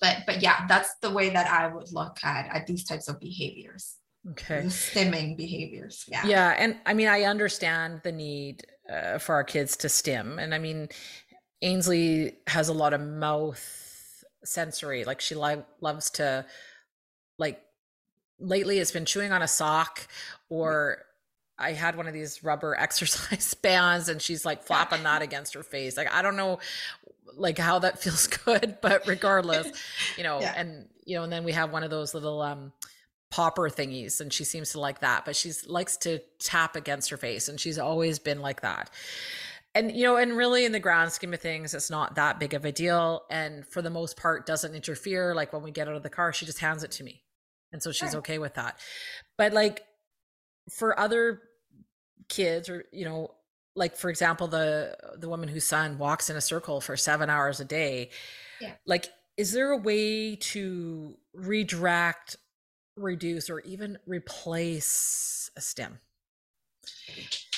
but 0.00 0.24
but 0.26 0.42
yeah 0.42 0.66
that's 0.66 0.94
the 1.00 1.10
way 1.10 1.30
that 1.30 1.46
i 1.50 1.66
would 1.66 1.90
look 1.92 2.18
at 2.22 2.46
at 2.54 2.66
these 2.66 2.84
types 2.84 3.08
of 3.08 3.18
behaviors 3.18 3.96
Okay. 4.30 4.62
stimming 4.64 5.36
behaviors. 5.36 6.04
Yeah. 6.08 6.26
Yeah. 6.26 6.54
And 6.58 6.76
I 6.84 6.94
mean, 6.94 7.08
I 7.08 7.22
understand 7.22 8.00
the 8.02 8.12
need 8.12 8.66
uh, 8.92 9.18
for 9.18 9.34
our 9.34 9.44
kids 9.44 9.76
to 9.78 9.88
stim. 9.88 10.38
And 10.38 10.54
I 10.54 10.58
mean, 10.58 10.88
Ainsley 11.62 12.36
has 12.46 12.68
a 12.68 12.72
lot 12.72 12.92
of 12.92 13.00
mouth 13.00 14.24
sensory. 14.44 15.04
Like 15.04 15.20
she 15.20 15.34
li- 15.34 15.64
loves 15.80 16.10
to, 16.10 16.44
like, 17.38 17.62
lately 18.38 18.78
it's 18.78 18.92
been 18.92 19.04
chewing 19.06 19.32
on 19.32 19.42
a 19.42 19.48
sock 19.48 20.06
or 20.48 21.02
I 21.58 21.72
had 21.72 21.96
one 21.96 22.06
of 22.06 22.12
these 22.12 22.44
rubber 22.44 22.74
exercise 22.78 23.54
bands 23.54 24.08
and 24.08 24.20
she's 24.20 24.44
like 24.44 24.62
flapping 24.64 25.02
that 25.04 25.22
against 25.22 25.54
her 25.54 25.62
face. 25.62 25.96
Like 25.96 26.12
I 26.12 26.22
don't 26.22 26.36
know 26.36 26.58
like 27.34 27.58
how 27.58 27.78
that 27.80 27.98
feels 28.02 28.26
good, 28.26 28.78
but 28.80 29.06
regardless, 29.06 29.70
you 30.16 30.24
know, 30.24 30.40
yeah. 30.42 30.54
and 30.56 30.88
you 31.04 31.16
know, 31.16 31.22
and 31.22 31.32
then 31.32 31.44
we 31.44 31.52
have 31.52 31.72
one 31.72 31.84
of 31.84 31.90
those 31.90 32.14
little 32.14 32.42
um 32.42 32.72
popper 33.30 33.68
thingies 33.68 34.20
and 34.20 34.32
she 34.32 34.44
seems 34.44 34.70
to 34.70 34.80
like 34.80 35.00
that 35.00 35.24
but 35.24 35.34
she's 35.34 35.66
likes 35.66 35.96
to 35.96 36.20
tap 36.38 36.76
against 36.76 37.10
her 37.10 37.16
face 37.16 37.48
and 37.48 37.58
she's 37.58 37.78
always 37.78 38.18
been 38.18 38.40
like 38.40 38.60
that. 38.62 38.90
And 39.74 39.92
you 39.92 40.04
know 40.04 40.16
and 40.16 40.36
really 40.36 40.64
in 40.64 40.72
the 40.72 40.80
grand 40.80 41.12
scheme 41.12 41.34
of 41.34 41.40
things 41.40 41.74
it's 41.74 41.90
not 41.90 42.14
that 42.14 42.38
big 42.38 42.54
of 42.54 42.64
a 42.64 42.72
deal 42.72 43.22
and 43.30 43.66
for 43.66 43.82
the 43.82 43.90
most 43.90 44.16
part 44.16 44.46
doesn't 44.46 44.74
interfere. 44.74 45.34
Like 45.34 45.52
when 45.52 45.62
we 45.62 45.70
get 45.70 45.88
out 45.88 45.96
of 45.96 46.02
the 46.02 46.10
car 46.10 46.32
she 46.32 46.46
just 46.46 46.60
hands 46.60 46.84
it 46.84 46.92
to 46.92 47.04
me. 47.04 47.22
And 47.72 47.82
so 47.82 47.92
she's 47.92 48.14
okay 48.14 48.38
with 48.38 48.54
that. 48.54 48.78
But 49.36 49.52
like 49.52 49.82
for 50.70 50.98
other 50.98 51.42
kids 52.28 52.68
or 52.68 52.84
you 52.92 53.04
know 53.04 53.32
like 53.74 53.96
for 53.96 54.10
example 54.10 54.48
the 54.48 54.96
the 55.18 55.28
woman 55.28 55.48
whose 55.48 55.66
son 55.66 55.98
walks 55.98 56.28
in 56.30 56.36
a 56.36 56.40
circle 56.40 56.80
for 56.80 56.96
7 56.96 57.30
hours 57.30 57.60
a 57.60 57.64
day 57.64 58.10
yeah. 58.60 58.72
like 58.86 59.08
is 59.36 59.52
there 59.52 59.70
a 59.70 59.76
way 59.76 60.36
to 60.36 61.16
redirect 61.34 62.36
reduce 62.96 63.50
or 63.50 63.60
even 63.60 63.98
replace 64.06 65.50
a 65.56 65.60
stim? 65.60 65.98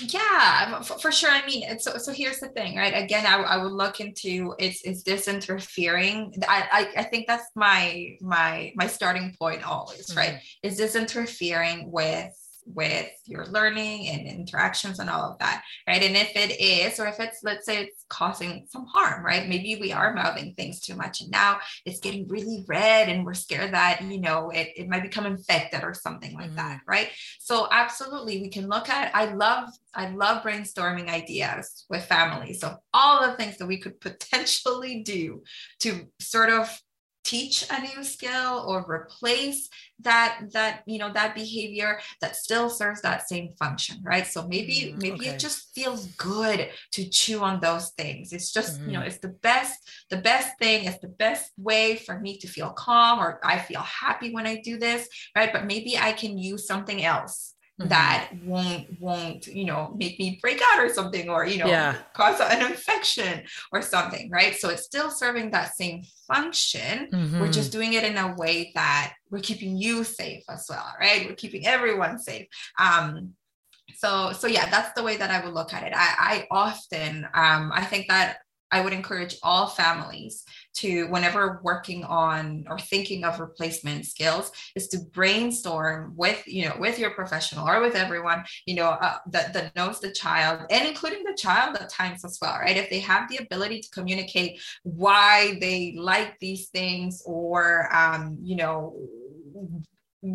yeah 0.01 0.81
for, 0.83 0.99
for, 0.99 1.13
sure 1.13 1.31
i 1.31 1.45
mean 1.45 1.79
so 1.79 1.99
so 1.99 2.13
here's 2.13 2.39
the 2.39 2.49
thing 2.49 2.77
right 2.77 2.95
again 2.95 3.27
i, 3.27 3.35
I 3.35 3.57
would 3.63 3.73
look 3.73 4.01
into 4.01 4.55
is 4.59 4.81
is 4.83 5.03
this 5.03 5.29
interfering 5.29 6.33
I, 6.49 6.89
I, 6.97 7.01
I 7.01 7.03
think 7.05 7.27
that's 7.27 7.47
my 7.55 8.17
my 8.21 8.73
my 8.77 8.87
starting 8.87 9.35
point 9.39 9.69
always 9.69 10.07
mm-hmm. 10.07 10.19
right 10.19 10.41
is 10.63 10.77
this 10.77 10.97
interfering 10.97 11.91
with 11.91 12.33
with 12.75 13.11
your 13.25 13.47
learning 13.47 14.09
and 14.09 14.27
interactions 14.27 14.99
and 14.99 15.09
all 15.09 15.33
of 15.33 15.39
that, 15.39 15.63
right? 15.87 16.03
And 16.03 16.17
if 16.17 16.37
it 16.37 16.61
is, 16.61 17.01
or 17.01 17.07
if 17.07 17.19
it's, 17.21 17.41
let's 17.43 17.67
say 17.67 17.85
it's 17.85 18.05
causing 18.09 18.67
some 18.69 18.87
harm, 18.87 19.25
right? 19.25 19.49
Maybe 19.49 19.79
we 19.81 19.93
are 19.93 20.15
mouthing 20.15 20.55
things 20.55 20.81
too 20.81 20.95
much 20.95 21.21
and 21.21 21.31
now 21.31 21.59
it's 21.85 22.01
getting 22.01 22.29
really 22.29 22.65
red 22.69 23.09
and 23.09 23.25
we're 23.25 23.35
scared 23.35 23.75
that, 23.75 24.03
you 24.03 24.21
know, 24.21 24.51
it, 24.51 24.69
it 24.77 24.89
might 24.89 25.03
become 25.03 25.27
infected 25.27 25.83
or 25.83 25.95
something 25.95 26.35
like 26.35 26.47
mm-hmm. 26.47 26.57
that, 26.57 26.81
right? 26.87 27.09
So 27.39 27.69
absolutely, 27.71 28.41
we 28.41 28.51
can 28.51 28.69
look 28.69 28.89
at, 28.89 29.15
I 29.15 29.33
love, 29.35 29.69
I 29.95 30.11
love 30.11 30.43
brainstorming 30.43 31.09
ideas 31.09 31.87
with 31.89 32.05
families. 32.05 32.61
So 32.61 32.77
all 32.93 33.27
the 33.27 33.37
things 33.37 33.57
that 33.59 33.67
we 33.67 33.79
could 33.79 34.01
potentially 34.01 35.03
do 35.03 35.43
to 35.81 36.07
sort 36.21 36.51
of 36.51 36.81
teach 37.29 37.67
a 37.71 37.79
new 37.83 38.03
skill 38.03 38.65
or 38.67 38.91
replace 38.91 39.69
that 40.01 40.41
that 40.53 40.83
you 40.87 40.99
know 40.99 41.13
that 41.13 41.35
behavior 41.35 42.01
that 42.23 42.35
still 42.35 42.71
serves 42.71 43.03
that 43.03 43.29
same 43.29 43.53
function 43.59 43.97
right 44.03 44.27
so 44.27 44.47
maybe 44.49 44.95
mm, 44.95 45.03
maybe 45.03 45.21
okay. 45.21 45.31
it 45.31 45.39
just 45.39 45.75
feels 45.75 46.07
good 46.17 46.71
to 46.91 47.07
chew 47.11 47.41
on 47.41 47.61
those 47.61 47.91
things 47.91 48.33
it's 48.33 48.51
just 48.51 48.81
mm. 48.81 48.87
you 48.87 48.93
know 48.93 49.01
mm-hmm. 49.01 49.09
it's 49.09 49.19
the 49.19 49.37
best 49.49 49.79
the 50.09 50.17
best 50.17 50.59
thing 50.59 50.85
it's 50.85 51.01
the 51.01 51.15
best 51.25 51.53
way 51.59 51.97
for 51.97 52.19
me 52.19 52.39
to 52.39 52.47
feel 52.47 52.71
calm 52.71 53.19
or 53.19 53.39
i 53.45 53.59
feel 53.59 53.83
happy 53.83 54.33
when 54.33 54.47
i 54.47 54.57
do 54.65 54.79
this 54.79 55.07
right 55.37 55.53
but 55.53 55.67
maybe 55.67 55.99
i 55.99 56.13
can 56.13 56.39
use 56.39 56.67
something 56.67 57.05
else 57.05 57.55
mm-hmm. 57.79 57.89
that 57.89 58.31
won't 58.45 59.01
won't 59.01 59.47
you 59.47 59.65
know 59.65 59.95
make 59.97 60.19
me 60.19 60.39
break 60.43 60.61
out 60.73 60.81
or 60.81 60.89
something 60.89 61.29
or 61.29 61.47
you 61.47 61.59
know 61.59 61.67
yeah. 61.67 61.97
cause 62.15 62.41
an 62.41 62.71
infection 62.71 63.43
or 63.73 63.83
something 63.83 64.31
right 64.31 64.55
so 64.57 64.69
it's 64.69 64.85
still 64.85 65.11
serving 65.11 65.51
that 65.51 65.77
same 65.77 66.03
function 66.27 67.09
mm-hmm. 67.13 67.41
we're 67.41 67.51
just 67.51 67.73
doing 67.73 67.95
it 67.95 68.05
in 68.05 68.17
a 68.17 68.35
way 68.37 68.71
that 68.75 69.15
we're 69.31 69.39
keeping 69.41 69.77
you 69.77 70.05
safe 70.05 70.43
as 70.49 70.67
well 70.69 70.95
right 71.01 71.27
we're 71.29 71.35
keeping 71.35 71.67
everyone 71.67 72.19
safe 72.19 72.47
um 72.79 73.33
so 73.97 74.33
so 74.33 74.47
yeah 74.47 74.69
that's 74.71 74.93
the 74.93 75.03
way 75.03 75.17
that 75.17 75.31
i 75.31 75.45
would 75.45 75.55
look 75.55 75.73
at 75.73 75.83
it 75.83 75.93
i, 75.95 76.15
I 76.19 76.47
often 76.51 77.25
um 77.35 77.71
i 77.75 77.85
think 77.85 78.09
that 78.09 78.39
I 78.71 78.83
would 78.83 78.93
encourage 78.93 79.37
all 79.43 79.67
families 79.69 80.45
to, 80.77 81.07
whenever 81.09 81.61
working 81.63 82.05
on 82.05 82.65
or 82.69 82.79
thinking 82.79 83.25
of 83.25 83.41
replacement 83.41 84.07
skills, 84.07 84.53
is 84.77 84.89
to 84.89 84.99
brainstorm 85.13 86.13
with, 86.17 86.43
you 86.47 86.67
know, 86.67 86.77
with 86.79 86.99
your 86.99 87.11
professional 87.11 87.69
or 87.69 87.81
with 87.81 87.95
everyone, 87.95 88.45
you 88.67 88.75
know, 88.75 88.91
uh, 88.91 89.19
that, 89.31 89.53
that 89.53 89.75
knows 89.75 90.01
the 90.01 90.13
child 90.13 90.67
and 90.71 90.87
including 90.87 91.25
the 91.25 91.37
child 91.37 91.77
at 91.77 91.91
times 91.91 92.25
as 92.25 92.39
well, 92.41 92.59
right? 92.59 92.77
If 92.77 92.91
they 92.91 93.01
have 93.01 93.29
the 93.29 93.39
ability 93.39 93.81
to 93.81 93.91
communicate 93.91 94.61
why 94.83 95.59
they 95.61 95.95
like 95.99 96.39
these 96.39 96.69
things 96.69 97.23
or, 97.27 97.95
um, 97.95 98.39
you 98.43 98.57
know, 98.57 98.95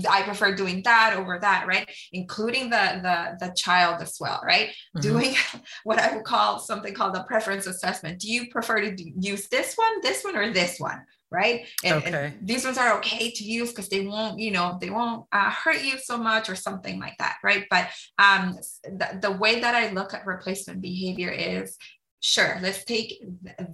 I 0.09 0.23
prefer 0.23 0.55
doing 0.55 0.81
that 0.83 1.13
over 1.15 1.39
that, 1.39 1.67
right? 1.67 1.89
Including 2.11 2.69
the 2.69 2.99
the 3.01 3.47
the 3.47 3.53
child 3.53 4.01
as 4.01 4.17
well, 4.19 4.41
right? 4.45 4.69
Mm-hmm. 4.69 5.01
Doing 5.01 5.35
what 5.83 5.99
I 5.99 6.15
would 6.15 6.23
call 6.23 6.59
something 6.59 6.93
called 6.93 7.15
a 7.15 7.23
preference 7.23 7.67
assessment. 7.67 8.19
Do 8.19 8.31
you 8.31 8.49
prefer 8.49 8.81
to 8.81 8.95
do, 8.95 9.11
use 9.19 9.47
this 9.49 9.75
one, 9.75 10.01
this 10.01 10.23
one, 10.23 10.35
or 10.35 10.53
this 10.53 10.79
one? 10.79 11.01
Right. 11.31 11.65
And, 11.83 11.95
okay. 11.95 12.11
and 12.13 12.47
these 12.47 12.63
ones 12.63 12.77
are 12.77 12.95
okay 12.97 13.31
to 13.31 13.43
use 13.43 13.71
because 13.71 13.89
they 13.89 14.05
won't, 14.05 14.37
you 14.37 14.51
know, 14.51 14.77
they 14.79 14.91
won't 14.91 15.25
uh, 15.31 15.49
hurt 15.49 15.83
you 15.83 15.97
so 15.97 16.15
much 16.15 16.47
or 16.47 16.55
something 16.55 16.99
like 16.99 17.17
that. 17.17 17.37
Right. 17.43 17.65
But 17.71 17.89
um, 18.19 18.59
the, 18.83 19.17
the 19.19 19.31
way 19.31 19.59
that 19.59 19.73
I 19.73 19.89
look 19.93 20.13
at 20.13 20.27
replacement 20.27 20.81
behavior 20.81 21.31
is 21.31 21.75
sure 22.23 22.57
let's 22.61 22.85
take 22.85 23.21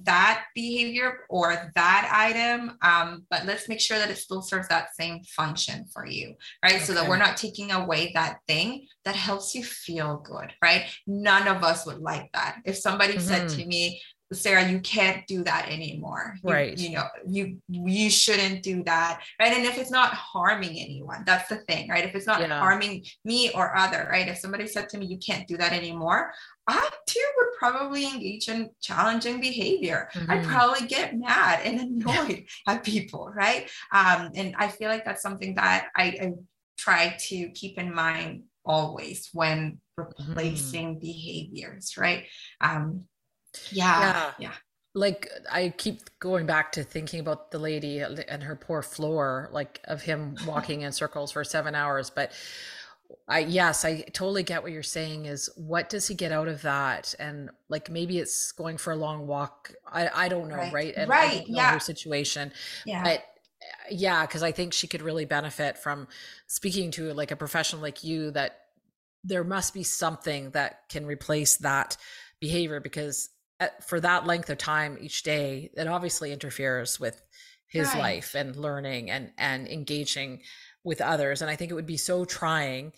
that 0.03 0.45
behavior 0.55 1.19
or 1.29 1.71
that 1.75 2.11
item 2.11 2.75
um, 2.81 3.23
but 3.29 3.45
let's 3.45 3.69
make 3.69 3.79
sure 3.79 3.99
that 3.99 4.09
it 4.09 4.17
still 4.17 4.41
serves 4.41 4.67
that 4.69 4.95
same 4.95 5.21
function 5.23 5.85
for 5.93 6.03
you 6.03 6.33
right 6.63 6.75
okay. 6.75 6.83
so 6.83 6.93
that 6.93 7.07
we're 7.07 7.15
not 7.15 7.37
taking 7.37 7.71
away 7.71 8.11
that 8.15 8.39
thing 8.47 8.87
that 9.05 9.15
helps 9.15 9.53
you 9.53 9.63
feel 9.63 10.17
good 10.17 10.51
right 10.63 10.85
none 11.05 11.47
of 11.47 11.63
us 11.63 11.85
would 11.85 11.99
like 11.99 12.27
that 12.33 12.57
if 12.65 12.75
somebody 12.75 13.13
mm-hmm. 13.13 13.21
said 13.21 13.47
to 13.47 13.63
me 13.67 14.01
Sarah, 14.31 14.67
you 14.67 14.79
can't 14.79 15.25
do 15.27 15.43
that 15.43 15.69
anymore. 15.69 16.35
You, 16.43 16.53
right. 16.53 16.77
You 16.77 16.91
know, 16.91 17.05
you 17.25 17.57
you 17.67 18.09
shouldn't 18.09 18.61
do 18.61 18.83
that. 18.83 19.23
Right. 19.39 19.53
And 19.53 19.65
if 19.65 19.77
it's 19.77 19.89
not 19.91 20.13
harming 20.13 20.79
anyone, 20.79 21.23
that's 21.25 21.49
the 21.49 21.57
thing, 21.57 21.89
right? 21.89 22.05
If 22.05 22.13
it's 22.13 22.27
not 22.27 22.41
yeah. 22.41 22.59
harming 22.59 23.05
me 23.25 23.51
or 23.51 23.75
other, 23.75 24.07
right? 24.11 24.27
If 24.27 24.37
somebody 24.37 24.67
said 24.67 24.89
to 24.89 24.97
me, 24.97 25.07
you 25.07 25.17
can't 25.17 25.47
do 25.47 25.57
that 25.57 25.73
anymore, 25.73 26.31
I 26.67 26.89
too 27.07 27.25
would 27.37 27.49
probably 27.57 28.05
engage 28.05 28.49
in 28.49 28.69
challenging 28.81 29.41
behavior. 29.41 30.09
Mm-hmm. 30.13 30.31
I'd 30.31 30.45
probably 30.45 30.87
get 30.87 31.17
mad 31.17 31.61
and 31.65 31.79
annoyed 31.79 32.45
at 32.67 32.83
people, 32.83 33.31
right? 33.35 33.69
Um, 33.91 34.29
and 34.35 34.55
I 34.57 34.67
feel 34.67 34.89
like 34.89 35.05
that's 35.05 35.23
something 35.23 35.55
that 35.55 35.87
I, 35.95 36.03
I 36.03 36.33
try 36.77 37.17
to 37.19 37.49
keep 37.49 37.79
in 37.79 37.93
mind 37.93 38.43
always 38.63 39.29
when 39.33 39.79
mm-hmm. 39.99 40.29
replacing 40.29 40.91
mm-hmm. 40.91 40.99
behaviors, 40.99 41.97
right? 41.97 42.25
Um, 42.61 43.05
yeah, 43.71 43.99
yeah, 43.99 44.31
yeah. 44.39 44.53
Like 44.95 45.29
I 45.51 45.73
keep 45.77 46.01
going 46.19 46.45
back 46.45 46.71
to 46.73 46.83
thinking 46.83 47.19
about 47.19 47.51
the 47.51 47.59
lady 47.59 47.99
and 47.99 48.43
her 48.43 48.55
poor 48.55 48.81
floor, 48.81 49.49
like 49.51 49.81
of 49.85 50.01
him 50.01 50.35
walking 50.47 50.81
in 50.81 50.91
circles 50.91 51.31
for 51.31 51.43
seven 51.43 51.75
hours. 51.75 52.09
But 52.09 52.33
I 53.27 53.39
yes, 53.39 53.85
I 53.85 54.01
totally 54.13 54.43
get 54.43 54.63
what 54.63 54.71
you're 54.71 54.83
saying. 54.83 55.25
Is 55.25 55.49
what 55.55 55.89
does 55.89 56.07
he 56.07 56.15
get 56.15 56.31
out 56.31 56.47
of 56.47 56.61
that? 56.63 57.15
And 57.19 57.49
like 57.69 57.89
maybe 57.89 58.19
it's 58.19 58.51
going 58.51 58.77
for 58.77 58.91
a 58.91 58.95
long 58.95 59.27
walk. 59.27 59.73
I 59.87 60.09
I 60.13 60.27
don't 60.29 60.47
know, 60.47 60.55
right? 60.55 60.73
Right. 60.73 60.93
And 60.95 61.09
right. 61.09 61.43
yeah. 61.47 61.73
Her 61.73 61.79
situation. 61.79 62.51
Yeah. 62.85 63.03
But 63.03 63.25
yeah, 63.91 64.25
because 64.25 64.43
I 64.43 64.51
think 64.51 64.73
she 64.73 64.87
could 64.87 65.01
really 65.01 65.25
benefit 65.25 65.77
from 65.77 66.07
speaking 66.47 66.91
to 66.91 67.13
like 67.13 67.31
a 67.31 67.35
professional 67.35 67.81
like 67.81 68.03
you. 68.03 68.31
That 68.31 68.59
there 69.23 69.43
must 69.43 69.73
be 69.73 69.83
something 69.83 70.51
that 70.51 70.87
can 70.89 71.05
replace 71.05 71.57
that 71.57 71.97
behavior 72.39 72.79
because 72.79 73.29
for 73.85 73.99
that 73.99 74.25
length 74.25 74.49
of 74.49 74.57
time 74.57 74.97
each 75.01 75.23
day, 75.23 75.69
it 75.75 75.87
obviously 75.87 76.31
interferes 76.31 76.99
with 76.99 77.21
his 77.67 77.87
right. 77.89 77.99
life 77.99 78.35
and 78.35 78.55
learning 78.55 79.11
and 79.11 79.31
and 79.37 79.67
engaging 79.67 80.41
with 80.83 81.01
others. 81.01 81.41
And 81.41 81.51
I 81.51 81.55
think 81.55 81.71
it 81.71 81.75
would 81.75 81.85
be 81.85 81.97
so 81.97 82.25
trying 82.25 82.93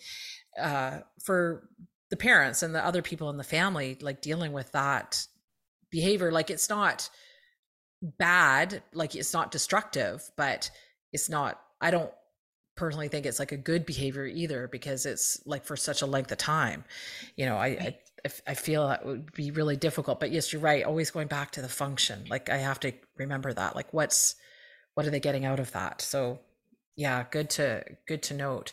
uh, 0.60 1.00
for 1.24 1.68
the 2.12 2.16
parents 2.16 2.62
and 2.62 2.74
the 2.74 2.84
other 2.84 3.00
people 3.00 3.30
in 3.30 3.38
the 3.38 3.44
family 3.44 3.96
like 4.02 4.20
dealing 4.20 4.52
with 4.52 4.70
that 4.72 5.26
behavior 5.90 6.30
like 6.30 6.50
it's 6.50 6.68
not 6.68 7.08
bad 8.02 8.82
like 8.92 9.14
it's 9.14 9.32
not 9.32 9.50
destructive 9.50 10.22
but 10.36 10.70
it's 11.14 11.30
not 11.30 11.58
i 11.80 11.90
don't 11.90 12.10
personally 12.76 13.08
think 13.08 13.24
it's 13.24 13.38
like 13.38 13.52
a 13.52 13.56
good 13.56 13.86
behavior 13.86 14.26
either 14.26 14.68
because 14.68 15.06
it's 15.06 15.40
like 15.46 15.64
for 15.64 15.74
such 15.74 16.02
a 16.02 16.06
length 16.06 16.30
of 16.30 16.36
time 16.36 16.84
you 17.36 17.46
know 17.46 17.56
i 17.56 17.68
I, 17.68 17.98
I 18.46 18.54
feel 18.54 18.88
that 18.88 19.04
would 19.04 19.32
be 19.32 19.50
really 19.50 19.76
difficult 19.76 20.20
but 20.20 20.30
yes 20.30 20.52
you're 20.52 20.62
right 20.62 20.84
always 20.84 21.10
going 21.10 21.28
back 21.28 21.52
to 21.52 21.62
the 21.62 21.68
function 21.68 22.24
like 22.30 22.48
i 22.48 22.58
have 22.58 22.78
to 22.80 22.92
remember 23.16 23.52
that 23.52 23.74
like 23.74 23.92
what's 23.92 24.36
what 24.94 25.06
are 25.06 25.10
they 25.10 25.20
getting 25.20 25.44
out 25.44 25.58
of 25.58 25.72
that 25.72 26.00
so 26.00 26.38
yeah 26.96 27.24
good 27.30 27.50
to 27.50 27.84
good 28.06 28.22
to 28.24 28.34
note 28.34 28.72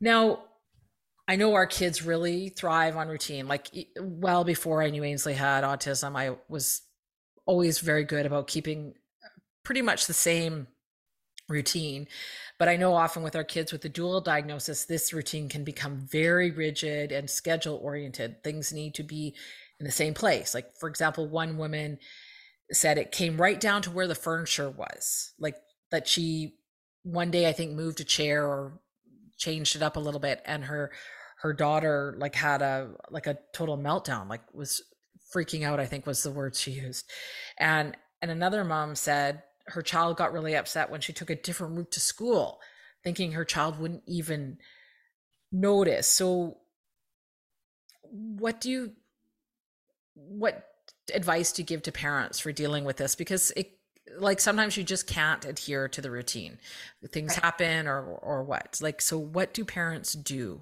now 0.00 0.40
I 1.28 1.36
know 1.36 1.54
our 1.54 1.66
kids 1.66 2.02
really 2.02 2.48
thrive 2.48 2.96
on 2.96 3.08
routine. 3.08 3.46
Like 3.46 3.68
well 3.98 4.44
before 4.44 4.82
I 4.82 4.90
knew 4.90 5.04
Ainsley 5.04 5.34
had 5.34 5.64
autism, 5.64 6.16
I 6.16 6.36
was 6.48 6.82
always 7.46 7.78
very 7.78 8.04
good 8.04 8.26
about 8.26 8.48
keeping 8.48 8.94
pretty 9.64 9.82
much 9.82 10.06
the 10.06 10.14
same 10.14 10.66
routine. 11.52 12.08
But 12.58 12.68
I 12.68 12.76
know 12.76 12.94
often 12.94 13.22
with 13.22 13.36
our 13.36 13.44
kids 13.44 13.72
with 13.72 13.82
the 13.82 13.88
dual 13.88 14.20
diagnosis, 14.20 14.84
this 14.84 15.12
routine 15.12 15.48
can 15.48 15.64
become 15.64 16.06
very 16.10 16.50
rigid 16.50 17.12
and 17.12 17.28
schedule 17.28 17.78
oriented. 17.82 18.42
Things 18.42 18.72
need 18.72 18.94
to 18.94 19.02
be 19.02 19.34
in 19.78 19.86
the 19.86 19.92
same 19.92 20.14
place. 20.14 20.54
Like, 20.54 20.76
for 20.76 20.88
example, 20.88 21.28
one 21.28 21.56
woman 21.58 21.98
said 22.72 22.98
it 22.98 23.12
came 23.12 23.40
right 23.40 23.60
down 23.60 23.82
to 23.82 23.90
where 23.90 24.08
the 24.08 24.14
furniture 24.14 24.70
was. 24.70 25.32
Like, 25.38 25.56
that 25.90 26.08
she 26.08 26.54
one 27.04 27.30
day, 27.30 27.48
I 27.48 27.52
think, 27.52 27.72
moved 27.72 28.00
a 28.00 28.04
chair 28.04 28.46
or 28.46 28.80
changed 29.42 29.76
it 29.76 29.82
up 29.82 29.96
a 29.96 30.00
little 30.00 30.20
bit 30.20 30.40
and 30.44 30.64
her 30.64 30.92
her 31.40 31.52
daughter 31.52 32.14
like 32.18 32.36
had 32.36 32.62
a 32.62 32.92
like 33.10 33.26
a 33.26 33.36
total 33.52 33.76
meltdown 33.76 34.28
like 34.28 34.42
was 34.54 34.82
freaking 35.34 35.64
out 35.64 35.80
i 35.80 35.86
think 35.86 36.06
was 36.06 36.22
the 36.22 36.30
word 36.30 36.54
she 36.54 36.70
used 36.70 37.10
and 37.58 37.96
and 38.20 38.30
another 38.30 38.62
mom 38.62 38.94
said 38.94 39.42
her 39.66 39.82
child 39.82 40.16
got 40.16 40.32
really 40.32 40.54
upset 40.54 40.90
when 40.90 41.00
she 41.00 41.12
took 41.12 41.30
a 41.30 41.36
different 41.36 41.76
route 41.76 41.90
to 41.92 42.00
school 42.00 42.60
thinking 43.02 43.32
her 43.32 43.44
child 43.44 43.78
wouldn't 43.78 44.02
even 44.06 44.58
notice. 45.50 46.06
So 46.06 46.58
what 48.10 48.60
do 48.60 48.70
you 48.70 48.92
what 50.14 50.66
advice 51.14 51.52
do 51.52 51.62
you 51.62 51.66
give 51.66 51.82
to 51.82 51.92
parents 51.92 52.38
for 52.38 52.52
dealing 52.52 52.84
with 52.84 52.96
this? 52.96 53.14
Because 53.14 53.50
it 53.52 53.78
like 54.18 54.40
sometimes 54.40 54.76
you 54.76 54.84
just 54.84 55.06
can't 55.06 55.44
adhere 55.44 55.88
to 55.88 56.00
the 56.00 56.10
routine. 56.10 56.58
Things 57.10 57.32
right. 57.32 57.44
happen 57.44 57.86
or 57.86 58.02
or 58.02 58.42
what. 58.42 58.78
Like 58.80 59.00
so 59.00 59.18
what 59.18 59.54
do 59.54 59.64
parents 59.64 60.12
do 60.12 60.60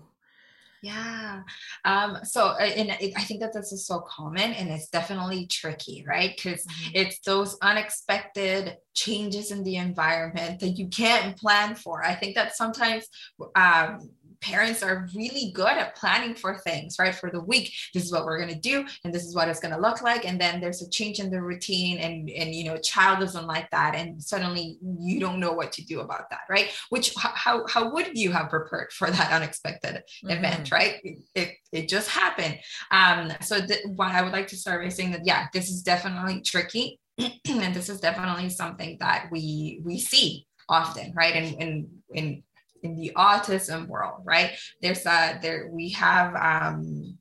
yeah. 0.83 1.43
Um, 1.85 2.18
so, 2.24 2.47
uh, 2.47 2.59
and 2.61 2.91
I 2.93 3.22
think 3.22 3.41
that 3.41 3.53
this 3.53 3.72
is 3.72 3.87
so 3.87 4.01
common 4.01 4.53
and 4.53 4.70
it's 4.70 4.89
definitely 4.89 5.47
tricky, 5.47 6.05
right? 6.09 6.33
Because 6.35 6.64
mm-hmm. 6.64 6.91
it's 6.95 7.20
those 7.20 7.59
unexpected 7.61 8.76
changes 8.95 9.51
in 9.51 9.62
the 9.62 9.76
environment 9.76 10.61
that 10.61 10.78
you 10.78 10.89
can't 10.89 11.37
plan 11.37 11.74
for. 11.74 12.05
I 12.05 12.14
think 12.14 12.35
that 12.35 12.57
sometimes 12.57 13.07
um, 13.55 14.11
parents 14.41 14.82
are 14.82 15.09
really 15.14 15.53
good 15.55 15.76
at 15.76 15.97
planning 15.97 16.34
for 16.34 16.59
things, 16.59 16.97
right? 16.99 17.14
For 17.14 17.30
the 17.30 17.43
week, 17.43 17.72
this 17.95 18.05
is 18.05 18.12
what 18.12 18.24
we're 18.24 18.38
going 18.38 18.55
to 18.55 18.61
do, 18.61 18.84
and 19.05 19.12
this 19.12 19.24
is 19.24 19.34
what 19.34 19.49
it's 19.49 19.61
going 19.61 19.74
to 19.74 19.80
look 19.80 20.03
like. 20.03 20.24
And 20.24 20.41
then 20.41 20.61
there's 20.61 20.82
a 20.82 20.88
change 20.88 21.18
in 21.18 21.30
the 21.30 21.43
routine, 21.43 21.99
and 21.99 22.30
and 22.30 22.55
you 22.55 22.64
know, 22.64 22.76
child 22.78 23.20
doesn't 23.20 23.47
like 23.47 23.70
that, 23.70 23.95
and 23.95 24.22
suddenly 24.22 24.78
you 24.82 25.20
don't 25.20 25.41
know 25.41 25.53
what 25.53 25.72
to 25.72 25.84
do 25.84 26.01
about 26.01 26.30
that, 26.30 26.41
right? 26.49 26.70
Which 26.88 27.14
how 27.16 27.66
how 27.68 27.91
would 27.91 28.16
you 28.16 28.32
have 28.32 28.51
prepared 28.51 28.93
for 28.93 29.11
that 29.11 29.32
unexpected 29.32 29.97
mm-hmm. 29.97 30.30
event, 30.30 30.70
right? 30.70 30.97
It 31.34 31.57
it 31.72 31.88
just 31.88 32.09
happened. 32.09 32.59
Um, 32.91 33.32
so 33.41 33.64
th- 33.64 33.84
what 33.86 34.12
I 34.12 34.22
would 34.22 34.32
like 34.32 34.49
to 34.49 34.57
start 34.57 34.82
by 34.82 34.88
saying 34.88 35.12
that 35.12 35.26
yeah, 35.26 35.49
this 35.53 35.70
is 35.70 35.82
definitely 35.82 36.41
tricky, 36.41 36.99
and 37.18 37.74
this 37.74 37.88
is 37.88 38.01
definitely 38.01 38.49
something 38.51 38.97
that 39.01 39.28
we 39.30 39.80
we 39.84 39.99
see 39.99 40.47
often, 40.68 41.12
right? 41.14 41.34
And 41.34 41.61
in 41.61 41.88
in 42.12 42.43
in 42.83 42.97
the 42.97 43.12
autism 43.16 43.87
world, 43.87 44.22
right? 44.24 44.53
There's 44.81 45.07
a 45.07 45.39
there 45.43 45.68
we 45.72 45.91
have 45.91 46.35
um 46.35 47.18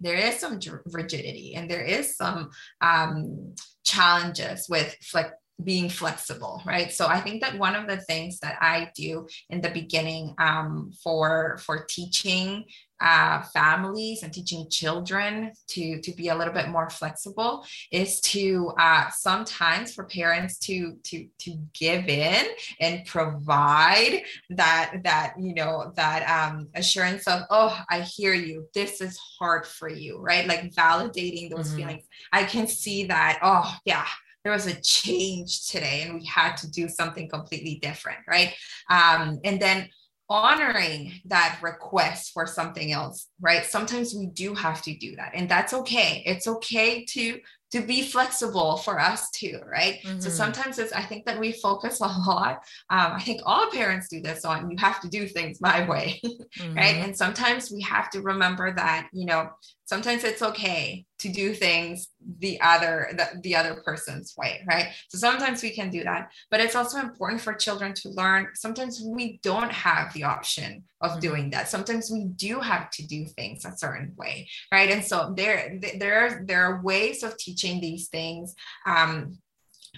there 0.00 0.16
is 0.16 0.36
some 0.36 0.58
rigidity 0.86 1.54
and 1.54 1.70
there 1.70 1.82
is 1.82 2.16
some 2.16 2.50
um 2.80 3.54
challenges 3.84 4.68
with 4.68 4.96
like 5.14 5.32
being 5.62 5.88
flexible 5.90 6.62
right 6.64 6.90
so 6.90 7.06
i 7.06 7.20
think 7.20 7.42
that 7.42 7.58
one 7.58 7.76
of 7.76 7.86
the 7.86 7.98
things 7.98 8.38
that 8.38 8.56
i 8.62 8.90
do 8.94 9.26
in 9.50 9.60
the 9.60 9.68
beginning 9.70 10.34
um, 10.38 10.90
for 11.02 11.58
for 11.58 11.84
teaching 11.84 12.64
uh, 13.00 13.42
families 13.42 14.22
and 14.22 14.32
teaching 14.32 14.68
children 14.70 15.52
to 15.68 16.00
to 16.00 16.12
be 16.12 16.28
a 16.28 16.34
little 16.34 16.52
bit 16.52 16.68
more 16.68 16.90
flexible 16.90 17.64
is 17.90 18.20
to 18.20 18.72
uh, 18.78 19.08
sometimes 19.10 19.94
for 19.94 20.04
parents 20.04 20.58
to 20.58 20.96
to 21.02 21.26
to 21.38 21.56
give 21.74 22.08
in 22.08 22.46
and 22.80 23.04
provide 23.06 24.22
that 24.50 24.92
that 25.02 25.34
you 25.38 25.54
know 25.54 25.92
that 25.96 26.28
um, 26.28 26.68
assurance 26.74 27.26
of 27.26 27.42
oh 27.50 27.78
I 27.88 28.00
hear 28.00 28.34
you. 28.34 28.68
This 28.74 29.00
is 29.00 29.18
hard 29.38 29.66
for 29.66 29.88
you 29.88 30.18
right? 30.20 30.46
Like 30.46 30.72
validating 30.72 31.50
those 31.50 31.68
mm-hmm. 31.68 31.76
feelings. 31.76 32.04
I 32.32 32.44
can 32.44 32.66
see 32.66 33.04
that 33.04 33.38
oh 33.42 33.74
yeah 33.84 34.06
there 34.42 34.52
was 34.52 34.66
a 34.66 34.80
change 34.80 35.68
today 35.68 36.02
and 36.02 36.14
we 36.14 36.24
had 36.24 36.56
to 36.56 36.70
do 36.70 36.88
something 36.88 37.28
completely 37.28 37.78
different 37.82 38.20
right? 38.26 38.54
Um, 38.88 39.38
and 39.44 39.60
then 39.60 39.88
honoring 40.30 41.12
that 41.26 41.58
request 41.60 42.32
for 42.32 42.46
something 42.46 42.92
else 42.92 43.26
right 43.40 43.64
sometimes 43.64 44.14
we 44.14 44.26
do 44.26 44.54
have 44.54 44.80
to 44.80 44.96
do 44.96 45.16
that 45.16 45.32
and 45.34 45.48
that's 45.48 45.74
okay 45.74 46.22
it's 46.24 46.46
okay 46.46 47.04
to 47.04 47.38
to 47.70 47.80
be 47.80 48.02
flexible 48.02 48.76
for 48.78 48.98
us 48.98 49.30
too, 49.30 49.60
right? 49.66 50.00
Mm-hmm. 50.02 50.20
So 50.20 50.28
sometimes 50.28 50.78
it's, 50.78 50.92
I 50.92 51.02
think 51.02 51.24
that 51.26 51.38
we 51.38 51.52
focus 51.52 52.00
a 52.00 52.06
lot. 52.06 52.62
Um, 52.90 53.12
I 53.12 53.20
think 53.20 53.42
all 53.46 53.70
parents 53.70 54.08
do 54.08 54.20
this 54.20 54.44
on 54.44 54.70
you 54.70 54.76
have 54.78 55.00
to 55.02 55.08
do 55.08 55.26
things 55.26 55.60
my 55.60 55.88
way, 55.88 56.20
mm-hmm. 56.24 56.74
right? 56.74 56.96
And 56.96 57.16
sometimes 57.16 57.70
we 57.70 57.80
have 57.82 58.10
to 58.10 58.22
remember 58.22 58.74
that, 58.74 59.08
you 59.12 59.24
know, 59.24 59.50
sometimes 59.90 60.22
it's 60.22 60.40
okay 60.40 61.04
to 61.18 61.28
do 61.28 61.52
things 61.52 62.10
the 62.38 62.60
other 62.60 62.94
the, 63.18 63.26
the 63.42 63.56
other 63.56 63.74
person's 63.84 64.34
way 64.38 64.64
right? 64.72 64.86
So 65.08 65.18
sometimes 65.18 65.64
we 65.64 65.70
can 65.70 65.90
do 65.90 66.04
that 66.04 66.30
but 66.50 66.60
it's 66.60 66.76
also 66.76 66.98
important 66.98 67.40
for 67.40 67.54
children 67.54 67.92
to 67.94 68.10
learn. 68.10 68.42
Sometimes 68.54 69.02
we 69.04 69.40
don't 69.42 69.72
have 69.72 70.12
the 70.14 70.24
option 70.24 70.84
of 71.00 71.10
mm-hmm. 71.10 71.26
doing 71.26 71.50
that. 71.50 71.68
Sometimes 71.68 72.08
we 72.08 72.26
do 72.46 72.60
have 72.60 72.88
to 72.96 73.02
do 73.14 73.26
things 73.36 73.64
a 73.64 73.76
certain 73.76 74.12
way 74.16 74.48
right? 74.72 74.90
And 74.90 75.04
so 75.04 75.34
there 75.36 75.80
there 75.98 76.16
are 76.24 76.32
there 76.46 76.62
are 76.66 76.82
ways 76.82 77.24
of 77.24 77.36
teaching 77.36 77.80
these 77.80 78.06
things. 78.08 78.54
Um, 78.86 79.38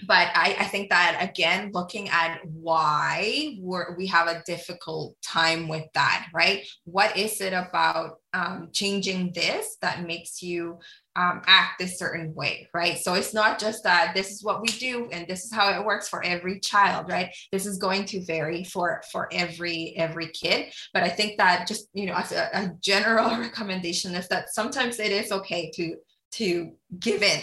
but 0.07 0.29
I, 0.33 0.55
I, 0.59 0.65
think 0.65 0.89
that 0.89 1.17
again 1.21 1.71
looking 1.73 2.09
at 2.09 2.39
why 2.45 3.57
we 3.97 4.07
have 4.07 4.27
a 4.27 4.41
difficult 4.45 5.15
time 5.21 5.67
with 5.67 5.85
that 5.93 6.27
right? 6.33 6.65
What 6.85 7.15
is 7.17 7.39
it 7.41 7.53
about 7.53 8.17
um, 8.33 8.69
changing 8.73 9.33
this 9.33 9.77
that 9.81 10.05
makes 10.05 10.41
you 10.41 10.79
um, 11.15 11.41
act 11.45 11.81
a 11.81 11.87
certain 11.87 12.33
way 12.33 12.67
right? 12.73 12.97
So 12.97 13.13
it's 13.13 13.33
not 13.33 13.59
just 13.59 13.83
that 13.83 14.13
this 14.15 14.31
is 14.31 14.43
what 14.43 14.61
we 14.61 14.67
do 14.67 15.09
and 15.11 15.27
this 15.27 15.45
is 15.45 15.53
how 15.53 15.69
it 15.79 15.85
works 15.85 16.09
for 16.09 16.23
every 16.23 16.59
child 16.59 17.09
right? 17.09 17.29
This 17.51 17.65
is 17.65 17.77
going 17.77 18.05
to 18.05 18.25
vary 18.25 18.63
for 18.63 19.01
for 19.11 19.29
every 19.31 19.95
every 19.97 20.29
kid. 20.29 20.73
But 20.93 21.03
i 21.03 21.09
think 21.09 21.37
that 21.37 21.67
just 21.67 21.87
you 21.93 22.07
know 22.07 22.15
as 22.15 22.31
a, 22.31 22.49
a 22.53 22.71
general 22.81 23.29
recommendation 23.39 24.15
is 24.15 24.27
that 24.29 24.53
sometimes 24.53 24.99
it 24.99 25.11
is 25.11 25.31
okay 25.31 25.71
to 25.75 25.95
to 26.31 26.71
give 26.99 27.21
in 27.21 27.41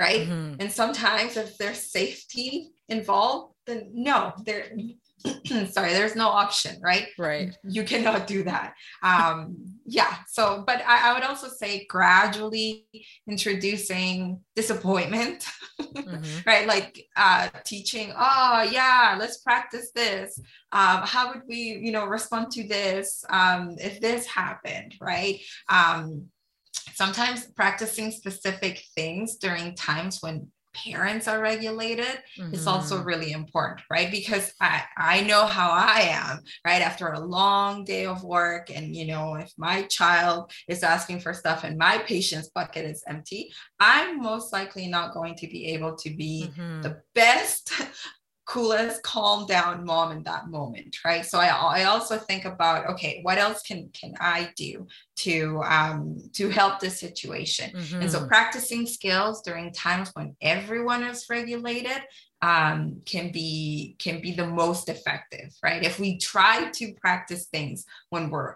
right? 0.00 0.26
Mm-hmm. 0.26 0.54
And 0.60 0.72
sometimes 0.72 1.36
if 1.36 1.58
there's 1.58 1.92
safety 1.92 2.70
involved, 2.88 3.54
then 3.66 3.90
no, 3.92 4.32
there 4.44 4.72
sorry, 5.70 5.92
there's 5.92 6.16
no 6.16 6.28
option, 6.28 6.80
right? 6.80 7.08
Right. 7.18 7.54
You 7.62 7.84
cannot 7.84 8.26
do 8.26 8.42
that. 8.44 8.72
Um, 9.02 9.56
yeah. 9.84 10.16
So, 10.28 10.64
but 10.66 10.82
I, 10.86 11.10
I 11.10 11.14
would 11.14 11.24
also 11.24 11.48
say 11.48 11.86
gradually 11.90 12.86
introducing 13.28 14.40
disappointment, 14.56 15.44
mm-hmm. 15.78 16.38
right? 16.46 16.66
Like 16.66 17.06
uh, 17.16 17.50
teaching, 17.64 18.14
oh 18.16 18.68
yeah, 18.72 19.16
let's 19.18 19.42
practice 19.42 19.90
this. 19.94 20.40
Um, 20.72 21.02
how 21.04 21.34
would 21.34 21.42
we, 21.46 21.78
you 21.82 21.92
know, 21.92 22.06
respond 22.06 22.50
to 22.52 22.66
this 22.66 23.22
um, 23.28 23.76
if 23.78 24.00
this 24.00 24.26
happened, 24.26 24.94
right? 25.02 25.40
Um, 25.68 26.30
sometimes 27.00 27.46
practicing 27.56 28.10
specific 28.10 28.84
things 28.94 29.36
during 29.36 29.74
times 29.74 30.18
when 30.20 30.46
parents 30.74 31.26
are 31.26 31.40
regulated 31.40 32.14
mm-hmm. 32.38 32.52
is 32.52 32.66
also 32.66 32.96
mm-hmm. 32.96 33.08
really 33.08 33.32
important 33.32 33.80
right 33.90 34.10
because 34.10 34.52
i 34.60 34.82
i 34.98 35.22
know 35.22 35.46
how 35.46 35.70
i 35.70 36.00
am 36.02 36.38
right 36.64 36.82
after 36.82 37.08
a 37.08 37.18
long 37.18 37.84
day 37.84 38.04
of 38.04 38.22
work 38.22 38.70
and 38.70 38.94
you 38.94 39.06
know 39.06 39.34
if 39.34 39.50
my 39.56 39.82
child 39.84 40.52
is 40.68 40.82
asking 40.82 41.18
for 41.18 41.32
stuff 41.32 41.64
and 41.64 41.78
my 41.78 41.96
patience 42.06 42.50
bucket 42.54 42.84
is 42.84 43.02
empty 43.08 43.50
i'm 43.80 44.20
most 44.20 44.52
likely 44.52 44.86
not 44.86 45.14
going 45.14 45.34
to 45.34 45.46
be 45.48 45.68
able 45.68 45.96
to 45.96 46.10
be 46.10 46.50
mm-hmm. 46.50 46.82
the 46.82 47.00
best 47.14 47.72
coolest 48.50 49.00
calm 49.04 49.46
down 49.46 49.84
mom 49.84 50.10
in 50.10 50.24
that 50.24 50.48
moment 50.48 50.96
right 51.04 51.24
so 51.24 51.38
i, 51.38 51.46
I 51.46 51.84
also 51.84 52.18
think 52.18 52.44
about 52.44 52.90
okay 52.90 53.20
what 53.22 53.38
else 53.38 53.62
can 53.62 53.90
can 53.92 54.14
i 54.18 54.50
do 54.56 54.88
to 55.18 55.62
um 55.64 56.16
to 56.32 56.48
help 56.48 56.80
the 56.80 56.90
situation 56.90 57.70
mm-hmm. 57.70 58.02
and 58.02 58.10
so 58.10 58.18
mm-hmm. 58.18 58.26
practicing 58.26 58.86
skills 58.86 59.42
during 59.42 59.72
times 59.72 60.10
when 60.14 60.34
everyone 60.42 61.04
is 61.04 61.26
regulated 61.30 62.02
um, 62.42 63.02
can 63.04 63.30
be 63.30 63.96
can 64.00 64.20
be 64.20 64.32
the 64.32 64.46
most 64.46 64.88
effective 64.88 65.50
right 65.62 65.84
if 65.84 66.00
we 66.00 66.18
try 66.18 66.70
to 66.72 66.92
practice 66.94 67.46
things 67.46 67.84
when 68.08 68.30
we're 68.30 68.54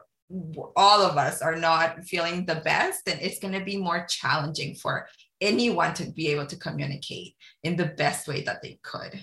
all 0.74 1.02
of 1.02 1.16
us 1.18 1.40
are 1.40 1.54
not 1.54 2.02
feeling 2.02 2.46
the 2.46 2.56
best 2.56 3.04
then 3.04 3.18
it's 3.20 3.38
going 3.38 3.54
to 3.54 3.64
be 3.64 3.76
more 3.76 4.06
challenging 4.08 4.74
for 4.74 5.06
anyone 5.40 5.94
to 5.94 6.10
be 6.10 6.28
able 6.28 6.46
to 6.46 6.56
communicate 6.56 7.36
in 7.62 7.76
the 7.76 7.84
best 7.84 8.26
way 8.26 8.40
that 8.42 8.60
they 8.60 8.78
could 8.82 9.20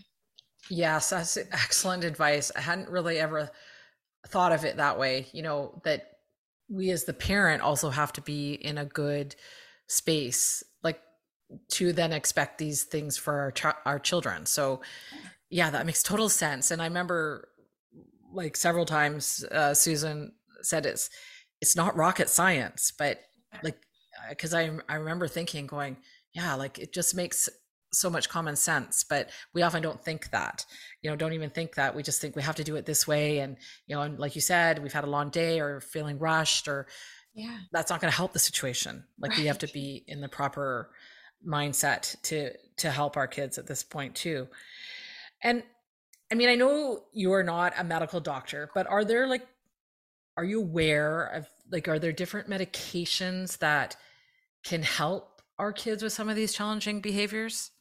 Yes, 0.71 1.09
that's 1.09 1.37
excellent 1.37 2.05
advice. 2.05 2.49
I 2.55 2.61
hadn't 2.61 2.89
really 2.89 3.19
ever 3.19 3.51
thought 4.29 4.53
of 4.53 4.63
it 4.63 4.77
that 4.77 4.97
way, 4.97 5.27
you 5.33 5.41
know, 5.41 5.81
that 5.83 6.07
we 6.69 6.91
as 6.91 7.03
the 7.03 7.13
parent 7.13 7.61
also 7.61 7.89
have 7.89 8.13
to 8.13 8.21
be 8.21 8.53
in 8.53 8.77
a 8.77 8.85
good 8.85 9.35
space 9.87 10.63
like 10.81 11.01
to 11.71 11.91
then 11.91 12.13
expect 12.13 12.57
these 12.57 12.83
things 12.83 13.17
for 13.17 13.39
our 13.41 13.51
ch- 13.51 13.77
our 13.85 13.99
children. 13.99 14.45
So 14.45 14.79
yeah, 15.49 15.69
that 15.71 15.85
makes 15.85 16.03
total 16.03 16.29
sense. 16.29 16.71
And 16.71 16.81
I 16.81 16.85
remember 16.85 17.49
like 18.33 18.55
several 18.55 18.85
times 18.85 19.43
uh, 19.51 19.73
Susan 19.73 20.31
said 20.61 20.85
it's 20.85 21.09
it's 21.59 21.75
not 21.75 21.97
rocket 21.97 22.29
science, 22.29 22.93
but 22.97 23.19
like 23.61 23.77
because 24.29 24.53
I 24.53 24.71
I 24.87 24.95
remember 24.95 25.27
thinking 25.27 25.67
going, 25.67 25.97
yeah, 26.33 26.53
like 26.53 26.79
it 26.79 26.93
just 26.93 27.13
makes 27.13 27.49
so 27.93 28.09
much 28.09 28.29
common 28.29 28.55
sense 28.55 29.03
but 29.03 29.29
we 29.53 29.61
often 29.61 29.81
don't 29.81 30.03
think 30.03 30.29
that 30.31 30.65
you 31.01 31.09
know 31.09 31.15
don't 31.15 31.33
even 31.33 31.49
think 31.49 31.75
that. 31.75 31.95
We 31.95 32.03
just 32.03 32.21
think 32.21 32.35
we 32.35 32.41
have 32.41 32.55
to 32.55 32.63
do 32.63 32.75
it 32.75 32.85
this 32.85 33.07
way. 33.07 33.39
And 33.39 33.57
you 33.87 33.95
know 33.95 34.01
and 34.01 34.19
like 34.19 34.35
you 34.35 34.41
said 34.41 34.81
we've 34.81 34.93
had 34.93 35.03
a 35.03 35.09
long 35.09 35.29
day 35.29 35.59
or 35.59 35.81
feeling 35.81 36.19
rushed 36.19 36.67
or 36.67 36.87
yeah. 37.33 37.57
that's 37.71 37.89
not 37.89 38.01
going 38.01 38.11
to 38.11 38.17
help 38.17 38.33
the 38.33 38.39
situation. 38.39 39.03
Like 39.19 39.31
right. 39.31 39.39
we 39.39 39.45
have 39.47 39.59
to 39.59 39.67
be 39.67 40.03
in 40.07 40.21
the 40.21 40.29
proper 40.29 40.91
mindset 41.47 42.21
to 42.23 42.51
to 42.77 42.91
help 42.91 43.17
our 43.17 43.27
kids 43.27 43.57
at 43.57 43.67
this 43.67 43.83
point 43.83 44.15
too. 44.15 44.47
And 45.43 45.63
i 46.31 46.35
mean 46.35 46.47
i 46.47 46.55
know 46.55 47.03
you're 47.11 47.43
not 47.43 47.73
a 47.77 47.83
medical 47.83 48.21
doctor 48.21 48.69
but 48.73 48.87
are 48.87 49.03
there 49.03 49.27
like 49.27 49.45
are 50.37 50.45
you 50.45 50.61
aware 50.61 51.25
of 51.25 51.45
like 51.71 51.89
are 51.89 51.99
there 51.99 52.13
different 52.13 52.49
medications 52.49 53.57
that 53.57 53.97
can 54.63 54.81
help 54.81 55.41
our 55.59 55.73
kids 55.73 56.01
with 56.01 56.13
some 56.13 56.29
of 56.29 56.37
these 56.37 56.53
challenging 56.53 57.01
behaviors 57.01 57.71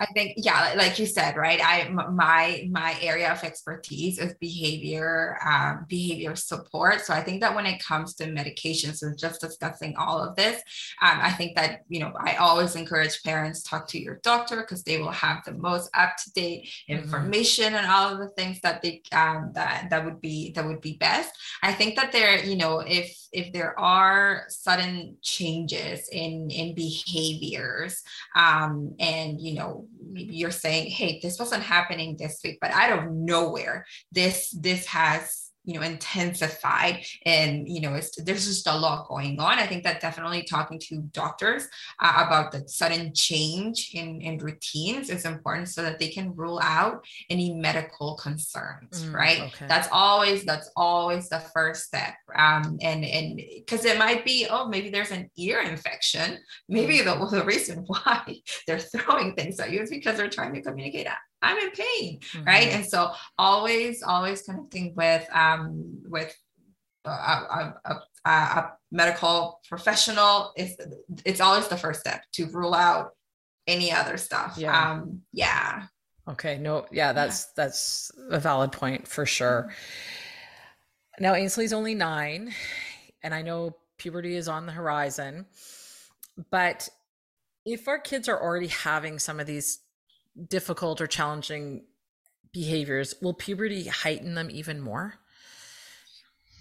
I 0.00 0.06
think, 0.06 0.34
yeah, 0.36 0.74
like 0.76 0.98
you 0.98 1.06
said, 1.06 1.36
right? 1.36 1.60
I 1.62 1.88
my 1.88 2.68
my 2.68 2.96
area 3.00 3.30
of 3.30 3.44
expertise 3.44 4.18
is 4.18 4.34
behavior 4.40 5.38
um, 5.46 5.86
behavior 5.88 6.34
support. 6.34 7.00
So 7.02 7.14
I 7.14 7.22
think 7.22 7.40
that 7.42 7.54
when 7.54 7.64
it 7.64 7.82
comes 7.82 8.14
to 8.14 8.24
medications 8.24 9.02
and 9.02 9.16
just 9.16 9.40
discussing 9.40 9.94
all 9.96 10.20
of 10.20 10.34
this, 10.34 10.56
um, 11.00 11.20
I 11.22 11.30
think 11.30 11.54
that 11.54 11.82
you 11.88 12.00
know 12.00 12.12
I 12.18 12.34
always 12.36 12.74
encourage 12.74 13.22
parents 13.22 13.62
talk 13.62 13.86
to 13.88 14.00
your 14.00 14.18
doctor 14.24 14.56
because 14.56 14.82
they 14.82 14.98
will 14.98 15.12
have 15.12 15.44
the 15.44 15.52
most 15.52 15.90
up 15.94 16.16
to 16.24 16.32
date 16.32 16.64
mm-hmm. 16.64 17.00
information 17.00 17.66
mm-hmm. 17.66 17.76
and 17.76 17.86
all 17.86 18.12
of 18.12 18.18
the 18.18 18.30
things 18.30 18.60
that 18.62 18.82
they 18.82 19.00
um, 19.12 19.52
that 19.54 19.88
that 19.90 20.04
would 20.04 20.20
be 20.20 20.50
that 20.52 20.66
would 20.66 20.80
be 20.80 20.96
best. 20.96 21.30
I 21.62 21.72
think 21.72 21.94
that 21.96 22.10
there, 22.10 22.44
you 22.44 22.56
know, 22.56 22.80
if 22.80 23.16
if 23.32 23.52
there 23.52 23.78
are 23.78 24.44
sudden 24.48 25.18
changes 25.22 26.08
in 26.10 26.50
in 26.50 26.74
behaviors 26.74 28.02
um, 28.34 28.96
and 28.98 29.40
you 29.40 29.54
know 29.54 29.83
maybe 30.02 30.34
you're 30.34 30.50
saying 30.50 30.90
hey 30.90 31.18
this 31.22 31.38
wasn't 31.38 31.62
happening 31.62 32.16
this 32.18 32.40
week 32.44 32.58
but 32.60 32.70
out 32.70 32.98
of 32.98 33.10
nowhere 33.10 33.84
this 34.12 34.50
this 34.50 34.86
has 34.86 35.43
you 35.64 35.74
know 35.74 35.86
intensified. 35.86 37.04
And 37.24 37.68
you 37.68 37.80
know 37.80 37.94
it's, 37.94 38.14
there's 38.22 38.46
just 38.46 38.66
a 38.66 38.76
lot 38.76 39.08
going 39.08 39.38
on. 39.40 39.58
I 39.58 39.66
think 39.66 39.84
that 39.84 40.00
definitely 40.00 40.42
talking 40.44 40.78
to 40.88 41.02
doctors 41.12 41.66
uh, 42.00 42.24
about 42.26 42.52
the 42.52 42.68
sudden 42.68 43.12
change 43.14 43.90
in 43.94 44.20
in 44.20 44.38
routines 44.38 45.10
is 45.10 45.24
important 45.24 45.68
so 45.68 45.82
that 45.82 45.98
they 45.98 46.08
can 46.08 46.34
rule 46.36 46.60
out 46.62 47.04
any 47.30 47.54
medical 47.54 48.16
concerns 48.16 49.04
mm, 49.04 49.14
right? 49.14 49.40
okay. 49.40 49.66
that's 49.66 49.88
always 49.90 50.44
that's 50.44 50.70
always 50.76 51.28
the 51.28 51.40
first 51.40 51.84
step. 51.84 52.14
Um 52.34 52.78
and 52.82 53.04
and 53.04 53.36
because 53.36 53.84
it 53.84 53.98
might 53.98 54.24
be 54.24 54.46
oh 54.50 54.68
maybe 54.68 54.90
there's 54.90 55.10
an 55.10 55.30
ear 55.36 55.60
infection. 55.60 56.38
Maybe 56.68 56.98
mm. 56.98 57.04
the, 57.04 57.38
the 57.38 57.44
reason 57.44 57.84
why 57.86 58.36
they're 58.66 58.78
throwing 58.78 59.34
things 59.34 59.58
at 59.60 59.70
you 59.70 59.80
is 59.80 59.90
because 59.90 60.16
they're 60.16 60.28
trying 60.28 60.54
to 60.54 60.62
communicate 60.62 61.06
I'm 61.44 61.58
in 61.58 61.70
pain, 61.70 62.20
mm-hmm. 62.20 62.44
right? 62.44 62.68
And 62.68 62.86
so 62.86 63.12
always, 63.38 64.02
always 64.02 64.42
connecting 64.42 64.94
with 64.94 65.26
um, 65.32 66.02
with 66.08 66.34
a, 67.04 67.10
a, 67.10 67.74
a, 67.84 68.30
a, 68.30 68.72
medical 68.90 69.60
professional 69.68 70.52
is 70.56 70.76
it's 71.24 71.40
always 71.40 71.68
the 71.68 71.76
first 71.76 72.00
step 72.00 72.22
to 72.32 72.46
rule 72.46 72.74
out 72.74 73.10
any 73.66 73.92
other 73.92 74.16
stuff. 74.16 74.54
Yeah. 74.56 74.92
Um, 74.92 75.22
yeah. 75.32 75.84
Okay. 76.28 76.58
No. 76.58 76.86
Yeah. 76.90 77.12
That's 77.12 77.42
yeah. 77.42 77.64
that's 77.64 78.10
a 78.30 78.40
valid 78.40 78.72
point 78.72 79.06
for 79.06 79.26
sure. 79.26 79.68
Mm-hmm. 79.68 81.24
Now 81.24 81.34
Ainsley's 81.34 81.72
only 81.72 81.94
nine, 81.94 82.52
and 83.22 83.34
I 83.34 83.42
know 83.42 83.76
puberty 83.98 84.34
is 84.34 84.48
on 84.48 84.66
the 84.66 84.72
horizon, 84.72 85.46
but 86.50 86.88
if 87.64 87.88
our 87.88 87.98
kids 87.98 88.28
are 88.28 88.40
already 88.40 88.66
having 88.66 89.18
some 89.18 89.40
of 89.40 89.46
these 89.46 89.78
difficult 90.48 91.00
or 91.00 91.06
challenging 91.06 91.84
behaviors, 92.52 93.14
will 93.20 93.34
puberty 93.34 93.86
heighten 93.88 94.34
them 94.34 94.48
even 94.50 94.80
more? 94.80 95.14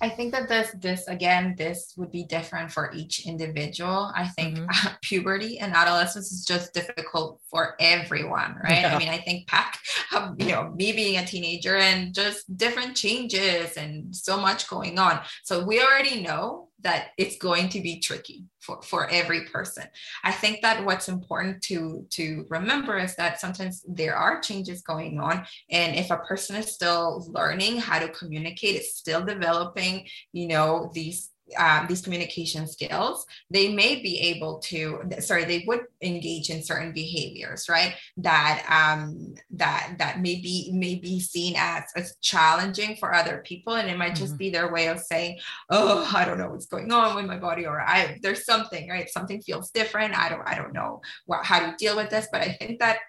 I 0.04 0.10
think 0.10 0.34
that 0.34 0.50
this 0.50 0.72
this 0.82 1.08
again 1.08 1.56
this 1.58 1.94
would 1.96 2.12
be 2.12 2.26
different 2.26 2.70
for 2.70 2.92
each 2.94 3.26
individual. 3.26 4.12
I 4.14 4.28
think 4.28 4.58
mm-hmm. 4.58 4.88
puberty 5.02 5.60
and 5.60 5.74
adolescence 5.74 6.30
is 6.30 6.44
just 6.44 6.74
difficult 6.74 7.40
for 7.50 7.76
everyone, 7.80 8.60
right? 8.62 8.82
Yeah. 8.82 8.96
I 8.96 9.00
mean, 9.00 9.08
I 9.08 9.20
think 9.20 9.50
back, 9.50 9.80
um, 10.14 10.36
you 10.38 10.48
know, 10.48 10.74
me 10.76 10.92
being 10.92 11.18
a 11.20 11.26
teenager 11.26 11.78
and 11.78 12.14
just 12.14 12.58
different 12.58 12.98
changes 12.98 13.78
and 13.78 14.14
so 14.14 14.38
much 14.38 14.68
going 14.68 15.00
on. 15.00 15.22
So 15.46 15.64
we 15.64 15.82
already 15.82 16.22
know 16.22 16.68
that 16.84 17.08
it's 17.18 17.38
going 17.38 17.70
to 17.70 17.82
be 17.82 18.00
tricky 18.00 18.46
for, 18.60 18.82
for 18.82 19.10
every 19.10 19.46
person. 19.46 19.86
I 20.24 20.32
think 20.32 20.62
that 20.62 20.84
what's 20.86 21.10
important 21.10 21.62
to 21.64 22.06
to 22.12 22.46
remember 22.50 22.98
is 22.98 23.16
that 23.16 23.40
sometimes 23.40 23.84
there 23.88 24.16
are 24.16 24.42
changes 24.42 24.82
going 24.82 25.20
on. 25.20 25.46
And 25.70 25.96
if 25.96 26.12
a 26.12 26.18
person 26.18 26.56
is 26.56 26.74
still 26.74 27.26
learning 27.30 27.78
how 27.78 28.00
to 28.00 28.10
communicate, 28.10 28.76
it's 28.76 28.96
still 28.96 29.24
developing, 29.26 30.08
you 30.32 30.48
know, 30.48 30.92
these 30.94 31.30
um, 31.58 31.88
these 31.88 32.02
communication 32.02 32.68
skills, 32.68 33.26
they 33.50 33.74
may 33.74 34.02
be 34.02 34.20
able 34.20 34.60
to, 34.60 35.02
sorry, 35.20 35.44
they 35.44 35.64
would 35.68 35.82
engage 36.02 36.50
in 36.50 36.64
certain 36.64 36.94
behaviors, 36.94 37.68
right? 37.70 37.96
That 38.18 38.66
um, 38.70 39.36
that 39.52 39.96
that 40.00 40.22
may 40.22 40.36
be 40.36 40.72
may 40.74 40.96
be 40.96 41.20
seen 41.20 41.56
as 41.58 41.84
as 41.96 42.16
challenging 42.22 42.96
for 42.96 43.14
other 43.14 43.44
people, 43.46 43.76
and 43.76 43.90
it 43.90 43.98
might 43.98 44.16
just 44.16 44.34
mm-hmm. 44.34 44.38
be 44.38 44.50
their 44.52 44.72
way 44.72 44.88
of 44.88 45.00
saying, 45.00 45.40
"Oh, 45.70 46.10
I 46.14 46.26
don't 46.26 46.38
know 46.38 46.50
what's 46.50 46.66
going 46.66 46.92
on 46.92 47.16
with 47.16 47.26
my 47.26 47.38
body," 47.38 47.66
or 47.66 47.82
"I 47.82 48.20
there's 48.22 48.46
something, 48.46 48.90
right? 48.90 49.10
Something 49.10 49.42
feels 49.42 49.70
different. 49.72 50.18
I 50.18 50.30
don't 50.30 50.48
I 50.48 50.56
don't 50.56 50.74
know 50.74 51.02
what, 51.26 51.46
how 51.46 51.60
to 51.60 51.76
deal 51.78 51.96
with 51.96 52.10
this." 52.10 52.28
But 52.32 52.42
I 52.42 52.54
think 52.54 52.80
that 52.80 53.00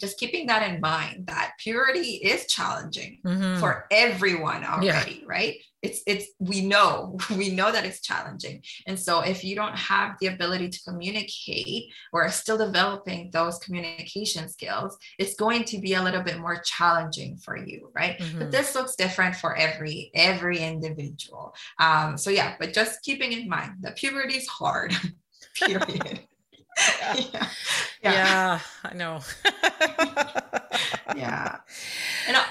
just 0.00 0.18
keeping 0.18 0.46
that 0.46 0.68
in 0.68 0.80
mind 0.80 1.26
that 1.26 1.52
puberty 1.58 2.14
is 2.14 2.46
challenging 2.46 3.18
mm-hmm. 3.24 3.60
for 3.60 3.86
everyone 3.90 4.64
already 4.64 5.20
yeah. 5.20 5.26
right 5.26 5.56
it's 5.82 6.02
it's 6.06 6.26
we 6.38 6.60
know 6.60 7.18
we 7.36 7.50
know 7.50 7.72
that 7.72 7.84
it's 7.84 8.00
challenging 8.00 8.62
and 8.86 8.98
so 8.98 9.20
if 9.20 9.42
you 9.42 9.56
don't 9.56 9.76
have 9.76 10.16
the 10.20 10.26
ability 10.26 10.68
to 10.68 10.80
communicate 10.86 11.92
or 12.12 12.24
are 12.24 12.30
still 12.30 12.58
developing 12.58 13.30
those 13.32 13.58
communication 13.58 14.48
skills 14.48 14.96
it's 15.18 15.34
going 15.34 15.64
to 15.64 15.78
be 15.78 15.94
a 15.94 16.02
little 16.02 16.22
bit 16.22 16.38
more 16.38 16.60
challenging 16.64 17.36
for 17.36 17.56
you 17.56 17.90
right 17.94 18.18
mm-hmm. 18.18 18.38
but 18.38 18.50
this 18.50 18.74
looks 18.74 18.94
different 18.96 19.34
for 19.34 19.56
every 19.56 20.10
every 20.14 20.58
individual 20.58 21.54
um 21.78 22.16
so 22.16 22.30
yeah 22.30 22.54
but 22.58 22.72
just 22.72 23.02
keeping 23.02 23.32
in 23.32 23.48
mind 23.48 23.72
that 23.80 23.96
puberty 23.96 24.36
is 24.36 24.46
hard 24.46 24.94
period 25.54 26.20
yeah. 27.16 27.48
yeah. 28.02 28.12
yeah. 28.12 28.60
I 28.84 28.94
know. 28.94 29.20
yeah. 31.16 31.56
And 32.26 32.36
I, 32.36 32.44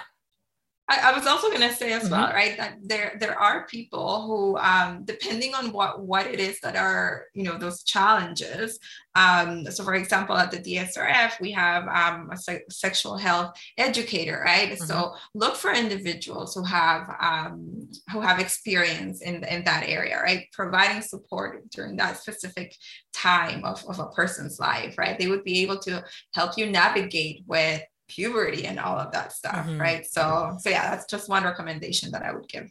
I 0.89 1.13
was 1.15 1.27
also 1.27 1.49
going 1.49 1.61
to 1.61 1.73
say 1.73 1.93
as 1.93 2.03
mm-hmm. 2.03 2.13
well, 2.13 2.29
right, 2.33 2.57
that 2.57 2.77
there 2.81 3.15
there 3.19 3.37
are 3.37 3.67
people 3.67 4.23
who, 4.23 4.57
um, 4.57 5.03
depending 5.05 5.53
on 5.53 5.71
what 5.71 6.01
what 6.01 6.25
it 6.25 6.39
is 6.39 6.59
that 6.61 6.75
are 6.75 7.25
you 7.33 7.43
know 7.43 7.57
those 7.57 7.83
challenges. 7.83 8.79
Um, 9.15 9.65
so, 9.69 9.83
for 9.83 9.95
example, 9.95 10.35
at 10.35 10.51
the 10.51 10.57
DSRF, 10.57 11.39
we 11.41 11.51
have 11.51 11.87
um, 11.87 12.29
a 12.31 12.37
se- 12.37 12.63
sexual 12.69 13.17
health 13.17 13.55
educator, 13.77 14.41
right? 14.43 14.71
Mm-hmm. 14.71 14.85
So, 14.85 15.15
look 15.35 15.55
for 15.55 15.71
individuals 15.71 16.55
who 16.55 16.63
have 16.63 17.15
um, 17.21 17.89
who 18.11 18.21
have 18.21 18.39
experience 18.39 19.21
in 19.21 19.43
in 19.43 19.63
that 19.65 19.83
area, 19.87 20.19
right? 20.21 20.47
Providing 20.53 21.01
support 21.03 21.69
during 21.69 21.97
that 21.97 22.17
specific 22.17 22.75
time 23.13 23.63
of, 23.65 23.83
of 23.87 23.99
a 23.99 24.07
person's 24.07 24.59
life, 24.59 24.97
right? 24.97 25.19
They 25.19 25.27
would 25.27 25.43
be 25.43 25.61
able 25.61 25.79
to 25.79 26.03
help 26.33 26.57
you 26.57 26.67
navigate 26.67 27.43
with 27.47 27.81
puberty 28.09 28.65
and 28.65 28.79
all 28.79 28.97
of 28.97 29.11
that 29.11 29.31
stuff 29.31 29.65
mm-hmm. 29.65 29.79
right 29.79 30.05
so 30.05 30.57
so 30.59 30.69
yeah 30.69 30.89
that's 30.89 31.05
just 31.05 31.29
one 31.29 31.43
recommendation 31.43 32.11
that 32.11 32.23
i 32.23 32.33
would 32.33 32.47
give 32.47 32.69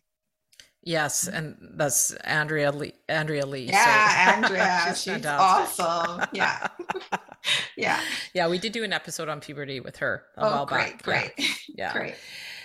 Yes, 0.89 1.29
and 1.29 1.57
that's 1.75 2.13
Andrea 2.25 2.73
Lee. 2.73 2.95
Andrea 3.11 3.45
Lee. 3.45 3.65
Yeah, 3.65 4.09
so. 4.09 4.31
Andrea, 4.47 4.85
she's, 4.89 5.03
she's 5.03 5.27
awesome. 5.27 6.27
Yeah, 6.33 6.69
yeah, 7.77 8.01
yeah. 8.33 8.49
We 8.49 8.59
did 8.59 8.73
do 8.73 8.85
an 8.85 8.93
episode 8.95 9.29
on 9.29 9.41
puberty 9.41 9.81
with 9.81 9.97
her 9.97 10.25
a 10.37 10.47
oh, 10.47 10.51
while 10.51 10.67
great, 10.67 10.93
back. 10.93 11.03
Great, 11.03 11.33
yeah. 11.37 11.55
yeah, 11.77 11.93
great. 11.99 12.15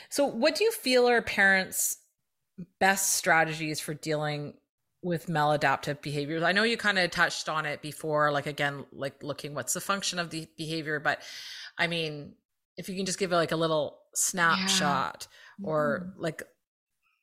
So, 0.09 0.26
what 0.26 0.55
do 0.55 0.63
you 0.63 0.71
feel 0.71 1.09
are 1.09 1.21
parents' 1.21 1.97
best 2.80 3.15
strategies 3.15 3.80
for 3.80 3.93
dealing 3.93 4.53
with 5.01 5.26
maladaptive 5.28 6.01
behaviors? 6.01 6.43
I 6.43 6.51
know 6.51 6.63
you 6.63 6.78
kind 6.78 6.99
of 6.99 7.09
touched 7.09 7.49
on 7.49 7.65
it 7.65 7.82
before, 7.82 8.32
like 8.32 8.45
again, 8.45 8.86
like 8.93 9.21
looking 9.24 9.55
what's 9.55 9.74
the 9.74 9.82
function 9.82 10.17
of 10.17 10.30
the 10.30 10.47
behavior, 10.55 10.99
but 10.99 11.21
I 11.78 11.88
mean, 11.88 12.36
if 12.78 12.89
you 12.89 12.95
can 12.95 13.05
just 13.05 13.19
give 13.19 13.32
like 13.32 13.51
a 13.51 13.57
little 13.57 13.99
snapshot 14.15 15.28
yeah. 15.59 15.67
or 15.67 16.07
mm-hmm. 16.09 16.21
like 16.21 16.43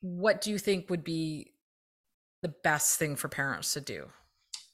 what 0.01 0.41
do 0.41 0.49
you 0.49 0.57
think 0.57 0.89
would 0.89 1.03
be 1.03 1.51
the 2.41 2.53
best 2.63 2.97
thing 2.97 3.15
for 3.15 3.27
parents 3.27 3.73
to 3.73 3.81
do? 3.81 4.07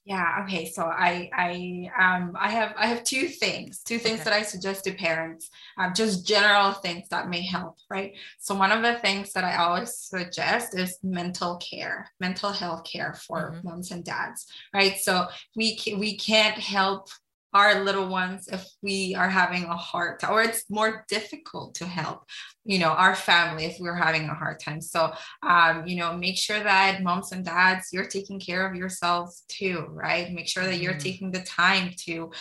Yeah. 0.06 0.46
Okay. 0.46 0.64
So 0.70 0.84
I 0.84 1.30
I 1.34 1.92
um 2.02 2.32
I 2.40 2.50
have 2.50 2.74
I 2.78 2.88
have 2.88 3.04
two 3.04 3.28
things, 3.28 3.84
two 3.84 3.98
things 3.98 4.22
okay. 4.22 4.24
that 4.24 4.34
I 4.34 4.42
suggest 4.42 4.86
to 4.86 4.94
parents, 4.94 5.50
um, 5.78 5.94
just 5.94 6.26
general 6.26 6.72
things 6.72 7.10
that 7.10 7.28
may 7.28 7.46
help, 7.46 7.76
right? 7.90 8.14
So 8.40 8.56
one 8.56 8.72
of 8.72 8.82
the 8.84 9.00
things 9.00 9.34
that 9.34 9.44
I 9.44 9.58
always 9.58 9.98
suggest 9.98 10.80
is 10.80 10.98
mental 11.04 11.58
care, 11.58 12.10
mental 12.22 12.54
health 12.54 12.86
care 12.86 13.16
for 13.28 13.52
mm-hmm. 13.52 13.68
moms 13.68 13.92
and 13.92 14.06
dads, 14.06 14.46
right? 14.74 14.96
So 14.98 15.28
we 15.58 15.76
can, 15.76 16.00
we 16.00 16.16
can't 16.16 16.58
help 16.58 17.10
our 17.54 17.84
little 17.84 18.08
ones 18.08 18.48
if 18.52 18.68
we 18.82 19.16
are 19.16 19.30
having 19.30 19.64
a 19.64 19.76
hard 19.76 20.20
time 20.20 20.32
or 20.32 20.42
it's 20.42 20.66
more 20.70 21.06
difficult 21.08 21.76
to 21.76 21.86
help 21.86 22.24
you 22.66 22.78
know 22.78 22.90
our 22.90 23.16
family 23.16 23.66
if 23.66 23.78
we're 23.80 23.96
having 23.96 24.26
a 24.30 24.34
hard 24.34 24.60
time. 24.60 24.82
So 24.82 25.14
um, 25.44 25.88
you 25.88 25.98
know 25.98 26.16
make 26.16 26.38
sure 26.38 26.62
that 26.62 27.04
moms 27.04 27.32
and 27.32 27.46
dads 27.46 27.90
you're 27.92 28.08
taking 28.08 28.40
care 28.40 28.68
of 28.68 28.76
yourselves 28.76 29.44
too 29.48 29.86
right? 29.90 30.32
Make 30.32 30.48
sure 30.48 30.64
that 30.64 30.78
you're 30.78 30.94
mm-hmm. 30.94 31.00
taking 31.00 31.32
the 31.32 31.42
time 31.42 31.92
to 32.06 32.32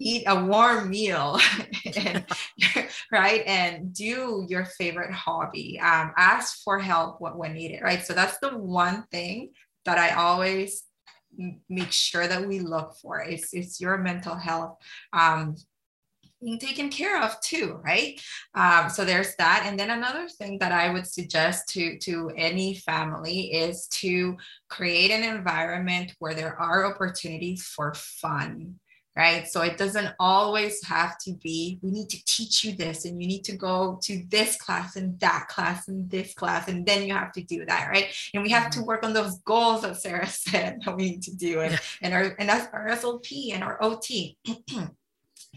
eat 0.00 0.24
a 0.28 0.44
warm 0.44 0.90
meal 0.90 1.40
and, 1.96 2.24
right? 3.12 3.42
And 3.46 3.92
do 3.92 4.46
your 4.48 4.64
favorite 4.64 5.12
hobby. 5.12 5.80
Um, 5.80 6.12
ask 6.16 6.62
for 6.62 6.78
help 6.78 7.20
when 7.20 7.54
needed 7.54 7.82
right? 7.82 8.04
So 8.04 8.12
that's 8.12 8.38
the 8.38 8.50
one 8.50 9.04
thing 9.10 9.50
that 9.88 9.98
i 9.98 10.10
always 10.10 10.82
make 11.68 11.92
sure 11.92 12.26
that 12.26 12.46
we 12.46 12.60
look 12.60 12.96
for. 13.00 13.20
It's, 13.20 13.54
it's 13.54 13.80
your 13.80 13.98
mental 13.98 14.34
health 14.34 14.78
um, 15.12 15.56
being 16.42 16.58
taken 16.58 16.88
care 16.88 17.22
of 17.22 17.40
too, 17.40 17.80
right? 17.84 18.20
Um, 18.54 18.88
so 18.88 19.04
there's 19.04 19.34
that. 19.36 19.64
And 19.66 19.78
then 19.78 19.90
another 19.90 20.28
thing 20.28 20.58
that 20.58 20.72
I 20.72 20.92
would 20.92 21.06
suggest 21.06 21.68
to, 21.70 21.98
to 21.98 22.30
any 22.36 22.74
family 22.74 23.52
is 23.52 23.88
to 23.88 24.36
create 24.68 25.10
an 25.10 25.24
environment 25.24 26.14
where 26.18 26.34
there 26.34 26.60
are 26.60 26.86
opportunities 26.86 27.64
for 27.64 27.94
fun 27.94 28.78
right? 29.18 29.48
So 29.48 29.62
it 29.62 29.76
doesn't 29.76 30.14
always 30.20 30.82
have 30.86 31.18
to 31.18 31.32
be, 31.32 31.80
we 31.82 31.90
need 31.90 32.08
to 32.10 32.24
teach 32.24 32.62
you 32.62 32.72
this 32.72 33.04
and 33.04 33.20
you 33.20 33.26
need 33.26 33.42
to 33.44 33.56
go 33.56 33.98
to 34.04 34.24
this 34.28 34.56
class 34.56 34.94
and 34.94 35.18
that 35.18 35.48
class 35.48 35.88
and 35.88 36.08
this 36.08 36.34
class, 36.34 36.68
and 36.68 36.86
then 36.86 37.04
you 37.04 37.12
have 37.12 37.32
to 37.32 37.42
do 37.42 37.66
that, 37.66 37.88
right? 37.88 38.06
And 38.32 38.44
we 38.44 38.50
have 38.50 38.70
to 38.70 38.78
mm-hmm. 38.78 38.86
work 38.86 39.04
on 39.04 39.12
those 39.12 39.40
goals 39.40 39.82
that 39.82 39.96
Sarah 39.96 40.26
said 40.28 40.80
that 40.84 40.96
we 40.96 41.10
need 41.10 41.22
to 41.22 41.34
do 41.34 41.60
and, 41.60 41.78
and 42.00 42.14
our 42.14 42.36
and 42.38 42.48
that's 42.48 42.72
our 42.72 42.88
SLP 42.90 43.52
and 43.52 43.64
our 43.64 43.82
OT. 43.82 44.38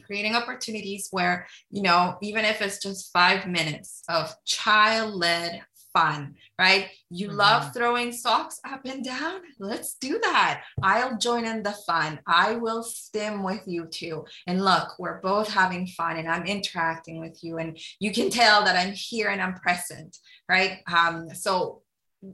creating 0.05 0.36
opportunities 0.36 1.09
where 1.12 1.45
you 1.70 1.82
know 1.82 2.18
even 2.22 2.43
if 2.45 2.62
it's 2.62 2.82
just 2.82 3.12
five 3.12 3.45
minutes 3.45 4.03
of 4.09 4.34
child-led 4.45 5.62
fun, 5.94 6.36
right? 6.60 6.89
You 7.10 7.28
mm-hmm. 7.28 7.38
love 7.38 7.74
throwing 7.74 8.12
socks 8.12 8.60
up 8.66 8.82
and 8.86 9.04
down. 9.04 9.42
Let's 9.60 9.96
do 9.96 10.20
that. 10.24 10.64
I'll 10.82 11.18
join 11.18 11.46
in 11.46 11.64
the 11.64 11.76
fun. 11.86 12.20
I 12.28 12.56
will 12.56 12.84
stim 12.84 13.44
with 13.44 13.62
you 13.66 13.88
too. 13.88 14.26
And 14.48 14.64
look, 14.64 14.98
we're 15.00 15.22
both 15.22 15.50
having 15.52 15.88
fun 15.88 16.18
and 16.18 16.28
I'm 16.28 16.46
interacting 16.46 17.20
with 17.20 17.44
you. 17.44 17.58
And 17.58 17.78
you 18.00 18.12
can 18.12 18.30
tell 18.30 18.64
that 18.64 18.76
I'm 18.76 18.94
here 18.94 19.30
and 19.30 19.42
I'm 19.42 19.56
present, 19.56 20.18
right? 20.50 20.80
Um, 20.92 21.30
so 21.34 21.82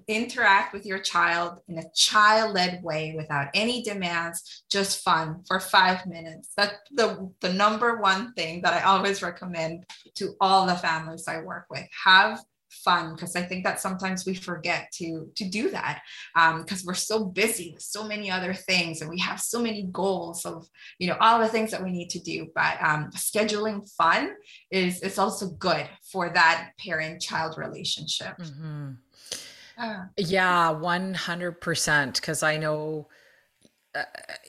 interact 0.07 0.73
with 0.73 0.85
your 0.85 0.99
child 0.99 1.59
in 1.69 1.77
a 1.77 1.89
child-led 1.95 2.83
way 2.83 3.13
without 3.15 3.47
any 3.53 3.81
demands 3.81 4.63
just 4.69 5.01
fun 5.01 5.41
for 5.47 5.61
five 5.61 6.05
minutes 6.05 6.51
that's 6.57 6.75
the, 6.91 7.31
the 7.39 7.53
number 7.53 7.95
one 8.01 8.33
thing 8.33 8.61
that 8.61 8.73
i 8.73 8.81
always 8.81 9.21
recommend 9.21 9.85
to 10.13 10.33
all 10.41 10.65
the 10.65 10.75
families 10.75 11.25
i 11.29 11.39
work 11.39 11.65
with 11.69 11.87
have 12.03 12.43
fun 12.87 13.15
because 13.15 13.35
I 13.35 13.41
think 13.41 13.65
that 13.65 13.81
sometimes 13.81 14.25
we 14.25 14.33
forget 14.33 14.89
to 14.93 15.29
to 15.35 15.45
do 15.57 15.69
that 15.71 16.01
because 16.33 16.81
um, 16.81 16.85
we're 16.85 16.93
so 16.93 17.25
busy 17.25 17.71
with 17.73 17.83
so 17.83 18.07
many 18.07 18.31
other 18.31 18.53
things 18.53 19.01
and 19.01 19.09
we 19.09 19.19
have 19.19 19.41
so 19.41 19.61
many 19.61 19.83
goals 19.91 20.45
of 20.45 20.65
you 20.97 21.07
know 21.09 21.17
all 21.19 21.39
the 21.39 21.49
things 21.49 21.71
that 21.71 21.83
we 21.83 21.91
need 21.91 22.09
to 22.11 22.19
do. 22.19 22.47
But 22.55 22.81
um, 22.81 23.09
scheduling 23.11 23.89
fun 23.97 24.35
is 24.71 25.01
is 25.01 25.19
also 25.19 25.49
good 25.49 25.85
for 26.11 26.29
that 26.29 26.71
parent 26.79 27.21
child 27.21 27.57
relationship. 27.57 28.37
Mm-hmm. 28.37 28.91
Uh, 29.77 30.05
yeah, 30.15 30.69
one 30.69 31.13
hundred 31.13 31.59
percent. 31.59 32.15
Because 32.15 32.41
I 32.41 32.55
know, 32.57 33.09
uh, 33.95 34.03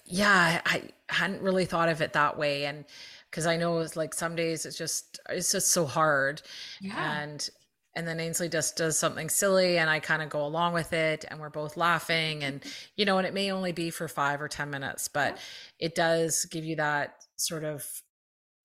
yeah, 0.06 0.60
I 0.64 0.82
hadn't 1.08 1.42
really 1.42 1.64
thought 1.66 1.88
of 1.88 2.00
it 2.02 2.12
that 2.12 2.38
way 2.38 2.66
and 2.66 2.84
because 3.30 3.46
I 3.46 3.56
know 3.56 3.78
it's 3.80 3.96
like 3.96 4.14
some 4.14 4.34
days 4.34 4.64
it's 4.64 4.78
just 4.78 5.20
it's 5.28 5.52
just 5.52 5.70
so 5.70 5.84
hard. 5.84 6.40
Yeah. 6.80 7.22
And 7.22 7.50
and 7.98 8.06
then 8.06 8.20
Ainsley 8.20 8.48
just 8.48 8.76
does 8.76 8.96
something 8.96 9.28
silly 9.28 9.76
and 9.76 9.90
I 9.90 9.98
kind 9.98 10.22
of 10.22 10.28
go 10.28 10.46
along 10.46 10.72
with 10.72 10.92
it 10.92 11.24
and 11.28 11.40
we're 11.40 11.50
both 11.50 11.76
laughing 11.76 12.44
and 12.44 12.62
you 12.96 13.04
know 13.04 13.18
and 13.18 13.26
it 13.26 13.34
may 13.34 13.50
only 13.50 13.72
be 13.72 13.90
for 13.90 14.06
5 14.06 14.40
or 14.40 14.46
10 14.46 14.70
minutes 14.70 15.08
but 15.08 15.36
it 15.80 15.96
does 15.96 16.44
give 16.44 16.64
you 16.64 16.76
that 16.76 17.24
sort 17.34 17.64
of 17.64 17.84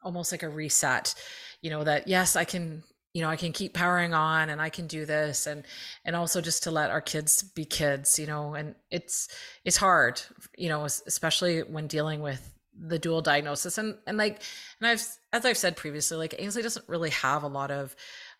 almost 0.03 0.31
like 0.31 0.43
a 0.43 0.49
reset 0.49 1.15
you 1.63 1.71
know 1.71 1.83
that 1.83 2.07
yes 2.07 2.35
I 2.35 2.43
can 2.43 2.83
you 3.15 3.23
know 3.23 3.29
I 3.29 3.35
can 3.35 3.53
keep 3.53 3.73
powering 3.73 4.13
on 4.13 4.51
and 4.51 4.61
I 4.61 4.69
can 4.69 4.85
do 4.85 5.03
this 5.03 5.47
and 5.47 5.65
and 6.05 6.15
also 6.15 6.39
just 6.39 6.61
to 6.63 6.71
let 6.71 6.91
our 6.91 7.01
kids 7.01 7.41
be 7.41 7.65
kids 7.65 8.19
you 8.19 8.27
know 8.27 8.53
and 8.53 8.75
it's 8.91 9.29
it's 9.65 9.77
hard 9.77 10.21
you 10.55 10.69
know 10.69 10.85
especially 10.85 11.61
when 11.61 11.87
dealing 11.87 12.21
with 12.21 12.51
the 12.79 12.99
dual 12.99 13.21
diagnosis 13.21 13.79
and 13.79 13.97
and 14.05 14.17
like 14.17 14.43
and 14.79 14.87
I've 14.87 15.03
as 15.31 15.43
I've 15.43 15.57
said 15.57 15.75
previously 15.75 16.17
like 16.17 16.35
Ainsley 16.37 16.61
doesn't 16.61 16.87
really 16.87 17.11
have 17.11 17.41
a 17.41 17.47
lot 17.47 17.71
of 17.71 17.95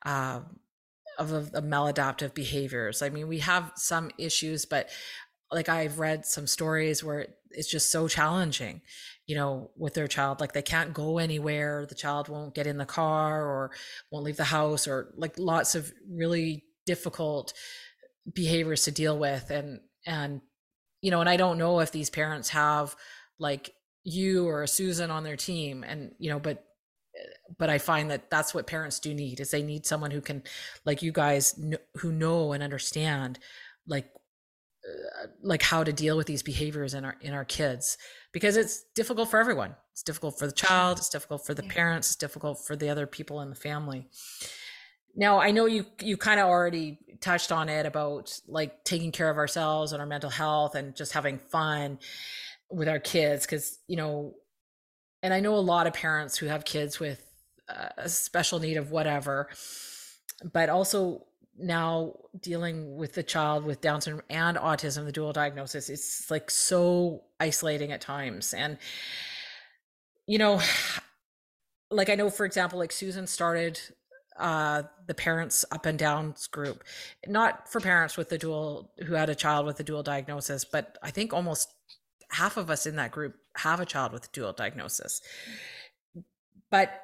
uh, 0.06 0.42
of, 1.18 1.32
of, 1.32 1.52
maladaptive 1.64 2.34
behaviors. 2.34 3.02
I 3.02 3.10
mean, 3.10 3.28
we 3.28 3.40
have 3.40 3.72
some 3.76 4.12
issues, 4.18 4.66
but 4.66 4.90
like 5.52 5.70
I've 5.70 6.00
read 6.00 6.26
some 6.26 6.48
stories 6.48 7.04
where 7.04 7.28
it's 7.52 7.70
just 7.70 7.92
so 7.92 8.08
challenging, 8.08 8.82
you 9.28 9.36
know, 9.36 9.72
with 9.78 9.94
their 9.94 10.08
child. 10.08 10.40
Like 10.40 10.54
they 10.54 10.62
can't 10.62 10.94
go 10.94 11.18
anywhere, 11.18 11.86
the 11.86 11.96
child 11.96 12.30
won't 12.30 12.56
get 12.56 12.68
in 12.68 12.78
the 12.78 12.86
car 12.86 13.46
or 13.46 13.72
won't 14.12 14.26
leave 14.26 14.38
the 14.38 14.44
house, 14.44 14.88
or 14.88 15.14
like 15.16 15.38
lots 15.38 15.76
of 15.76 15.92
really 16.10 16.64
difficult 16.86 17.54
behaviors 18.34 18.84
to 18.84 18.92
deal 18.92 19.18
with. 19.18 19.52
And, 19.52 19.82
and, 20.06 20.42
you 21.02 21.12
know, 21.12 21.20
and 21.20 21.30
I 21.30 21.38
don't 21.38 21.58
know 21.58 21.80
if 21.80 21.92
these 21.92 22.10
parents 22.10 22.50
have 22.50 22.96
like 23.40 23.74
you 24.04 24.48
or 24.48 24.66
Susan 24.68 25.12
on 25.12 25.24
their 25.24 25.38
team 25.38 25.84
and, 25.84 26.14
you 26.18 26.30
know, 26.30 26.40
but 26.40 26.66
but 27.58 27.70
I 27.70 27.78
find 27.78 28.10
that 28.12 28.30
that's 28.30 28.54
what 28.54 28.68
parents 28.68 29.00
do 29.00 29.14
need 29.14 29.40
is 29.40 29.52
they 29.52 29.64
need 29.64 29.86
someone 29.86 30.12
who 30.12 30.22
can, 30.22 30.44
like 30.86 31.02
you 31.02 31.12
guys, 31.12 31.54
kn- 31.54 31.78
who 31.98 32.12
know 32.12 32.54
and 32.54 32.64
understand, 32.64 33.40
like, 33.88 34.10
uh, 34.88 35.28
like 35.42 35.62
how 35.62 35.84
to 35.84 35.94
deal 35.94 36.18
with 36.18 36.28
these 36.28 36.44
behaviors 36.44 36.94
in 36.94 37.06
our 37.06 37.16
in 37.22 37.34
our 37.34 37.46
kids 37.46 37.98
because 38.34 38.58
it's 38.58 38.84
difficult 38.96 39.30
for 39.30 39.40
everyone. 39.40 39.76
It's 39.94 40.04
difficult 40.04 40.38
for 40.38 40.46
the 40.46 40.52
child. 40.52 40.98
It's 40.98 41.10
difficult 41.10 41.46
for 41.46 41.54
the 41.54 41.64
parents. 41.64 42.10
It's 42.10 42.16
difficult 42.18 42.66
for 42.66 42.76
the 42.76 42.90
other 42.90 43.08
people 43.08 43.40
in 43.42 43.50
the 43.50 43.56
family. 43.56 44.08
Now 45.16 45.40
I 45.40 45.52
know 45.52 45.68
you 45.68 45.86
you 46.02 46.18
kind 46.18 46.40
of 46.40 46.48
already 46.48 47.00
touched 47.22 47.52
on 47.52 47.70
it 47.70 47.86
about 47.86 48.38
like 48.48 48.84
taking 48.84 49.12
care 49.14 49.30
of 49.30 49.38
ourselves 49.38 49.94
and 49.94 50.02
our 50.02 50.08
mental 50.08 50.30
health 50.30 50.76
and 50.76 50.96
just 50.96 51.14
having 51.14 51.40
fun 51.40 52.00
with 52.70 52.90
our 52.90 53.00
kids 53.00 53.46
because 53.46 53.80
you 53.88 53.96
know 53.96 54.34
and 55.22 55.34
I 55.34 55.40
know 55.40 55.56
a 55.56 55.58
lot 55.58 55.88
of 55.88 55.94
parents 55.94 56.38
who 56.38 56.48
have 56.48 56.66
kids 56.66 57.00
with 57.00 57.33
a 57.70 58.10
special 58.10 58.60
need 58.60 58.78
of 58.78 58.92
whatever, 58.92 59.50
but 60.52 60.70
also 60.70 61.26
now 61.58 62.16
dealing 62.42 62.96
with 62.98 63.14
the 63.14 63.24
child 63.24 63.64
with 63.64 63.82
Down 63.82 64.02
syndrome 64.02 64.26
and 64.30 64.58
autism, 64.58 65.06
the 65.06 65.12
dual 65.12 65.34
diagnosis, 65.34 65.90
it's 65.90 66.30
like 66.32 66.50
so 66.50 67.24
isolating 67.40 67.92
at 67.92 68.02
times. 68.02 68.54
And, 68.54 68.78
you 70.28 70.38
know, 70.38 70.62
like 71.92 72.10
I 72.10 72.16
know, 72.16 72.30
for 72.30 72.46
example, 72.46 72.80
like 72.80 72.92
Susan 72.92 73.28
started 73.28 73.80
uh 74.40 74.82
the 75.06 75.14
parents 75.14 75.64
up 75.72 75.86
and 75.86 76.00
downs 76.00 76.48
group 76.48 76.84
not 77.28 77.72
for 77.72 77.80
parents 77.80 78.18
with 78.18 78.30
the 78.30 78.38
dual 78.40 78.92
who 79.06 79.14
had 79.14 79.30
a 79.30 79.36
child 79.36 79.64
with 79.64 79.80
a 79.80 79.84
dual 79.84 80.02
diagnosis 80.02 80.66
but 80.66 80.98
i 81.04 81.12
think 81.12 81.32
almost 81.32 81.70
half 82.34 82.58
of 82.58 82.70
us 82.70 82.86
in 82.86 82.96
that 82.96 83.12
group 83.12 83.36
have 83.56 83.80
a 83.80 83.86
child 83.86 84.12
with 84.12 84.26
a 84.26 84.32
dual 84.32 84.54
diagnosis. 84.54 85.22
But 86.70 87.03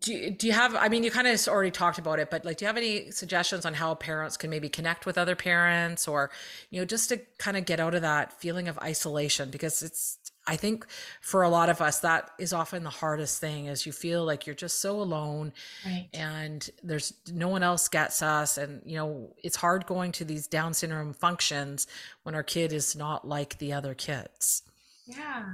do, 0.00 0.30
do 0.30 0.46
you 0.46 0.52
have 0.52 0.76
i 0.76 0.88
mean 0.88 1.02
you 1.02 1.10
kind 1.10 1.26
of 1.26 1.48
already 1.48 1.72
talked 1.72 1.98
about 1.98 2.20
it 2.20 2.30
but 2.30 2.44
like 2.44 2.56
do 2.56 2.64
you 2.64 2.66
have 2.68 2.76
any 2.76 3.10
suggestions 3.10 3.66
on 3.66 3.74
how 3.74 3.94
parents 3.96 4.36
can 4.36 4.48
maybe 4.48 4.68
connect 4.68 5.06
with 5.06 5.18
other 5.18 5.34
parents 5.34 6.06
or 6.06 6.30
you 6.70 6.80
know 6.80 6.84
just 6.84 7.08
to 7.08 7.20
kind 7.38 7.56
of 7.56 7.64
get 7.64 7.80
out 7.80 7.94
of 7.94 8.02
that 8.02 8.32
feeling 8.40 8.68
of 8.68 8.78
isolation? 8.78 9.50
Because 9.50 9.82
it's 9.82 10.18
i 10.46 10.54
think 10.54 10.86
for 11.20 11.42
a 11.42 11.48
lot 11.48 11.68
of 11.68 11.80
us 11.80 11.98
that 12.00 12.30
is 12.38 12.52
often 12.52 12.84
the 12.84 12.90
hardest 12.90 13.40
thing 13.40 13.66
is 13.66 13.84
you 13.84 13.92
feel 13.92 14.24
like 14.24 14.46
you're 14.46 14.54
just 14.54 14.80
so 14.80 15.00
alone 15.00 15.52
right. 15.84 16.08
and 16.14 16.70
there's 16.84 17.14
no 17.32 17.48
one 17.48 17.64
else 17.64 17.88
gets 17.88 18.22
us. 18.22 18.56
And 18.58 18.82
you 18.84 18.96
know 18.96 19.34
it's 19.42 19.56
hard 19.56 19.86
going 19.86 20.12
to 20.12 20.24
these 20.24 20.46
down 20.46 20.74
syndrome 20.74 21.12
functions 21.12 21.86
when 22.22 22.34
our 22.34 22.44
kid 22.44 22.72
is 22.72 22.94
not 22.94 23.26
like 23.26 23.58
the 23.58 23.72
other 23.72 23.94
kids 23.94 24.62
yeah, 25.06 25.44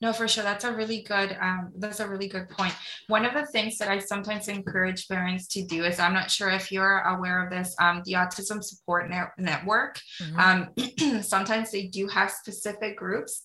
no, 0.00 0.12
for 0.12 0.26
sure. 0.26 0.42
That's 0.42 0.64
a 0.64 0.72
really 0.72 1.02
good. 1.02 1.36
Um, 1.40 1.72
that's 1.78 2.00
a 2.00 2.08
really 2.08 2.26
good 2.26 2.48
point. 2.48 2.74
One 3.06 3.24
of 3.24 3.34
the 3.34 3.46
things 3.46 3.78
that 3.78 3.88
I 3.88 4.00
sometimes 4.00 4.48
encourage 4.48 5.06
parents 5.06 5.46
to 5.48 5.64
do 5.64 5.84
is, 5.84 6.00
I'm 6.00 6.12
not 6.12 6.30
sure 6.30 6.50
if 6.50 6.72
you're 6.72 7.00
aware 7.00 7.44
of 7.44 7.50
this. 7.50 7.74
Um, 7.80 8.02
the 8.04 8.14
Autism 8.14 8.62
Support 8.62 9.08
Net- 9.08 9.32
Network. 9.38 10.00
Mm-hmm. 10.20 10.40
Um, 11.08 11.22
sometimes 11.22 11.70
they 11.70 11.86
do 11.86 12.08
have 12.08 12.32
specific 12.32 12.96
groups 12.96 13.44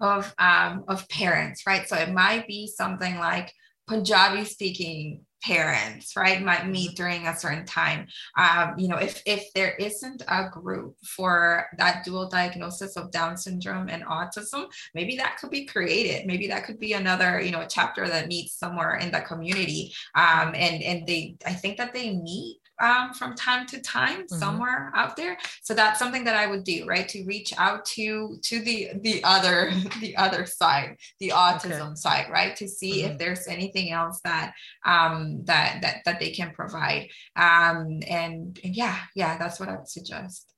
of 0.00 0.34
um, 0.38 0.84
of 0.88 1.08
parents, 1.08 1.62
right? 1.66 1.88
So 1.88 1.96
it 1.96 2.12
might 2.12 2.48
be 2.48 2.66
something 2.66 3.16
like 3.18 3.52
Punjabi 3.86 4.44
speaking 4.44 5.24
parents 5.42 6.16
right? 6.16 6.42
Might 6.42 6.68
meet 6.68 6.90
mm-hmm. 6.90 6.96
during 6.96 7.26
a 7.26 7.36
certain 7.36 7.64
time. 7.64 8.06
Um, 8.36 8.74
you 8.78 8.88
know 8.88 8.96
if 8.96 9.22
if 9.26 9.52
there 9.54 9.74
isn't 9.76 10.22
a 10.28 10.48
group 10.50 10.96
for 11.04 11.66
that 11.78 12.04
dual 12.04 12.28
diagnosis 12.28 12.96
of 12.96 13.10
down 13.10 13.36
syndrome 13.36 13.88
and 13.88 14.04
autism 14.04 14.66
maybe 14.94 15.16
that 15.16 15.38
could 15.38 15.50
be 15.50 15.64
created. 15.66 16.26
Maybe 16.26 16.46
that 16.48 16.64
could 16.64 16.78
be 16.78 16.92
another 16.92 17.40
you 17.40 17.50
know 17.50 17.66
chapter 17.68 18.08
that 18.08 18.28
meets 18.28 18.54
somewhere 18.54 18.96
in 18.96 19.10
the 19.10 19.20
community. 19.20 19.92
Um, 20.14 20.54
and 20.54 20.82
and 20.82 21.06
they 21.06 21.36
i 21.46 21.52
think 21.52 21.76
that 21.78 21.92
they 21.92 22.14
meet 22.14 22.58
um, 22.80 23.12
from 23.14 23.34
time 23.34 23.66
to 23.66 23.80
time 23.80 24.22
mm-hmm. 24.22 24.36
somewhere 24.36 24.92
out 24.94 25.16
there 25.16 25.38
so 25.62 25.74
that's 25.74 25.98
something 25.98 26.24
that 26.24 26.36
i 26.36 26.46
would 26.46 26.64
do 26.64 26.84
right 26.86 27.08
to 27.08 27.24
reach 27.24 27.52
out 27.58 27.84
to 27.84 28.38
to 28.42 28.60
the 28.60 28.90
the 29.02 29.22
other 29.24 29.70
the 30.00 30.16
other 30.16 30.46
side 30.46 30.96
the 31.18 31.30
autism 31.30 31.88
okay. 31.88 31.94
side 31.94 32.26
right 32.30 32.56
to 32.56 32.68
see 32.68 33.02
mm-hmm. 33.02 33.12
if 33.12 33.18
there's 33.18 33.46
anything 33.46 33.92
else 33.92 34.20
that 34.24 34.52
um 34.84 35.42
that 35.44 35.78
that 35.82 35.96
that 36.04 36.20
they 36.20 36.30
can 36.30 36.52
provide 36.52 37.08
um 37.36 38.00
and, 38.08 38.58
and 38.64 38.76
yeah 38.76 38.98
yeah 39.14 39.36
that's 39.38 39.60
what 39.60 39.68
i 39.68 39.76
would 39.76 39.88
suggest 39.88 40.52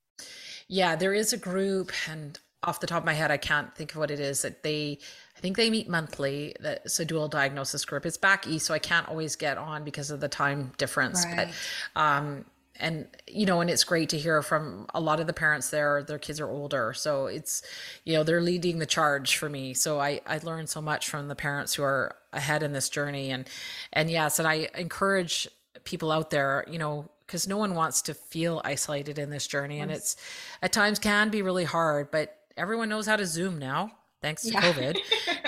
yeah 0.69 0.97
there 0.97 1.15
is 1.15 1.33
a 1.33 1.39
group 1.39 1.93
and 2.09 2.39
off 2.65 2.81
the 2.81 2.87
top 2.87 3.03
of 3.03 3.07
my 3.07 3.15
head 3.15 3.31
i 3.31 3.37
can't 3.37 3.75
think 3.75 3.93
of 3.93 3.99
what 3.99 4.11
it 4.11 4.21
is 4.21 4.43
that 4.43 4.63
they 4.63 4.99
think 5.43 5.57
they 5.57 5.69
meet 5.69 5.89
monthly. 5.89 6.55
That's 6.61 6.99
a 7.01 7.05
dual 7.05 7.29
diagnosis 7.29 7.85
group. 7.85 8.07
It's 8.07 8.17
back 8.17 8.47
east, 8.47 8.67
so 8.67 8.73
I 8.73 8.79
can't 8.79 9.09
always 9.09 9.37
get 9.37 9.59
on 9.59 9.85
because 9.85 10.11
of 10.11 10.21
the 10.21 10.29
time 10.29 10.73
difference. 10.79 11.27
Right. 11.27 11.53
But 11.95 12.01
um, 12.01 12.47
and 12.81 13.07
you 13.27 13.45
know 13.45 13.61
and 13.61 13.69
it's 13.69 13.85
great 13.85 14.09
to 14.09 14.19
hear 14.19 14.41
from 14.41 14.87
a 14.95 15.01
lot 15.01 15.21
of 15.21 15.27
the 15.27 15.33
parents 15.33 15.71
there 15.71 16.03
their 16.03 16.19
kids 16.19 16.41
are 16.41 16.49
older 16.49 16.95
so 16.95 17.27
it's 17.27 17.63
you 18.05 18.15
know 18.15 18.23
they're 18.23 18.41
leading 18.41 18.79
the 18.79 18.87
charge 18.87 19.37
for 19.37 19.49
me 19.49 19.75
so 19.75 20.01
i 20.01 20.21
i 20.27 20.39
learned 20.43 20.69
so 20.69 20.81
much 20.81 21.09
from 21.09 21.29
the 21.29 21.35
parents 21.35 21.75
who 21.75 21.83
are 21.83 22.17
ahead 22.33 22.63
in 22.63 22.73
this 22.73 22.89
journey 22.89 23.31
and 23.31 23.47
and 23.93 24.11
yes 24.11 24.39
and 24.39 24.49
i 24.49 24.69
encourage 24.75 25.47
people 25.85 26.11
out 26.11 26.31
there 26.31 26.65
you 26.67 26.79
know 26.79 27.09
because 27.27 27.47
no 27.47 27.59
one 27.59 27.75
wants 27.75 28.01
to 28.03 28.15
feel 28.15 28.63
isolated 28.65 29.19
in 29.19 29.29
this 29.29 29.47
journey 29.47 29.81
and 29.81 29.91
it's 29.91 30.17
at 30.63 30.73
times 30.73 30.99
can 30.99 31.29
be 31.29 31.43
really 31.43 31.65
hard 31.65 32.11
but 32.11 32.39
everyone 32.57 32.89
knows 32.89 33.07
how 33.07 33.17
to 33.17 33.27
zoom 33.27 33.59
now 33.59 33.93
thanks 34.23 34.43
to 34.43 34.53
yeah. 34.53 34.63
COVID, 34.63 34.99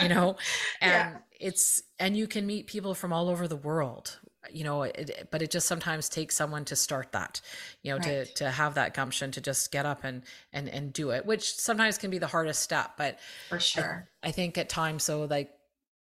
you 0.02 0.08
know, 0.14 0.36
and 0.80 1.14
yeah. 1.14 1.16
it's, 1.40 1.82
and 1.98 2.16
you 2.16 2.26
can 2.26 2.46
meet 2.46 2.66
people 2.66 2.94
from 2.94 3.12
all 3.12 3.28
over 3.28 3.48
the 3.48 3.56
world, 3.56 4.18
you 4.50 4.64
know, 4.64 4.82
it, 4.82 5.28
but 5.30 5.40
it 5.40 5.50
just 5.50 5.66
sometimes 5.66 6.08
takes 6.08 6.36
someone 6.36 6.64
to 6.66 6.76
start 6.76 7.12
that, 7.12 7.40
you 7.82 7.90
know, 7.92 7.98
right. 7.98 8.26
to, 8.26 8.34
to 8.34 8.50
have 8.50 8.74
that 8.74 8.92
gumption 8.92 9.30
to 9.30 9.40
just 9.40 9.72
get 9.72 9.86
up 9.86 10.04
and, 10.04 10.22
and, 10.52 10.68
and 10.68 10.92
do 10.92 11.10
it, 11.10 11.24
which 11.24 11.54
sometimes 11.54 11.96
can 11.96 12.10
be 12.10 12.18
the 12.18 12.26
hardest 12.26 12.62
step, 12.62 12.92
but 12.98 13.18
for 13.48 13.58
sure. 13.58 14.08
I, 14.22 14.28
I 14.28 14.30
think 14.32 14.58
at 14.58 14.68
times, 14.68 15.04
so 15.04 15.24
like, 15.24 15.50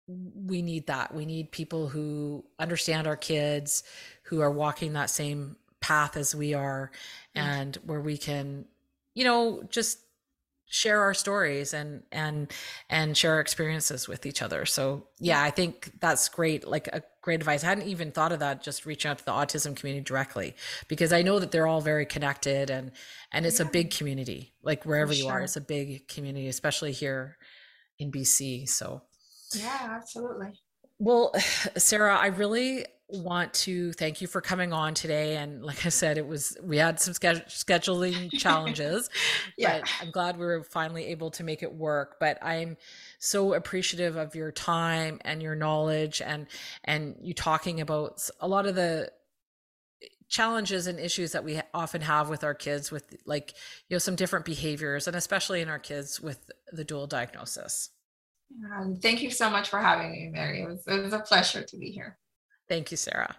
we 0.08 0.62
need 0.62 0.86
that. 0.86 1.14
We 1.14 1.26
need 1.26 1.52
people 1.52 1.88
who 1.88 2.44
understand 2.58 3.06
our 3.06 3.16
kids, 3.16 3.82
who 4.24 4.40
are 4.40 4.50
walking 4.50 4.94
that 4.94 5.10
same 5.10 5.56
path 5.80 6.16
as 6.16 6.34
we 6.34 6.54
are, 6.54 6.90
mm. 7.36 7.42
and 7.42 7.76
where 7.84 8.00
we 8.00 8.16
can, 8.16 8.64
you 9.14 9.24
know, 9.24 9.62
just 9.68 9.98
share 10.68 11.00
our 11.00 11.14
stories 11.14 11.72
and 11.72 12.02
and 12.12 12.52
and 12.90 13.16
share 13.16 13.34
our 13.34 13.40
experiences 13.40 14.06
with 14.06 14.26
each 14.26 14.42
other. 14.42 14.66
So 14.66 15.06
yeah 15.18 15.42
i 15.42 15.50
think 15.50 15.90
that's 16.00 16.28
great 16.28 16.66
like 16.66 16.88
a 16.88 17.02
great 17.22 17.40
advice. 17.40 17.64
I 17.64 17.68
hadn't 17.68 17.88
even 17.88 18.10
thought 18.10 18.32
of 18.32 18.40
that 18.40 18.62
just 18.62 18.86
reaching 18.86 19.10
out 19.10 19.18
to 19.18 19.24
the 19.24 19.32
autism 19.32 19.76
community 19.76 20.04
directly 20.04 20.54
because 20.88 21.12
i 21.12 21.22
know 21.22 21.38
that 21.38 21.50
they're 21.50 21.66
all 21.66 21.80
very 21.80 22.06
connected 22.06 22.70
and 22.70 22.92
and 23.32 23.46
it's 23.46 23.60
yeah. 23.60 23.66
a 23.66 23.70
big 23.70 23.90
community 23.90 24.54
like 24.62 24.84
wherever 24.84 25.12
you 25.12 25.28
are 25.28 25.40
it's 25.40 25.56
a 25.56 25.60
big 25.60 26.08
community 26.08 26.48
especially 26.48 26.92
here 26.92 27.36
in 27.98 28.12
bc 28.12 28.68
so. 28.68 29.02
Yeah 29.54 29.96
absolutely. 29.96 30.52
Well 30.98 31.34
sarah 31.76 32.16
i 32.16 32.26
really 32.26 32.84
want 33.08 33.54
to 33.54 33.92
thank 33.94 34.20
you 34.20 34.26
for 34.26 34.40
coming 34.40 34.72
on 34.72 34.92
today. 34.92 35.36
And 35.36 35.64
like 35.64 35.86
I 35.86 35.88
said, 35.88 36.18
it 36.18 36.26
was, 36.26 36.56
we 36.62 36.76
had 36.76 37.00
some 37.00 37.14
scheduling 37.14 38.30
challenges, 38.38 39.08
yeah. 39.58 39.80
but 39.80 39.90
I'm 40.00 40.10
glad 40.10 40.38
we 40.38 40.44
were 40.44 40.62
finally 40.62 41.06
able 41.06 41.30
to 41.32 41.44
make 41.44 41.62
it 41.62 41.72
work. 41.72 42.16
But 42.20 42.38
I'm 42.44 42.76
so 43.18 43.54
appreciative 43.54 44.16
of 44.16 44.34
your 44.34 44.52
time 44.52 45.20
and 45.24 45.42
your 45.42 45.54
knowledge 45.54 46.20
and, 46.20 46.46
and 46.84 47.16
you 47.22 47.32
talking 47.32 47.80
about 47.80 48.28
a 48.40 48.48
lot 48.48 48.66
of 48.66 48.74
the 48.74 49.10
challenges 50.28 50.86
and 50.86 51.00
issues 51.00 51.32
that 51.32 51.42
we 51.42 51.60
often 51.72 52.02
have 52.02 52.28
with 52.28 52.44
our 52.44 52.54
kids 52.54 52.90
with 52.92 53.16
like, 53.24 53.54
you 53.88 53.94
know, 53.94 53.98
some 53.98 54.14
different 54.14 54.44
behaviors 54.44 55.06
and 55.06 55.16
especially 55.16 55.62
in 55.62 55.68
our 55.70 55.78
kids 55.78 56.20
with 56.20 56.50
the 56.70 56.84
dual 56.84 57.06
diagnosis. 57.06 57.88
Um, 58.76 58.96
thank 58.96 59.22
you 59.22 59.30
so 59.30 59.48
much 59.48 59.70
for 59.70 59.78
having 59.78 60.12
me, 60.12 60.28
Mary. 60.30 60.62
It 60.62 60.68
was, 60.68 60.86
it 60.86 61.02
was 61.02 61.12
a 61.14 61.20
pleasure 61.20 61.62
to 61.62 61.76
be 61.78 61.90
here. 61.90 62.18
Thank 62.68 62.90
you, 62.90 62.96
Sarah. 62.96 63.36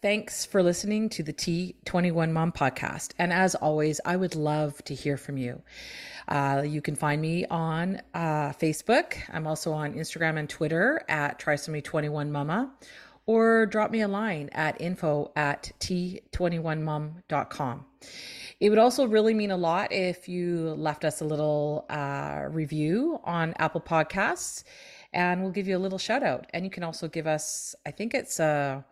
Thanks 0.00 0.46
for 0.46 0.62
listening 0.62 1.08
to 1.10 1.22
the 1.24 1.32
T21 1.32 2.30
Mom 2.30 2.52
podcast. 2.52 3.14
And 3.18 3.32
as 3.32 3.56
always, 3.56 4.00
I 4.04 4.14
would 4.14 4.36
love 4.36 4.80
to 4.84 4.94
hear 4.94 5.16
from 5.16 5.36
you. 5.36 5.60
Uh, 6.28 6.62
you 6.64 6.80
can 6.80 6.94
find 6.94 7.20
me 7.20 7.46
on 7.46 8.00
uh, 8.14 8.52
Facebook. 8.52 9.16
I'm 9.32 9.48
also 9.48 9.72
on 9.72 9.94
Instagram 9.94 10.38
and 10.38 10.48
Twitter 10.48 11.04
at 11.08 11.40
trisomy21mama 11.40 12.70
or 13.26 13.66
drop 13.66 13.90
me 13.90 14.02
a 14.02 14.08
line 14.08 14.48
at 14.52 14.80
info 14.80 15.32
at 15.34 15.72
t21mom.com. 15.80 17.84
It 18.60 18.70
would 18.70 18.78
also 18.78 19.06
really 19.06 19.34
mean 19.34 19.50
a 19.50 19.56
lot 19.56 19.92
if 19.92 20.28
you 20.28 20.74
left 20.78 21.04
us 21.04 21.20
a 21.20 21.24
little 21.24 21.86
uh, 21.90 22.44
review 22.48 23.18
on 23.24 23.52
Apple 23.58 23.80
Podcasts 23.80 24.62
and 25.12 25.42
we'll 25.42 25.52
give 25.52 25.68
you 25.68 25.76
a 25.76 25.78
little 25.78 25.98
shout 25.98 26.22
out. 26.22 26.46
And 26.52 26.64
you 26.64 26.70
can 26.70 26.82
also 26.82 27.08
give 27.08 27.26
us, 27.26 27.74
I 27.86 27.90
think 27.90 28.14
it's 28.14 28.40
a, 28.40 28.84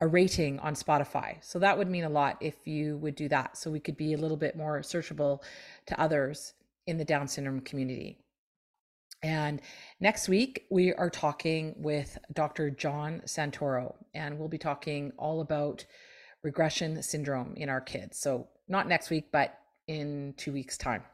a 0.00 0.06
rating 0.06 0.58
on 0.60 0.74
Spotify. 0.74 1.42
So 1.42 1.58
that 1.58 1.78
would 1.78 1.88
mean 1.88 2.04
a 2.04 2.08
lot 2.08 2.36
if 2.40 2.66
you 2.66 2.96
would 2.98 3.14
do 3.14 3.28
that. 3.28 3.56
So 3.56 3.70
we 3.70 3.80
could 3.80 3.96
be 3.96 4.12
a 4.12 4.18
little 4.18 4.36
bit 4.36 4.56
more 4.56 4.80
searchable 4.80 5.42
to 5.86 6.00
others 6.00 6.54
in 6.86 6.98
the 6.98 7.04
Down 7.04 7.28
syndrome 7.28 7.60
community. 7.60 8.18
And 9.22 9.62
next 10.00 10.28
week, 10.28 10.66
we 10.70 10.92
are 10.92 11.08
talking 11.08 11.74
with 11.78 12.18
Dr. 12.34 12.68
John 12.68 13.22
Santoro, 13.24 13.94
and 14.12 14.38
we'll 14.38 14.48
be 14.48 14.58
talking 14.58 15.12
all 15.16 15.40
about 15.40 15.86
regression 16.42 17.02
syndrome 17.02 17.54
in 17.56 17.70
our 17.70 17.80
kids. 17.80 18.18
So, 18.18 18.48
not 18.68 18.86
next 18.86 19.08
week, 19.08 19.28
but 19.32 19.58
in 19.86 20.34
two 20.36 20.52
weeks' 20.52 20.76
time. 20.76 21.04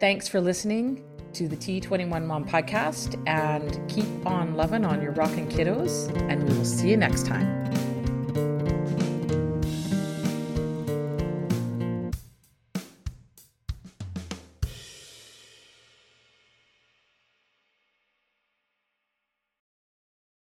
Thanks 0.00 0.26
for 0.26 0.40
listening 0.40 1.04
to 1.34 1.46
the 1.46 1.56
T21 1.56 2.26
Mom 2.26 2.44
podcast 2.44 3.22
and 3.28 3.88
keep 3.88 4.06
on 4.26 4.54
loving 4.54 4.84
on 4.84 5.00
your 5.00 5.12
rockin' 5.12 5.48
kiddos, 5.48 6.08
and 6.28 6.42
we 6.42 6.56
will 6.56 6.64
see 6.64 6.90
you 6.90 6.96
next 6.96 7.26
time. 7.26 7.63